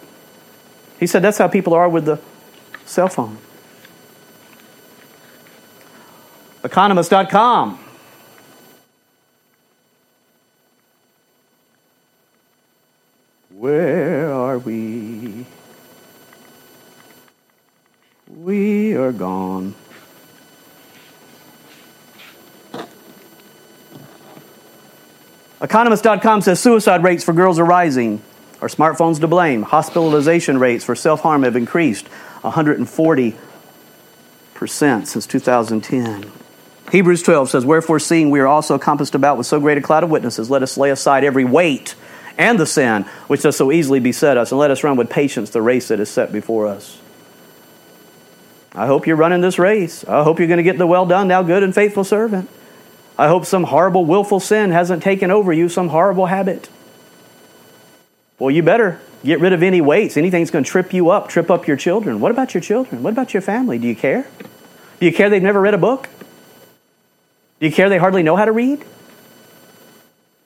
He 1.00 1.08
said 1.08 1.22
that's 1.22 1.40
how 1.40 1.48
people 1.48 1.74
are 1.74 1.90
with 1.90 2.06
the 2.06 2.20
cell 2.86 3.10
phone. 3.10 3.38
Economist.com. 6.64 7.83
Where 13.64 14.30
are 14.30 14.58
we? 14.58 15.46
We 18.28 18.94
are 18.98 19.14
gone. 19.14 19.74
Economist.com 25.62 26.42
says 26.42 26.60
suicide 26.60 27.06
rates 27.06 27.24
for 27.24 27.32
girls 27.32 27.58
are 27.58 27.64
rising. 27.64 28.22
Are 28.60 28.68
smartphones 28.68 29.22
to 29.22 29.30
blame? 29.30 29.62
Hospitalization 29.62 30.60
rates 30.60 30.84
for 30.84 30.94
self 30.94 31.22
harm 31.22 31.44
have 31.44 31.56
increased 31.56 32.08
140% 32.42 33.38
since 35.08 35.26
2010. 35.26 36.30
Hebrews 36.92 37.24
12 37.24 37.50
says, 37.50 37.66
Wherefore, 37.66 38.00
seeing 38.00 38.30
we 38.30 38.42
are 38.42 38.48
also 38.48 38.78
compassed 38.78 39.16
about 39.16 39.38
with 39.38 39.48
so 39.48 39.62
great 39.62 39.78
a 39.78 39.82
cloud 39.82 40.04
of 40.04 40.10
witnesses, 40.10 40.50
let 40.50 40.64
us 40.64 40.78
lay 40.78 40.90
aside 40.90 41.24
every 41.24 41.46
weight 41.46 41.96
and 42.38 42.60
the 42.60 42.66
sin 42.66 43.04
which 43.28 43.42
does 43.44 43.56
so 43.56 43.72
easily 43.72 44.00
beset 44.00 44.38
us, 44.38 44.52
and 44.52 44.60
let 44.60 44.72
us 44.72 44.84
run 44.84 44.98
with 44.98 45.10
patience 45.10 45.50
the 45.50 45.62
race 45.62 45.90
that 45.90 46.00
is 46.00 46.10
set 46.10 46.32
before 46.32 46.68
us. 46.68 47.00
I 48.76 48.88
hope 48.88 49.06
you're 49.06 49.16
running 49.16 49.42
this 49.42 49.60
race. 49.60 50.04
I 50.06 50.24
hope 50.24 50.40
you're 50.40 50.48
going 50.48 50.58
to 50.58 50.64
get 50.64 50.78
the 50.78 50.88
well 50.88 51.06
done, 51.06 51.28
thou 51.28 51.44
good 51.44 51.64
and 51.64 51.76
faithful 51.76 52.04
servant. 52.04 52.50
I 53.18 53.28
hope 53.28 53.46
some 53.46 53.66
horrible, 53.66 54.06
willful 54.06 54.40
sin 54.40 54.72
hasn't 54.72 55.04
taken 55.04 55.30
over 55.30 55.54
you, 55.54 55.70
some 55.70 55.90
horrible 55.90 56.26
habit. 56.26 56.70
Well, 58.40 58.50
you 58.50 58.64
better 58.64 59.00
get 59.24 59.40
rid 59.40 59.54
of 59.54 59.62
any 59.62 59.82
weights, 59.82 60.18
anything 60.18 60.42
that's 60.42 60.52
going 60.52 60.64
to 60.64 60.70
trip 60.70 60.94
you 60.94 61.12
up, 61.12 61.30
trip 61.30 61.52
up 61.52 61.68
your 61.68 61.78
children. 61.78 62.20
What 62.20 62.32
about 62.32 62.56
your 62.56 62.62
children? 62.62 63.04
What 63.04 63.14
about 63.14 63.34
your 63.34 63.42
family? 63.42 63.78
Do 63.78 63.88
you 63.88 63.96
care? 63.96 64.28
Do 65.00 65.06
you 65.06 65.14
care 65.14 65.30
they've 65.30 65.42
never 65.42 65.62
read 65.62 65.76
a 65.76 65.78
book? 65.78 66.10
Do 67.60 67.68
you 67.68 67.72
care 67.72 67.90
they 67.90 68.00
hardly 68.00 68.24
know 68.24 68.36
how 68.36 68.46
to 68.46 68.52
read? 68.52 68.84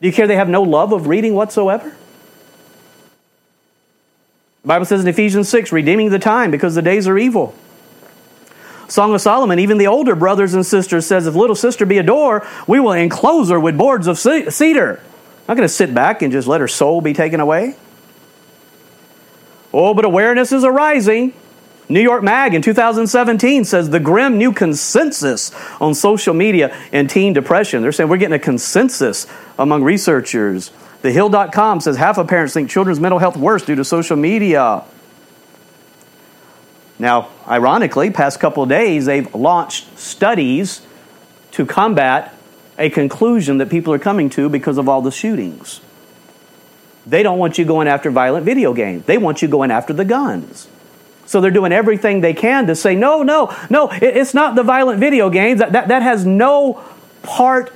Do 0.01 0.07
you 0.07 0.13
care 0.13 0.27
they 0.27 0.35
have 0.35 0.49
no 0.49 0.61
love 0.61 0.93
of 0.93 1.07
reading 1.07 1.33
whatsoever? 1.33 1.95
The 4.61 4.67
Bible 4.67 4.85
says 4.85 5.01
in 5.01 5.07
Ephesians 5.07 5.49
6, 5.49 5.71
redeeming 5.71 6.09
the 6.09 6.19
time 6.19 6.51
because 6.51 6.75
the 6.75 6.81
days 6.81 7.07
are 7.07 7.17
evil. 7.17 7.55
Song 8.89 9.13
of 9.13 9.21
Solomon, 9.21 9.59
even 9.59 9.77
the 9.77 9.87
older 9.87 10.15
brothers 10.15 10.53
and 10.53 10.65
sisters 10.65 11.05
says, 11.05 11.27
if 11.27 11.35
little 11.35 11.55
sister 11.55 11.85
be 11.85 11.97
a 11.97 12.03
door, 12.03 12.47
we 12.67 12.79
will 12.79 12.93
enclose 12.93 13.49
her 13.49 13.59
with 13.59 13.77
boards 13.77 14.07
of 14.07 14.17
cedar. 14.19 15.01
Not 15.47 15.55
going 15.55 15.67
to 15.67 15.73
sit 15.73 15.93
back 15.93 16.21
and 16.21 16.31
just 16.31 16.47
let 16.47 16.61
her 16.61 16.67
soul 16.67 17.01
be 17.01 17.13
taken 17.13 17.39
away. 17.39 17.75
Oh, 19.73 19.93
but 19.93 20.05
awareness 20.05 20.51
is 20.51 20.63
arising. 20.63 21.33
New 21.89 22.01
York 22.01 22.21
Mag 22.21 22.53
in 22.53 22.61
2017 22.61 23.63
says 23.63 23.89
the 23.89 23.99
grim 23.99 24.37
new 24.37 24.51
consensus 24.51 25.51
on 25.79 25.93
social 25.93 26.33
media 26.33 26.75
and 26.91 27.09
teen 27.09 27.31
depression. 27.31 27.81
They're 27.81 27.93
saying 27.93 28.09
we're 28.09 28.17
getting 28.17 28.35
a 28.35 28.39
consensus 28.39 29.25
among 29.57 29.83
researchers. 29.83 30.71
The 31.01 31.11
Hill.com 31.11 31.79
says 31.79 31.95
half 31.95 32.17
of 32.17 32.27
parents 32.27 32.53
think 32.53 32.69
children's 32.69 32.99
mental 32.99 33.19
health 33.19 33.37
worse 33.37 33.63
due 33.63 33.75
to 33.75 33.85
social 33.85 34.17
media. 34.17 34.83
Now, 36.99 37.29
ironically, 37.47 38.09
past 38.09 38.39
couple 38.39 38.63
of 38.63 38.69
days 38.69 39.05
they've 39.05 39.33
launched 39.33 39.97
studies 39.97 40.81
to 41.51 41.65
combat 41.65 42.33
a 42.77 42.89
conclusion 42.89 43.59
that 43.59 43.69
people 43.69 43.93
are 43.93 43.99
coming 43.99 44.29
to 44.31 44.49
because 44.49 44.77
of 44.77 44.89
all 44.89 45.01
the 45.01 45.11
shootings. 45.11 45.79
They 47.05 47.23
don't 47.23 47.39
want 47.39 47.57
you 47.57 47.63
going 47.63 47.87
after 47.87 48.11
violent 48.11 48.45
video 48.45 48.73
games. 48.73 49.05
They 49.05 49.17
want 49.17 49.41
you 49.41 49.47
going 49.47 49.71
after 49.71 49.93
the 49.93 50.03
guns. 50.03 50.67
So 51.27 51.41
they're 51.41 51.51
doing 51.51 51.73
everything 51.73 52.21
they 52.21 52.33
can 52.33 52.67
to 52.67 52.75
say, 52.75 52.95
no, 52.95 53.21
no, 53.21 53.53
no, 53.69 53.89
it's 53.91 54.33
not 54.33 54.55
the 54.55 54.63
violent 54.63 55.01
video 55.01 55.29
games. 55.29 55.59
That, 55.59 55.73
that, 55.73 55.89
that 55.89 56.01
has 56.01 56.25
no 56.25 56.81
part 57.21 57.71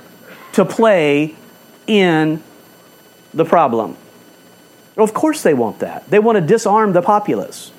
to 0.54 0.64
play 0.64 1.36
in 1.86 2.42
the 3.34 3.44
problem. 3.44 3.98
Of 4.96 5.12
course 5.12 5.42
they 5.42 5.52
want 5.52 5.80
that. 5.80 6.08
They 6.08 6.18
want 6.18 6.36
to 6.36 6.40
disarm 6.40 6.94
the 6.94 7.02
populace. 7.02 7.72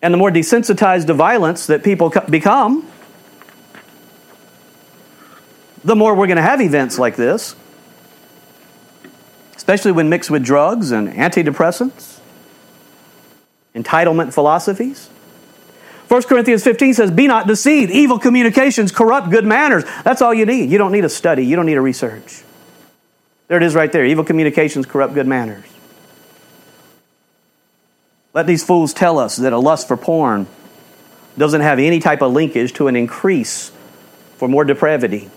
And 0.00 0.14
the 0.14 0.18
more 0.18 0.30
desensitized 0.30 1.08
to 1.08 1.14
violence 1.14 1.66
that 1.66 1.82
people 1.82 2.10
become, 2.30 2.88
the 5.82 5.96
more 5.96 6.14
we're 6.14 6.28
going 6.28 6.36
to 6.36 6.42
have 6.42 6.60
events 6.60 7.00
like 7.00 7.16
this, 7.16 7.56
especially 9.56 9.90
when 9.90 10.08
mixed 10.08 10.30
with 10.30 10.44
drugs 10.44 10.92
and 10.92 11.08
antidepressants, 11.08 12.19
entitlement 13.74 14.32
philosophies. 14.32 15.08
1 16.08 16.22
Corinthians 16.22 16.64
15 16.64 16.94
says, 16.94 17.10
Be 17.10 17.28
not 17.28 17.46
deceived. 17.46 17.92
Evil 17.92 18.18
communications 18.18 18.90
corrupt 18.90 19.30
good 19.30 19.44
manners. 19.44 19.84
That's 20.02 20.20
all 20.20 20.34
you 20.34 20.44
need. 20.44 20.70
You 20.70 20.76
don't 20.76 20.90
need 20.92 21.04
a 21.04 21.08
study, 21.08 21.46
you 21.46 21.54
don't 21.54 21.66
need 21.66 21.76
a 21.76 21.80
research. 21.80 22.42
There 23.46 23.56
it 23.56 23.62
is 23.62 23.74
right 23.74 23.90
there. 23.90 24.04
Evil 24.04 24.24
communications 24.24 24.86
corrupt 24.86 25.14
good 25.14 25.26
manners. 25.26 25.64
Let 28.32 28.46
these 28.46 28.64
fools 28.64 28.92
tell 28.94 29.18
us 29.18 29.36
that 29.36 29.52
a 29.52 29.58
lust 29.58 29.88
for 29.88 29.96
porn 29.96 30.46
doesn't 31.36 31.60
have 31.60 31.78
any 31.78 31.98
type 31.98 32.22
of 32.22 32.32
linkage 32.32 32.72
to 32.74 32.88
an 32.88 32.96
increase 32.96 33.72
for 34.36 34.48
more 34.48 34.64
depravity. 34.64 35.30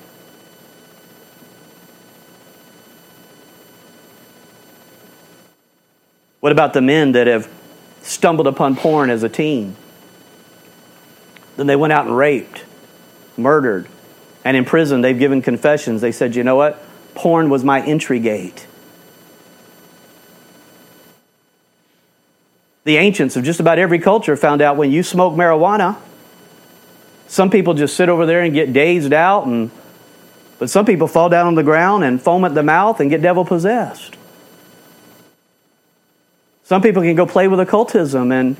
What 6.39 6.51
about 6.51 6.73
the 6.73 6.81
men 6.81 7.13
that 7.13 7.27
have 7.27 7.49
stumbled 8.03 8.45
upon 8.45 8.75
porn 8.75 9.09
as 9.09 9.23
a 9.23 9.29
teen? 9.29 9.75
Then 11.57 11.67
they 11.67 11.75
went 11.75 11.93
out 11.93 12.05
and 12.05 12.15
raped, 12.15 12.63
murdered, 13.37 13.87
and 14.45 14.55
in 14.55 14.65
prison 14.65 15.01
they've 15.01 15.17
given 15.17 15.41
confessions. 15.41 16.01
They 16.01 16.11
said, 16.11 16.35
you 16.35 16.43
know 16.43 16.55
what? 16.55 16.83
Porn 17.15 17.49
was 17.49 17.63
my 17.63 17.81
entry 17.81 18.19
gate. 18.19 18.67
The 22.85 22.97
ancients 22.97 23.37
of 23.37 23.43
just 23.43 23.59
about 23.59 23.79
every 23.79 23.99
culture 23.99 24.35
found 24.35 24.61
out 24.61 24.75
when 24.75 24.91
you 24.91 25.03
smoke 25.03 25.33
marijuana, 25.33 25.97
some 27.27 27.49
people 27.49 27.73
just 27.73 27.95
sit 27.95 28.09
over 28.09 28.25
there 28.25 28.41
and 28.41 28.53
get 28.53 28.73
dazed 28.73 29.13
out, 29.13 29.45
and, 29.45 29.71
but 30.59 30.69
some 30.69 30.85
people 30.85 31.07
fall 31.07 31.29
down 31.29 31.47
on 31.47 31.55
the 31.55 31.63
ground 31.63 32.03
and 32.03 32.21
foam 32.21 32.43
at 32.43 32.53
the 32.53 32.63
mouth 32.63 32.99
and 32.99 33.09
get 33.09 33.21
devil 33.21 33.45
possessed. 33.45 34.17
Some 36.73 36.81
people 36.81 37.03
can 37.03 37.15
go 37.15 37.27
play 37.27 37.47
with 37.47 37.59
occultism 37.59 38.31
and 38.31 38.57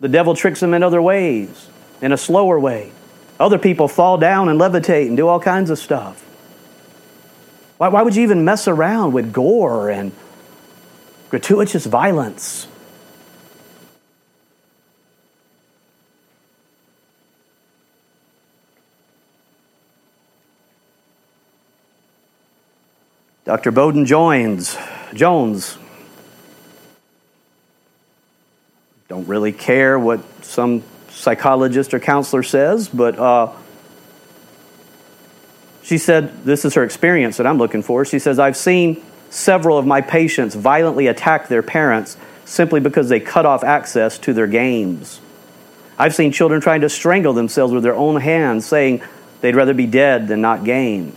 the 0.00 0.08
devil 0.08 0.34
tricks 0.34 0.58
them 0.58 0.74
in 0.74 0.82
other 0.82 1.00
ways, 1.00 1.68
in 2.02 2.10
a 2.10 2.16
slower 2.16 2.58
way. 2.58 2.90
Other 3.38 3.58
people 3.60 3.86
fall 3.86 4.18
down 4.18 4.48
and 4.48 4.60
levitate 4.60 5.06
and 5.06 5.16
do 5.16 5.28
all 5.28 5.38
kinds 5.38 5.70
of 5.70 5.78
stuff. 5.78 6.20
Why, 7.78 7.86
why 7.90 8.02
would 8.02 8.16
you 8.16 8.24
even 8.24 8.44
mess 8.44 8.66
around 8.66 9.12
with 9.12 9.32
gore 9.32 9.88
and 9.88 10.10
gratuitous 11.28 11.86
violence. 11.86 12.66
Dr. 23.44 23.70
Bowden 23.70 24.06
joins, 24.06 24.76
Jones. 25.14 25.78
Don't 29.10 29.26
really 29.26 29.50
care 29.50 29.98
what 29.98 30.20
some 30.44 30.84
psychologist 31.08 31.92
or 31.92 31.98
counselor 31.98 32.44
says, 32.44 32.88
but 32.88 33.18
uh, 33.18 33.52
she 35.82 35.98
said, 35.98 36.44
This 36.44 36.64
is 36.64 36.74
her 36.74 36.84
experience 36.84 37.38
that 37.38 37.46
I'm 37.48 37.58
looking 37.58 37.82
for. 37.82 38.04
She 38.04 38.20
says, 38.20 38.38
I've 38.38 38.56
seen 38.56 39.02
several 39.28 39.78
of 39.78 39.84
my 39.84 40.00
patients 40.00 40.54
violently 40.54 41.08
attack 41.08 41.48
their 41.48 41.60
parents 41.60 42.16
simply 42.44 42.78
because 42.78 43.08
they 43.08 43.18
cut 43.18 43.44
off 43.44 43.64
access 43.64 44.16
to 44.18 44.32
their 44.32 44.46
games. 44.46 45.20
I've 45.98 46.14
seen 46.14 46.30
children 46.30 46.60
trying 46.60 46.82
to 46.82 46.88
strangle 46.88 47.32
themselves 47.32 47.72
with 47.72 47.82
their 47.82 47.96
own 47.96 48.20
hands, 48.20 48.64
saying 48.64 49.02
they'd 49.40 49.56
rather 49.56 49.74
be 49.74 49.86
dead 49.86 50.28
than 50.28 50.40
not 50.40 50.62
game. 50.62 51.16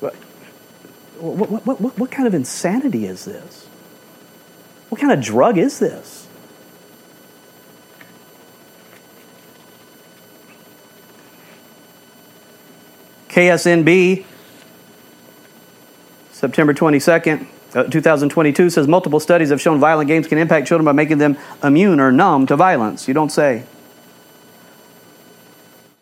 What, 0.00 0.14
what, 1.20 1.66
what, 1.66 1.80
what, 1.82 1.98
what 1.98 2.10
kind 2.10 2.26
of 2.26 2.32
insanity 2.32 3.04
is 3.04 3.26
this? 3.26 3.66
What 4.88 4.98
kind 4.98 5.12
of 5.12 5.20
drug 5.20 5.58
is 5.58 5.78
this? 5.78 6.21
KSNB 13.32 14.26
September 16.32 16.74
22nd, 16.74 17.46
uh, 17.74 17.84
2022 17.84 18.68
says 18.68 18.86
multiple 18.86 19.20
studies 19.20 19.48
have 19.48 19.60
shown 19.60 19.80
violent 19.80 20.08
games 20.08 20.26
can 20.26 20.36
impact 20.36 20.68
children 20.68 20.84
by 20.84 20.92
making 20.92 21.16
them 21.16 21.38
immune 21.62 21.98
or 21.98 22.12
numb 22.12 22.46
to 22.46 22.56
violence. 22.56 23.08
You 23.08 23.14
don't 23.14 23.30
say. 23.30 23.64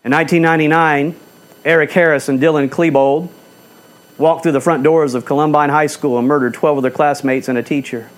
In 0.02 0.10
1999, 0.10 1.14
Eric 1.64 1.92
Harris 1.92 2.28
and 2.28 2.40
Dylan 2.40 2.68
Klebold 2.68 3.28
walked 4.18 4.42
through 4.42 4.52
the 4.52 4.60
front 4.60 4.82
doors 4.82 5.14
of 5.14 5.24
Columbine 5.24 5.70
High 5.70 5.86
School 5.86 6.18
and 6.18 6.26
murdered 6.26 6.54
12 6.54 6.78
of 6.78 6.82
their 6.82 6.90
classmates 6.90 7.46
and 7.46 7.56
a 7.56 7.62
teacher. 7.62 8.10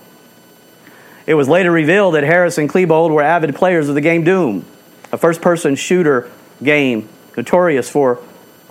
It 1.27 1.35
was 1.35 1.49
later 1.49 1.71
revealed 1.71 2.15
that 2.15 2.25
Harris 2.25 2.57
and 2.57 2.71
Klebold 2.71 3.11
were 3.11 3.23
avid 3.23 3.55
players 3.55 3.91
of 3.91 3.95
the 3.95 4.01
game 4.01 4.25
Doom, 4.25 4.65
a 5.13 5.19
first 5.19 5.43
person 5.43 5.75
shooter 5.75 6.31
game 6.63 7.11
notorious 7.37 7.91
for 7.91 8.23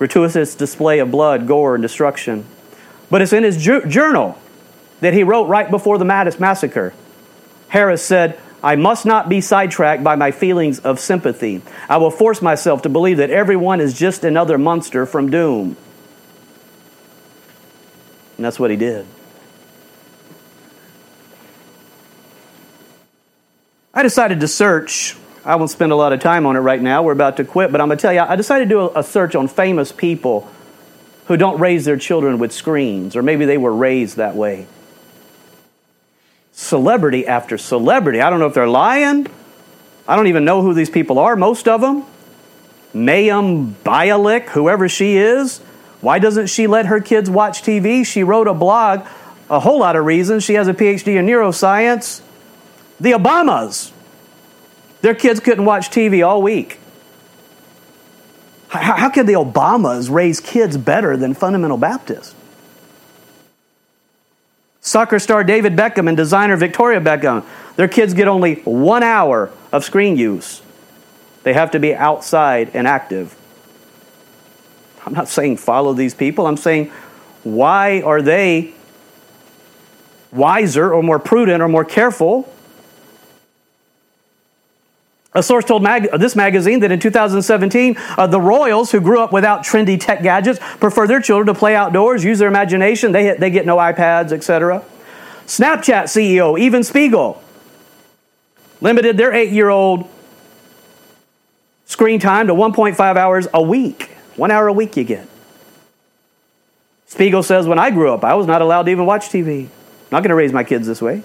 gratuitous 0.02 0.56
display 0.56 0.98
of 0.98 1.12
blood, 1.12 1.46
gore, 1.46 1.76
and 1.76 1.84
destruction. 1.84 2.44
But 3.12 3.22
it's 3.22 3.34
in 3.34 3.44
his 3.44 3.64
ju- 3.64 3.86
journal 3.86 4.36
that 5.00 5.14
he 5.14 5.22
wrote 5.22 5.44
right 5.44 5.70
before 5.70 6.00
the 6.00 6.06
Mattis 6.06 6.40
massacre. 6.40 6.92
Harris 7.68 8.04
said, 8.04 8.40
I 8.64 8.78
must 8.78 9.06
not 9.06 9.30
be 9.30 9.42
sidetracked 9.42 10.04
by 10.04 10.16
my 10.16 10.32
feelings 10.32 10.80
of 10.80 11.00
sympathy. 11.00 11.62
I 11.88 11.98
will 11.98 12.10
force 12.10 12.42
myself 12.42 12.82
to 12.82 12.90
believe 12.90 13.18
that 13.18 13.30
everyone 13.30 13.80
is 13.80 13.94
just 13.94 14.24
another 14.24 14.58
monster 14.58 15.06
from 15.06 15.30
doom. 15.30 15.78
And 18.38 18.46
that's 18.46 18.60
what 18.60 18.72
he 18.72 18.78
did. 18.78 19.06
I 23.94 24.02
decided 24.02 24.40
to 24.40 24.48
search. 24.48 25.16
I 25.44 25.56
won't 25.56 25.72
spend 25.72 25.92
a 25.92 25.96
lot 25.96 26.14
of 26.14 26.20
time 26.20 26.46
on 26.46 26.56
it 26.56 26.60
right 26.60 26.82
now. 26.82 27.02
We're 27.02 27.14
about 27.14 27.38
to 27.38 27.44
quit, 27.44 27.72
but 27.72 27.82
I'm 27.82 27.88
going 27.88 27.98
to 27.98 28.02
tell 28.02 28.14
you, 28.14 28.20
I 28.20 28.36
decided 28.36 28.70
to 28.70 28.70
do 28.70 28.92
a 28.96 29.04
search 29.04 29.36
on 29.36 29.48
famous 29.48 29.92
people 29.92 30.48
who 31.26 31.38
don't 31.38 31.60
raise 31.60 31.86
their 31.86 31.98
children 31.98 32.38
with 32.38 32.52
screens, 32.52 33.16
or 33.16 33.24
maybe 33.24 33.46
they 33.46 33.58
were 33.58 33.74
raised 33.74 34.18
that 34.18 34.36
way. 34.36 34.68
Celebrity 36.52 37.26
after 37.26 37.58
celebrity. 37.58 38.22
I 38.22 38.30
don't 38.30 38.40
know 38.40 38.48
if 38.48 38.54
they're 38.54 38.68
lying. 38.68 39.28
I 40.08 40.16
don't 40.16 40.28
even 40.28 40.46
know 40.46 40.62
who 40.62 40.74
these 40.74 40.90
people 40.90 41.18
are, 41.18 41.36
most 41.36 41.68
of 41.68 41.82
them. 41.82 42.06
Mayim 42.94 43.74
Bialik, 43.84 44.50
whoever 44.50 44.90
she 44.90 45.18
is. 45.18 45.60
Why 46.02 46.20
doesn't 46.20 46.48
she 46.48 46.68
let 46.68 46.88
her 46.88 47.00
kids 47.00 47.30
watch 47.30 47.62
TV? 47.64 48.06
She 48.06 48.24
wrote 48.24 48.48
a 48.48 48.54
blog, 48.54 49.08
a 49.50 49.60
whole 49.60 49.80
lot 49.80 49.96
of 49.96 50.06
reasons. 50.06 50.44
She 50.44 50.56
has 50.56 50.68
a 50.68 50.74
PhD 50.74 51.16
in 51.16 51.26
neuroscience. 51.26 52.22
The 53.00 53.14
Obamas. 53.14 53.92
Their 55.02 55.16
kids 55.16 55.40
couldn't 55.40 55.66
watch 55.66 55.90
TV 55.90 56.26
all 56.26 56.42
week. 56.42 56.80
How, 58.70 58.96
how 58.96 59.10
could 59.10 59.28
the 59.28 59.34
Obamas 59.34 60.10
raise 60.10 60.40
kids 60.40 60.78
better 60.78 61.18
than 61.18 61.34
fundamental 61.34 61.78
Baptists? 61.78 62.36
Soccer 64.80 65.20
star 65.20 65.44
David 65.44 65.76
Beckham 65.76 66.08
and 66.08 66.18
designer 66.18 66.58
Victoria 66.58 67.00
Beckham, 67.00 67.46
their 67.76 67.88
kids 67.88 68.14
get 68.14 68.28
only 68.28 68.56
one 68.64 69.04
hour 69.04 69.52
of 69.72 69.84
screen 69.84 70.18
use. 70.18 70.62
They 71.44 71.54
have 71.54 71.72
to 71.72 71.80
be 71.80 71.94
outside 71.94 72.72
and 72.74 72.88
active. 72.88 73.36
I'm 75.06 75.14
not 75.14 75.28
saying 75.28 75.58
follow 75.58 75.94
these 75.94 76.14
people. 76.14 76.48
I'm 76.48 76.58
saying 76.58 76.92
why 77.44 78.02
are 78.02 78.22
they 78.22 78.74
wiser 80.32 80.94
or 80.94 81.02
more 81.04 81.20
prudent 81.20 81.62
or 81.62 81.68
more 81.68 81.86
careful? 81.86 82.52
A 85.34 85.42
source 85.42 85.64
told 85.64 85.82
mag- 85.82 86.10
this 86.20 86.36
magazine 86.36 86.82
that 86.82 86.92
in 86.92 87.00
2017, 87.00 87.96
uh, 87.98 88.28
the 88.28 88.42
Royals, 88.42 88.92
who 88.92 89.00
grew 89.00 89.22
up 89.22 89.32
without 89.32 89.64
trendy 89.64 89.98
tech 90.00 90.24
gadgets, 90.24 90.60
prefer 90.80 91.08
their 91.08 91.22
children 91.22 91.48
to 91.48 91.58
play 91.58 91.74
outdoors, 91.74 92.24
use 92.24 92.40
their 92.40 92.50
imagination. 92.50 93.14
They, 93.14 93.36
they 93.36 93.50
get 93.50 93.66
no 93.66 93.78
iPads, 93.78 94.34
etc. 94.34 94.84
Snapchat 95.46 96.04
CEO, 96.04 96.60
Evan 96.60 96.84
Spiegel, 96.84 97.42
limited 98.82 99.18
their 99.18 99.34
eight 99.34 99.52
year 99.52 99.70
old 99.70 100.10
screen 101.86 102.20
time 102.20 102.48
to 102.48 102.54
1.5 102.54 103.00
hours 103.00 103.48
a 103.54 103.62
week. 103.62 104.10
One 104.36 104.52
hour 104.52 104.68
a 104.68 104.74
week 104.74 104.98
you 104.98 105.04
get. 105.04 105.28
Spiegel 107.06 107.44
says, 107.44 107.68
When 107.68 107.80
I 107.80 107.90
grew 107.92 108.14
up, 108.14 108.24
I 108.24 108.34
was 108.36 108.48
not 108.48 108.62
allowed 108.62 108.84
to 108.84 108.92
even 108.92 109.06
watch 109.06 109.30
TV. 109.30 109.68
Not 110.12 110.24
going 110.24 110.30
to 110.30 110.36
raise 110.36 110.52
my 110.52 110.64
kids 110.64 110.88
this 110.88 111.02
way. 111.02 111.24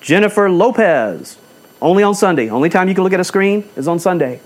Jennifer 0.00 0.50
Lopez, 0.50 1.36
only 1.82 2.02
on 2.02 2.14
Sunday. 2.14 2.48
Only 2.48 2.70
time 2.70 2.88
you 2.88 2.94
can 2.94 3.04
look 3.04 3.12
at 3.12 3.20
a 3.20 3.24
screen 3.24 3.68
is 3.76 3.88
on 3.88 3.98
Sunday. 3.98 4.40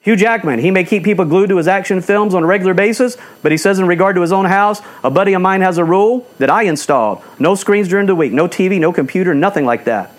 Hugh 0.00 0.16
Jackman, 0.16 0.58
he 0.58 0.72
may 0.72 0.82
keep 0.82 1.04
people 1.04 1.24
glued 1.24 1.48
to 1.50 1.56
his 1.58 1.68
action 1.68 2.00
films 2.00 2.34
on 2.34 2.42
a 2.42 2.46
regular 2.46 2.74
basis, 2.74 3.16
but 3.40 3.52
he 3.52 3.58
says 3.58 3.78
in 3.78 3.86
regard 3.86 4.16
to 4.16 4.20
his 4.20 4.32
own 4.32 4.46
house, 4.46 4.82
a 5.04 5.10
buddy 5.10 5.32
of 5.34 5.42
mine 5.42 5.60
has 5.60 5.78
a 5.78 5.84
rule 5.84 6.26
that 6.38 6.50
I 6.50 6.64
installed. 6.64 7.22
No 7.38 7.54
screens 7.54 7.86
during 7.86 8.06
the 8.06 8.16
week, 8.16 8.32
no 8.32 8.48
TV, 8.48 8.80
no 8.80 8.92
computer, 8.92 9.32
nothing 9.32 9.64
like 9.64 9.84
that. 9.84 10.10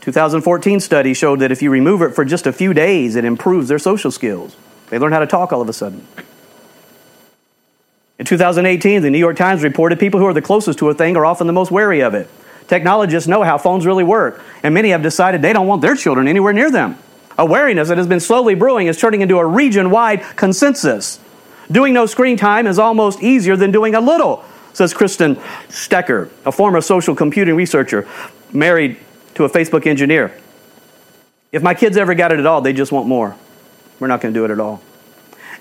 2014 0.00 0.80
study 0.80 1.12
showed 1.14 1.40
that 1.40 1.52
if 1.52 1.60
you 1.62 1.70
remove 1.70 2.02
it 2.02 2.14
for 2.14 2.24
just 2.24 2.46
a 2.46 2.52
few 2.52 2.72
days, 2.72 3.14
it 3.14 3.24
improves 3.24 3.68
their 3.68 3.78
social 3.78 4.10
skills. 4.10 4.56
They 4.88 4.98
learn 4.98 5.12
how 5.12 5.20
to 5.20 5.26
talk 5.26 5.52
all 5.52 5.60
of 5.60 5.68
a 5.68 5.72
sudden. 5.72 6.06
In 8.22 8.26
2018, 8.26 9.02
the 9.02 9.10
New 9.10 9.18
York 9.18 9.36
Times 9.36 9.64
reported 9.64 9.98
people 9.98 10.20
who 10.20 10.26
are 10.26 10.32
the 10.32 10.40
closest 10.40 10.78
to 10.78 10.88
a 10.88 10.94
thing 10.94 11.16
are 11.16 11.26
often 11.26 11.48
the 11.48 11.52
most 11.52 11.72
wary 11.72 12.02
of 12.02 12.14
it. 12.14 12.28
Technologists 12.68 13.26
know 13.26 13.42
how 13.42 13.58
phones 13.58 13.84
really 13.84 14.04
work, 14.04 14.40
and 14.62 14.72
many 14.72 14.90
have 14.90 15.02
decided 15.02 15.42
they 15.42 15.52
don't 15.52 15.66
want 15.66 15.82
their 15.82 15.96
children 15.96 16.28
anywhere 16.28 16.52
near 16.52 16.70
them. 16.70 16.96
A 17.36 17.44
wariness 17.44 17.88
that 17.88 17.98
has 17.98 18.06
been 18.06 18.20
slowly 18.20 18.54
brewing 18.54 18.86
is 18.86 18.96
turning 18.96 19.22
into 19.22 19.38
a 19.38 19.44
region 19.44 19.90
wide 19.90 20.22
consensus. 20.36 21.18
Doing 21.68 21.94
no 21.94 22.06
screen 22.06 22.36
time 22.36 22.68
is 22.68 22.78
almost 22.78 23.20
easier 23.24 23.56
than 23.56 23.72
doing 23.72 23.96
a 23.96 24.00
little, 24.00 24.44
says 24.72 24.94
Kristen 24.94 25.34
Stecher, 25.66 26.30
a 26.46 26.52
former 26.52 26.80
social 26.80 27.16
computing 27.16 27.56
researcher 27.56 28.06
married 28.52 28.98
to 29.34 29.46
a 29.46 29.50
Facebook 29.50 29.84
engineer. 29.84 30.32
If 31.50 31.64
my 31.64 31.74
kids 31.74 31.96
ever 31.96 32.14
got 32.14 32.30
it 32.30 32.38
at 32.38 32.46
all, 32.46 32.60
they 32.60 32.72
just 32.72 32.92
want 32.92 33.08
more. 33.08 33.34
We're 33.98 34.06
not 34.06 34.20
going 34.20 34.32
to 34.32 34.38
do 34.38 34.44
it 34.44 34.52
at 34.52 34.60
all. 34.60 34.80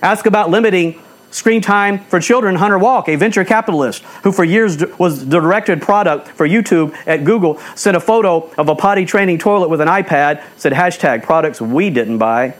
Ask 0.03 0.27
about 0.27 0.51
limiting 0.51 1.01
screen 1.31 1.61
time 1.61 1.99
for 1.99 2.19
children. 2.19 2.55
Hunter 2.55 2.77
Walk, 2.77 3.09
a 3.09 3.15
venture 3.15 3.43
capitalist 3.43 4.03
who 4.23 4.31
for 4.31 4.43
years 4.43 4.83
was 4.99 5.25
directed 5.25 5.81
product 5.81 6.27
for 6.27 6.47
YouTube 6.47 6.95
at 7.07 7.23
Google, 7.23 7.57
sent 7.75 7.97
a 7.97 7.99
photo 7.99 8.49
of 8.57 8.69
a 8.69 8.75
potty 8.75 9.05
training 9.05 9.39
toilet 9.39 9.69
with 9.69 9.81
an 9.81 9.87
iPad, 9.87 10.43
said 10.57 10.73
hashtag 10.73 11.23
products 11.23 11.59
we 11.59 11.89
didn't 11.89 12.17
buy. 12.17 12.53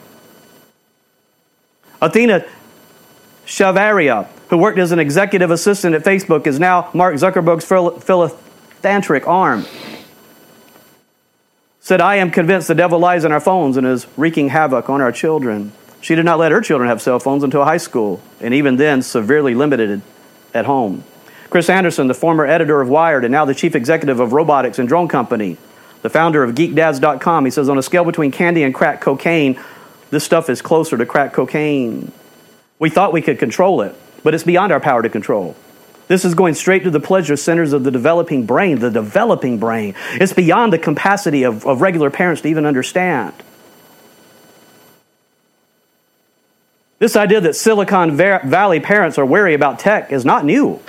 Athena 2.01 2.45
Chavarria, 3.45 4.27
who 4.49 4.57
worked 4.57 4.79
as 4.79 4.91
an 4.91 4.99
executive 4.99 5.51
assistant 5.51 5.93
at 5.93 6.03
Facebook, 6.03 6.47
is 6.47 6.59
now 6.59 6.89
Mark 6.93 7.15
Zuckerberg's 7.15 7.65
philanthropic 7.65 9.27
arm 9.27 9.65
said, 11.81 11.99
I 11.99 12.17
am 12.17 12.29
convinced 12.29 12.67
the 12.67 12.75
devil 12.75 12.99
lies 12.99 13.25
in 13.25 13.31
our 13.31 13.39
phones 13.39 13.75
and 13.75 13.85
is 13.87 14.05
wreaking 14.15 14.49
havoc 14.49 14.89
on 14.89 15.01
our 15.01 15.11
children. 15.11 15.73
She 16.01 16.15
did 16.15 16.25
not 16.25 16.39
let 16.39 16.51
her 16.51 16.61
children 16.61 16.89
have 16.89 17.01
cell 17.01 17.19
phones 17.19 17.43
until 17.43 17.63
high 17.63 17.77
school, 17.77 18.21
and 18.39 18.53
even 18.53 18.77
then, 18.77 19.01
severely 19.01 19.53
limited 19.53 20.01
at 20.53 20.65
home. 20.65 21.03
Chris 21.49 21.69
Anderson, 21.69 22.07
the 22.07 22.13
former 22.13 22.45
editor 22.45 22.81
of 22.81 22.89
Wired 22.89 23.23
and 23.23 23.31
now 23.31 23.45
the 23.45 23.53
chief 23.53 23.75
executive 23.75 24.19
of 24.19 24.33
Robotics 24.33 24.79
and 24.79 24.87
Drone 24.87 25.07
Company, 25.07 25.57
the 26.01 26.09
founder 26.09 26.43
of 26.43 26.55
GeekDads.com, 26.55 27.45
he 27.45 27.51
says, 27.51 27.69
on 27.69 27.77
a 27.77 27.83
scale 27.83 28.03
between 28.03 28.31
candy 28.31 28.63
and 28.63 28.73
crack 28.73 29.01
cocaine, 29.01 29.59
this 30.09 30.23
stuff 30.23 30.49
is 30.49 30.61
closer 30.61 30.97
to 30.97 31.05
crack 31.05 31.33
cocaine. 31.33 32.11
We 32.79 32.89
thought 32.89 33.13
we 33.13 33.21
could 33.21 33.37
control 33.37 33.81
it, 33.81 33.95
but 34.23 34.33
it's 34.33 34.43
beyond 34.43 34.71
our 34.71 34.79
power 34.79 35.03
to 35.03 35.09
control. 35.09 35.55
This 36.07 36.25
is 36.25 36.33
going 36.33 36.55
straight 36.55 36.83
to 36.83 36.89
the 36.89 36.99
pleasure 36.99 37.37
centers 37.37 37.73
of 37.73 37.83
the 37.83 37.91
developing 37.91 38.45
brain, 38.45 38.79
the 38.79 38.89
developing 38.89 39.59
brain. 39.59 39.95
It's 40.13 40.33
beyond 40.33 40.73
the 40.73 40.79
capacity 40.79 41.43
of, 41.43 41.65
of 41.65 41.79
regular 41.81 42.09
parents 42.09 42.41
to 42.41 42.47
even 42.49 42.65
understand. 42.65 43.33
This 47.01 47.15
idea 47.15 47.41
that 47.41 47.55
Silicon 47.55 48.15
Valley 48.15 48.79
parents 48.79 49.17
are 49.17 49.25
wary 49.25 49.55
about 49.55 49.79
tech 49.79 50.11
is 50.11 50.23
not 50.23 50.45
new. 50.45 50.79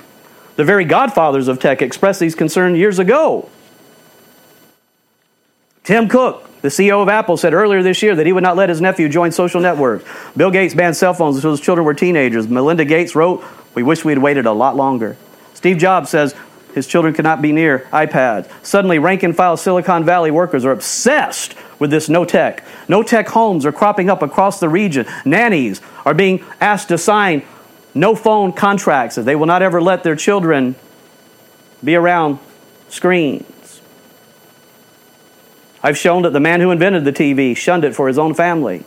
The 0.57 0.63
very 0.63 0.85
godfathers 0.85 1.47
of 1.47 1.57
tech 1.57 1.81
expressed 1.81 2.19
these 2.19 2.35
concerns 2.35 2.77
years 2.77 2.99
ago. 2.99 3.49
Tim 5.83 6.07
Cook, 6.07 6.47
the 6.61 6.67
CEO 6.67 7.01
of 7.01 7.09
Apple, 7.09 7.35
said 7.35 7.55
earlier 7.55 7.81
this 7.81 8.03
year 8.03 8.15
that 8.15 8.27
he 8.27 8.31
would 8.31 8.43
not 8.43 8.55
let 8.55 8.69
his 8.69 8.79
nephew 8.79 9.09
join 9.09 9.31
social 9.31 9.59
networks. 9.59 10.05
Bill 10.37 10.51
Gates 10.51 10.75
banned 10.75 10.95
cell 10.95 11.15
phones 11.15 11.37
until 11.37 11.49
his 11.49 11.59
children 11.59 11.83
were 11.83 11.95
teenagers. 11.95 12.47
Melinda 12.47 12.85
Gates 12.85 13.15
wrote 13.15 13.43
we 13.73 13.81
wish 13.81 14.05
we'd 14.05 14.19
waited 14.19 14.45
a 14.45 14.51
lot 14.51 14.75
longer. 14.75 15.17
Steve 15.55 15.79
Jobs 15.79 16.11
says 16.11 16.35
his 16.73 16.87
children 16.87 17.13
cannot 17.13 17.41
be 17.41 17.51
near 17.51 17.87
iPads. 17.91 18.49
Suddenly, 18.65 18.99
rank 18.99 19.23
and 19.23 19.35
file 19.35 19.57
Silicon 19.57 20.03
Valley 20.03 20.31
workers 20.31 20.65
are 20.65 20.71
obsessed 20.71 21.55
with 21.79 21.91
this 21.91 22.09
no 22.09 22.25
tech. 22.25 22.63
No 22.87 23.03
tech 23.03 23.27
homes 23.29 23.65
are 23.65 23.71
cropping 23.71 24.09
up 24.09 24.21
across 24.21 24.59
the 24.59 24.69
region. 24.69 25.05
Nannies 25.25 25.81
are 26.05 26.13
being 26.13 26.43
asked 26.59 26.87
to 26.89 26.97
sign 26.97 27.43
no 27.93 28.15
phone 28.15 28.53
contracts 28.53 29.17
as 29.17 29.25
they 29.25 29.35
will 29.35 29.45
not 29.45 29.61
ever 29.61 29.81
let 29.81 30.03
their 30.03 30.15
children 30.15 30.75
be 31.83 31.95
around 31.95 32.39
screens. 32.89 33.81
I've 35.83 35.97
shown 35.97 36.23
that 36.23 36.31
the 36.31 36.39
man 36.39 36.61
who 36.61 36.71
invented 36.71 37.03
the 37.05 37.11
TV 37.11 37.55
shunned 37.55 37.83
it 37.83 37.95
for 37.95 38.07
his 38.07 38.17
own 38.17 38.33
family. 38.33 38.83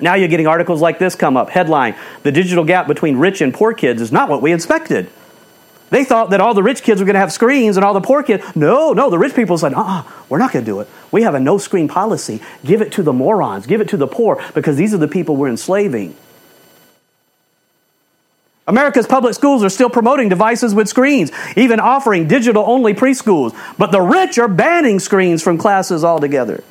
Now 0.00 0.14
you're 0.14 0.28
getting 0.28 0.48
articles 0.48 0.82
like 0.82 0.98
this 0.98 1.14
come 1.14 1.36
up. 1.36 1.50
Headline 1.50 1.94
The 2.24 2.32
digital 2.32 2.64
gap 2.64 2.88
between 2.88 3.16
rich 3.16 3.40
and 3.40 3.54
poor 3.54 3.72
kids 3.72 4.02
is 4.02 4.10
not 4.10 4.28
what 4.28 4.42
we 4.42 4.52
expected. 4.52 5.08
They 5.92 6.04
thought 6.04 6.30
that 6.30 6.40
all 6.40 6.54
the 6.54 6.62
rich 6.62 6.82
kids 6.82 7.02
were 7.02 7.04
going 7.04 7.16
to 7.16 7.20
have 7.20 7.34
screens 7.34 7.76
and 7.76 7.84
all 7.84 7.92
the 7.92 8.00
poor 8.00 8.22
kids. 8.22 8.42
No, 8.56 8.94
no, 8.94 9.10
the 9.10 9.18
rich 9.18 9.34
people 9.34 9.58
said, 9.58 9.74
uh 9.74 9.80
uh-uh, 9.80 10.02
we're 10.30 10.38
not 10.38 10.50
going 10.50 10.64
to 10.64 10.70
do 10.70 10.80
it. 10.80 10.88
We 11.10 11.20
have 11.20 11.34
a 11.34 11.40
no 11.40 11.58
screen 11.58 11.86
policy. 11.86 12.40
Give 12.64 12.80
it 12.80 12.92
to 12.92 13.02
the 13.02 13.12
morons, 13.12 13.66
give 13.66 13.82
it 13.82 13.90
to 13.90 13.98
the 13.98 14.06
poor, 14.06 14.42
because 14.54 14.78
these 14.78 14.94
are 14.94 14.96
the 14.96 15.06
people 15.06 15.36
we're 15.36 15.50
enslaving. 15.50 16.16
America's 18.66 19.06
public 19.06 19.34
schools 19.34 19.62
are 19.62 19.68
still 19.68 19.90
promoting 19.90 20.30
devices 20.30 20.74
with 20.74 20.88
screens, 20.88 21.30
even 21.56 21.78
offering 21.78 22.26
digital 22.26 22.64
only 22.66 22.94
preschools. 22.94 23.54
But 23.76 23.92
the 23.92 24.00
rich 24.00 24.38
are 24.38 24.48
banning 24.48 24.98
screens 24.98 25.42
from 25.42 25.58
classes 25.58 26.04
altogether. 26.04 26.64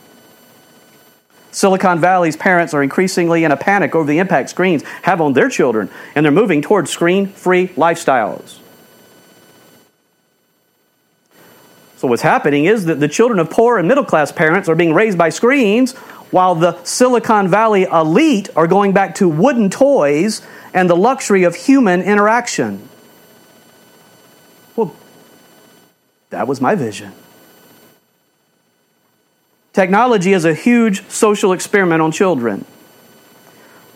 Silicon 1.51 1.99
Valley's 1.99 2.37
parents 2.37 2.73
are 2.73 2.81
increasingly 2.81 3.43
in 3.43 3.51
a 3.51 3.57
panic 3.57 3.93
over 3.93 4.07
the 4.07 4.17
impact 4.17 4.49
screens 4.49 4.81
have 5.03 5.21
on 5.21 5.33
their 5.33 5.47
children, 5.47 5.91
and 6.15 6.25
they're 6.25 6.31
moving 6.31 6.63
towards 6.63 6.89
screen 6.89 7.27
free 7.27 7.67
lifestyles. 7.67 8.60
So, 12.01 12.07
what's 12.07 12.23
happening 12.23 12.65
is 12.65 12.85
that 12.85 12.99
the 12.99 13.07
children 13.07 13.37
of 13.37 13.51
poor 13.51 13.77
and 13.77 13.87
middle 13.87 14.03
class 14.03 14.31
parents 14.31 14.67
are 14.67 14.73
being 14.73 14.91
raised 14.91 15.19
by 15.19 15.29
screens, 15.29 15.91
while 16.31 16.55
the 16.55 16.83
Silicon 16.83 17.47
Valley 17.47 17.83
elite 17.83 18.49
are 18.55 18.65
going 18.65 18.91
back 18.91 19.13
to 19.15 19.29
wooden 19.29 19.69
toys 19.69 20.41
and 20.73 20.89
the 20.89 20.95
luxury 20.95 21.43
of 21.43 21.55
human 21.55 22.01
interaction. 22.01 22.89
Well, 24.75 24.95
that 26.31 26.47
was 26.47 26.59
my 26.59 26.73
vision. 26.73 27.13
Technology 29.71 30.33
is 30.33 30.43
a 30.43 30.55
huge 30.55 31.07
social 31.07 31.53
experiment 31.53 32.01
on 32.01 32.11
children. 32.11 32.65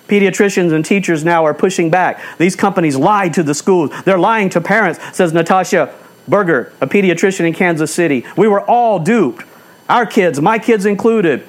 Pediatricians 0.08 0.72
and 0.74 0.86
teachers 0.86 1.26
now 1.26 1.44
are 1.44 1.56
pushing 1.56 1.90
back. 1.90 2.22
These 2.38 2.56
companies 2.56 2.96
lied 2.96 3.34
to 3.34 3.42
the 3.42 3.56
schools. 3.56 3.90
They're 4.04 4.20
lying 4.20 4.52
to 4.52 4.62
parents, 4.62 5.00
says 5.18 5.34
Natasha 5.34 5.92
Burgert, 6.28 6.74
a 6.82 6.88
pediatrician 6.88 7.48
in 7.48 7.54
Kansas 7.54 7.94
City. 7.94 8.26
We 8.36 8.48
were 8.48 8.62
all 8.62 9.00
duped. 9.00 9.46
Our 9.88 10.06
kids, 10.06 10.42
my 10.42 10.58
kids 10.60 10.86
included. 10.86 11.48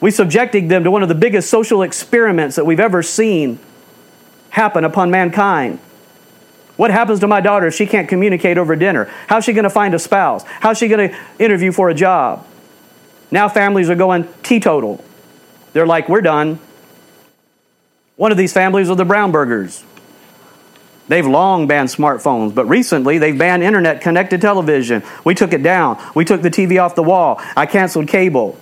We 0.00 0.10
subjected 0.10 0.68
them 0.68 0.84
to 0.84 0.90
one 0.90 1.02
of 1.02 1.08
the 1.08 1.14
biggest 1.14 1.48
social 1.48 1.82
experiments 1.82 2.56
that 2.56 2.66
we've 2.66 2.80
ever 2.80 3.02
seen 3.02 3.60
happen 4.50 4.84
upon 4.84 5.10
mankind. 5.10 5.78
What 6.76 6.90
happens 6.90 7.20
to 7.20 7.28
my 7.28 7.40
daughter 7.40 7.68
if 7.68 7.74
she 7.74 7.86
can't 7.86 8.08
communicate 8.08 8.58
over 8.58 8.74
dinner? 8.74 9.08
How's 9.28 9.44
she 9.44 9.52
going 9.52 9.64
to 9.64 9.70
find 9.70 9.94
a 9.94 9.98
spouse? 9.98 10.42
How's 10.44 10.78
she 10.78 10.88
going 10.88 11.10
to 11.10 11.16
interview 11.38 11.70
for 11.70 11.88
a 11.90 11.94
job? 11.94 12.46
Now 13.30 13.48
families 13.48 13.88
are 13.88 13.94
going 13.94 14.26
teetotal. 14.42 15.04
They're 15.72 15.86
like, 15.86 16.08
we're 16.08 16.20
done. 16.22 16.58
One 18.16 18.32
of 18.32 18.38
these 18.38 18.52
families 18.52 18.90
are 18.90 18.96
the 18.96 19.04
Brownburgers. 19.04 19.84
They've 21.08 21.26
long 21.26 21.66
banned 21.66 21.88
smartphones, 21.88 22.54
but 22.54 22.66
recently 22.66 23.18
they've 23.18 23.36
banned 23.36 23.62
internet 23.62 24.00
connected 24.00 24.40
television. 24.40 25.02
We 25.24 25.34
took 25.34 25.52
it 25.52 25.62
down. 25.62 26.02
We 26.14 26.24
took 26.24 26.42
the 26.42 26.50
TV 26.50 26.82
off 26.82 26.94
the 26.94 27.02
wall. 27.02 27.40
I 27.56 27.66
canceled 27.66 28.08
cable. 28.08 28.58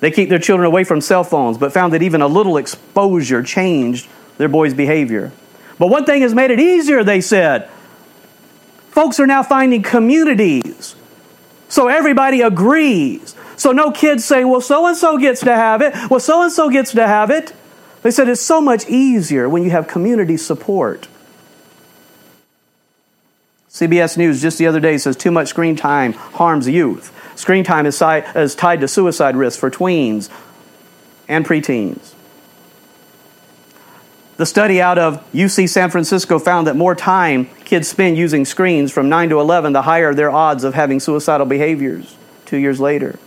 They 0.00 0.10
keep 0.10 0.28
their 0.28 0.38
children 0.38 0.66
away 0.66 0.84
from 0.84 1.00
cell 1.00 1.24
phones, 1.24 1.58
but 1.58 1.72
found 1.72 1.92
that 1.92 2.02
even 2.02 2.22
a 2.22 2.26
little 2.26 2.56
exposure 2.56 3.42
changed 3.42 4.08
their 4.38 4.48
boys' 4.48 4.74
behavior. 4.74 5.32
But 5.78 5.88
one 5.88 6.04
thing 6.04 6.22
has 6.22 6.34
made 6.34 6.50
it 6.50 6.60
easier, 6.60 7.04
they 7.04 7.20
said. 7.20 7.68
Folks 8.90 9.20
are 9.20 9.26
now 9.26 9.42
finding 9.42 9.82
communities. 9.82 10.94
So 11.68 11.88
everybody 11.88 12.40
agrees. 12.40 13.34
So 13.56 13.72
no 13.72 13.90
kids 13.90 14.24
say, 14.24 14.44
well, 14.44 14.60
so 14.60 14.86
and 14.86 14.96
so 14.96 15.18
gets 15.18 15.40
to 15.40 15.54
have 15.54 15.82
it. 15.82 15.94
Well, 16.10 16.20
so 16.20 16.42
and 16.42 16.52
so 16.52 16.68
gets 16.70 16.92
to 16.92 17.06
have 17.06 17.30
it. 17.30 17.54
They 18.02 18.10
said 18.10 18.28
it's 18.28 18.40
so 18.40 18.60
much 18.60 18.88
easier 18.88 19.48
when 19.48 19.62
you 19.62 19.70
have 19.70 19.86
community 19.86 20.36
support. 20.36 21.08
CBS 23.68 24.16
News 24.16 24.42
just 24.42 24.58
the 24.58 24.66
other 24.66 24.80
day 24.80 24.98
says 24.98 25.16
too 25.16 25.30
much 25.30 25.48
screen 25.48 25.76
time 25.76 26.12
harms 26.12 26.66
youth. 26.68 27.12
Screen 27.38 27.64
time 27.64 27.86
is, 27.86 28.02
is 28.34 28.54
tied 28.54 28.80
to 28.80 28.88
suicide 28.88 29.36
risk 29.36 29.58
for 29.58 29.70
tweens 29.70 30.28
and 31.28 31.46
preteens. 31.46 32.14
The 34.36 34.46
study 34.46 34.80
out 34.80 34.98
of 34.98 35.22
UC 35.32 35.68
San 35.68 35.90
Francisco 35.90 36.38
found 36.38 36.66
that 36.66 36.74
more 36.74 36.94
time 36.94 37.46
kids 37.64 37.88
spend 37.88 38.16
using 38.16 38.44
screens 38.46 38.90
from 38.90 39.08
9 39.08 39.28
to 39.28 39.40
11, 39.40 39.74
the 39.74 39.82
higher 39.82 40.14
their 40.14 40.30
odds 40.30 40.64
of 40.64 40.74
having 40.74 40.98
suicidal 40.98 41.46
behaviors 41.46 42.16
two 42.46 42.56
years 42.56 42.80
later. 42.80 43.18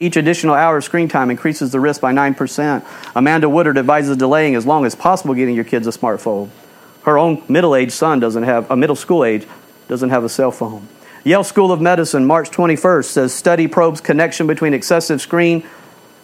Each 0.00 0.16
additional 0.16 0.54
hour 0.54 0.78
of 0.78 0.84
screen 0.84 1.08
time 1.08 1.30
increases 1.30 1.70
the 1.70 1.78
risk 1.78 2.00
by 2.00 2.12
9%. 2.12 2.84
Amanda 3.14 3.48
Woodard 3.48 3.78
advises 3.78 4.16
delaying 4.16 4.56
as 4.56 4.66
long 4.66 4.84
as 4.84 4.94
possible 4.94 5.34
getting 5.34 5.54
your 5.54 5.64
kids 5.64 5.86
a 5.86 5.90
smartphone. 5.90 6.50
Her 7.04 7.16
own 7.16 7.42
middle 7.48 7.76
aged 7.76 7.92
son 7.92 8.18
doesn't 8.18 8.42
have, 8.42 8.70
a 8.70 8.76
middle 8.76 8.96
school 8.96 9.24
age, 9.24 9.46
doesn't 9.86 10.10
have 10.10 10.24
a 10.24 10.28
cell 10.28 10.50
phone. 10.50 10.88
Yale 11.22 11.44
School 11.44 11.70
of 11.70 11.80
Medicine, 11.80 12.26
March 12.26 12.50
21st, 12.50 13.04
says 13.04 13.32
study 13.32 13.68
probes 13.68 14.00
connection 14.00 14.46
between 14.46 14.74
excessive 14.74 15.20
screen 15.20 15.64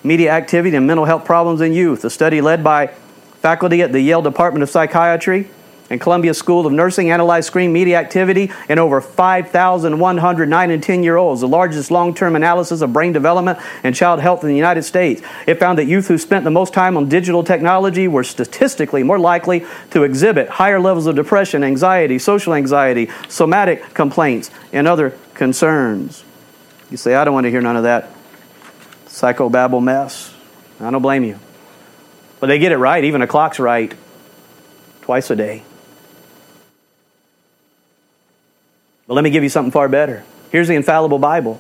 media 0.03 0.31
activity 0.31 0.77
and 0.77 0.87
mental 0.87 1.05
health 1.05 1.25
problems 1.25 1.61
in 1.61 1.73
youth. 1.73 2.05
A 2.05 2.11
study 2.11 2.41
led 2.41 2.65
by 2.65 2.89
Faculty 3.41 3.83
at 3.83 3.93
the 3.93 4.01
Yale 4.01 4.21
Department 4.21 4.63
of 4.63 4.69
Psychiatry 4.69 5.49
and 5.91 6.01
Columbia 6.01 6.33
School 6.33 6.67
of 6.67 6.73
Nursing 6.73 7.11
analyzed 7.11 7.49
screen 7.49 7.73
media 7.73 7.99
activity 7.99 8.53
in 8.69 8.79
over 8.79 9.01
5,100 9.01 10.49
9 10.49 10.71
and 10.71 10.83
10 10.83 11.03
year 11.03 11.17
olds, 11.17 11.41
the 11.41 11.49
largest 11.49 11.91
long 11.91 12.15
term 12.15 12.37
analysis 12.37 12.81
of 12.81 12.93
brain 12.93 13.13
development 13.13 13.59
and 13.83 13.95
child 13.95 14.21
health 14.21 14.43
in 14.43 14.49
the 14.49 14.57
United 14.57 14.85
States. 14.85 15.21
It 15.47 15.59
found 15.59 15.79
that 15.79 15.87
youth 15.87 16.07
who 16.07 16.17
spent 16.17 16.45
the 16.45 16.51
most 16.51 16.73
time 16.73 16.97
on 16.97 17.09
digital 17.09 17.43
technology 17.43 18.07
were 18.07 18.25
statistically 18.25 19.03
more 19.03 19.19
likely 19.19 19.67
to 19.91 20.05
exhibit 20.05 20.49
higher 20.49 20.79
levels 20.79 21.07
of 21.07 21.17
depression, 21.17 21.65
anxiety, 21.65 22.19
social 22.19 22.55
anxiety, 22.55 23.11
somatic 23.29 23.93
complaints, 23.93 24.51
and 24.73 24.87
other 24.87 25.11
concerns. 25.35 26.25
You 26.89 26.97
say, 26.97 27.15
I 27.15 27.25
don't 27.25 27.35
want 27.35 27.45
to 27.45 27.51
hear 27.51 27.61
none 27.61 27.77
of 27.77 27.83
that 27.83 28.11
psychobabble 29.07 29.83
mess. 29.83 30.33
I 30.79 30.91
don't 30.91 31.03
blame 31.03 31.25
you. 31.25 31.39
But 32.39 32.47
they 32.47 32.59
get 32.59 32.73
it 32.73 32.79
right. 32.79 33.05
Even 33.05 33.23
a 33.23 33.27
clock's 33.27 33.59
right 33.59 33.93
twice 35.03 35.31
a 35.31 35.37
day. 35.37 35.63
But 39.11 39.15
let 39.15 39.25
me 39.25 39.31
give 39.31 39.43
you 39.43 39.49
something 39.49 39.73
far 39.73 39.89
better. 39.89 40.23
Here's 40.53 40.69
the 40.69 40.77
infallible 40.77 41.19
Bible 41.19 41.59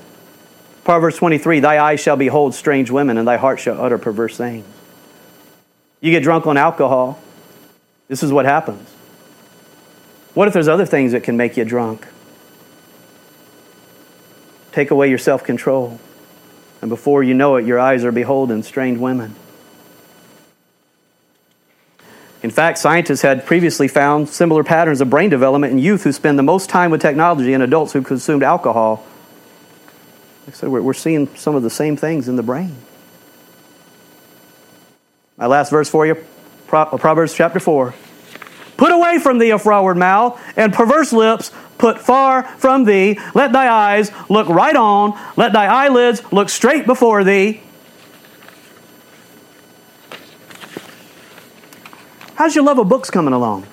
Proverbs 0.85 1.17
23 1.17 1.59
Thy 1.59 1.81
eyes 1.81 1.99
shall 1.99 2.15
behold 2.15 2.55
strange 2.55 2.93
women, 2.93 3.19
and 3.19 3.27
thy 3.27 3.39
heart 3.39 3.59
shall 3.59 3.81
utter 3.81 3.99
perverse 3.99 4.37
things. 4.37 4.65
You 6.01 6.13
get 6.13 6.23
drunk 6.23 6.47
on 6.47 6.57
alcohol, 6.57 7.19
this 8.07 8.23
is 8.23 8.33
what 8.33 8.45
happens. 8.45 8.89
What 10.33 10.47
if 10.47 10.55
there's 10.55 10.69
other 10.69 10.87
things 10.87 11.11
that 11.11 11.25
can 11.25 11.37
make 11.37 11.57
you 11.57 11.65
drunk? 11.65 12.07
Take 14.71 14.93
away 14.93 15.09
your 15.09 15.19
self 15.19 15.43
control, 15.43 15.99
and 16.81 16.89
before 16.89 17.25
you 17.25 17.35
know 17.35 17.57
it, 17.57 17.67
your 17.67 17.81
eyes 17.81 18.05
are 18.05 18.13
beholding 18.13 18.63
strange 18.63 19.01
women. 19.01 19.35
In 22.43 22.51
fact, 22.51 22.79
scientists 22.79 23.23
had 23.23 23.45
previously 23.45 23.87
found 23.87 24.29
similar 24.29 24.65
patterns 24.65 25.01
of 25.01 25.11
brain 25.11 25.29
development 25.29 25.73
in 25.73 25.79
youth 25.79 26.05
who 26.05 26.13
spend 26.13 26.39
the 26.39 26.43
most 26.43 26.71
time 26.71 26.91
with 26.91 27.03
technology 27.03 27.53
and 27.53 27.63
adults 27.63 27.93
who 27.93 28.03
consumed 28.03 28.43
alcohol. 28.43 29.05
So 30.53 30.69
we're 30.71 30.95
seeing 30.95 31.35
some 31.37 31.55
of 31.55 31.63
the 31.63 31.71
same 31.71 31.97
things 31.97 32.29
in 32.29 32.37
the 32.37 32.43
brain. 32.43 32.77
My 35.37 35.47
last 35.47 35.71
verse 35.71 35.89
for 35.89 36.07
you 36.07 36.17
uh, 36.73 36.97
Proverbs 36.97 37.35
chapter 37.35 37.61
4. 37.61 37.95
Put 38.77 38.93
away 38.93 39.19
from 39.19 39.39
thee 39.39 39.51
a 39.51 39.59
froward 39.59 39.97
mouth 39.97 40.41
and 40.57 40.73
perverse 40.73 41.13
lips 41.13 41.53
put 41.79 41.99
far 41.99 42.45
from 42.59 42.85
thee. 42.85 43.19
Let 43.35 43.53
thy 43.53 43.69
eyes 43.69 44.11
look 44.29 44.49
right 44.49 44.77
on, 44.77 45.19
let 45.37 45.53
thy 45.53 45.67
eyelids 45.67 46.23
look 46.33 46.49
straight 46.49 46.87
before 46.87 47.25
thee. 47.25 47.63
How's 52.41 52.55
your 52.55 52.65
love 52.65 52.79
of 52.79 52.89
books 52.89 53.11
coming 53.11 53.35
along? 53.35 53.67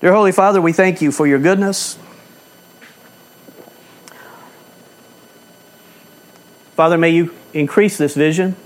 Dear 0.00 0.12
Holy 0.12 0.32
Father, 0.32 0.60
we 0.60 0.72
thank 0.72 1.00
you 1.00 1.12
for 1.12 1.24
your 1.24 1.38
goodness. 1.38 1.96
Father, 6.74 6.98
may 6.98 7.10
you 7.10 7.32
increase 7.52 7.96
this 7.96 8.16
vision. 8.16 8.56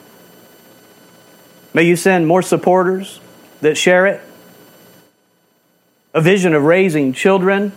May 1.74 1.82
you 1.82 1.96
send 1.96 2.26
more 2.26 2.40
supporters 2.40 3.20
that 3.60 3.76
share 3.76 4.06
it. 4.06 4.22
A 6.14 6.22
vision 6.22 6.54
of 6.54 6.62
raising 6.62 7.12
children 7.12 7.72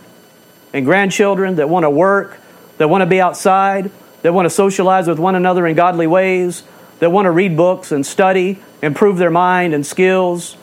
and 0.72 0.86
grandchildren 0.86 1.56
that 1.56 1.68
want 1.68 1.84
to 1.84 1.90
work, 1.90 2.40
that 2.78 2.90
want 2.90 3.02
to 3.02 3.06
be 3.06 3.20
outside, 3.20 3.92
that 4.26 4.34
want 4.34 4.48
to 4.48 4.50
socialize 4.50 5.08
with 5.08 5.20
one 5.20 5.36
another 5.36 5.68
in 5.68 5.76
godly 5.76 6.08
ways, 6.08 6.64
that 6.98 7.12
want 7.12 7.28
to 7.28 7.30
read 7.30 7.56
books 7.56 7.92
and 7.92 8.04
study, 8.04 8.60
improve 8.82 9.20
their 9.20 9.30
mind 9.30 9.72
and 9.76 9.86
skills. 9.86 10.58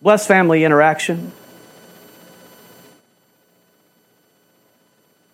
Bless 0.00 0.26
family 0.26 0.64
interaction. 0.64 1.30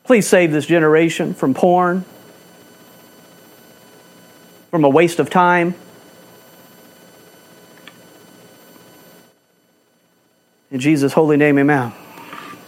Please 0.05 0.29
save 0.29 0.53
this 0.53 0.67
generation 0.67 1.33
from 1.33 1.55
porn, 1.55 2.05
from 4.71 4.85
a 4.85 4.89
waste 4.91 5.19
of 5.19 5.31
time. 5.31 5.75
In 10.71 10.79
Jesus' 10.79 11.15
holy 11.15 11.39
name, 11.39 11.59
amen. 11.59 11.95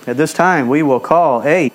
At 0.07 0.17
this 0.17 0.33
time, 0.33 0.69
we 0.69 0.83
will 0.83 1.01
call 1.01 1.43
a 1.45 1.71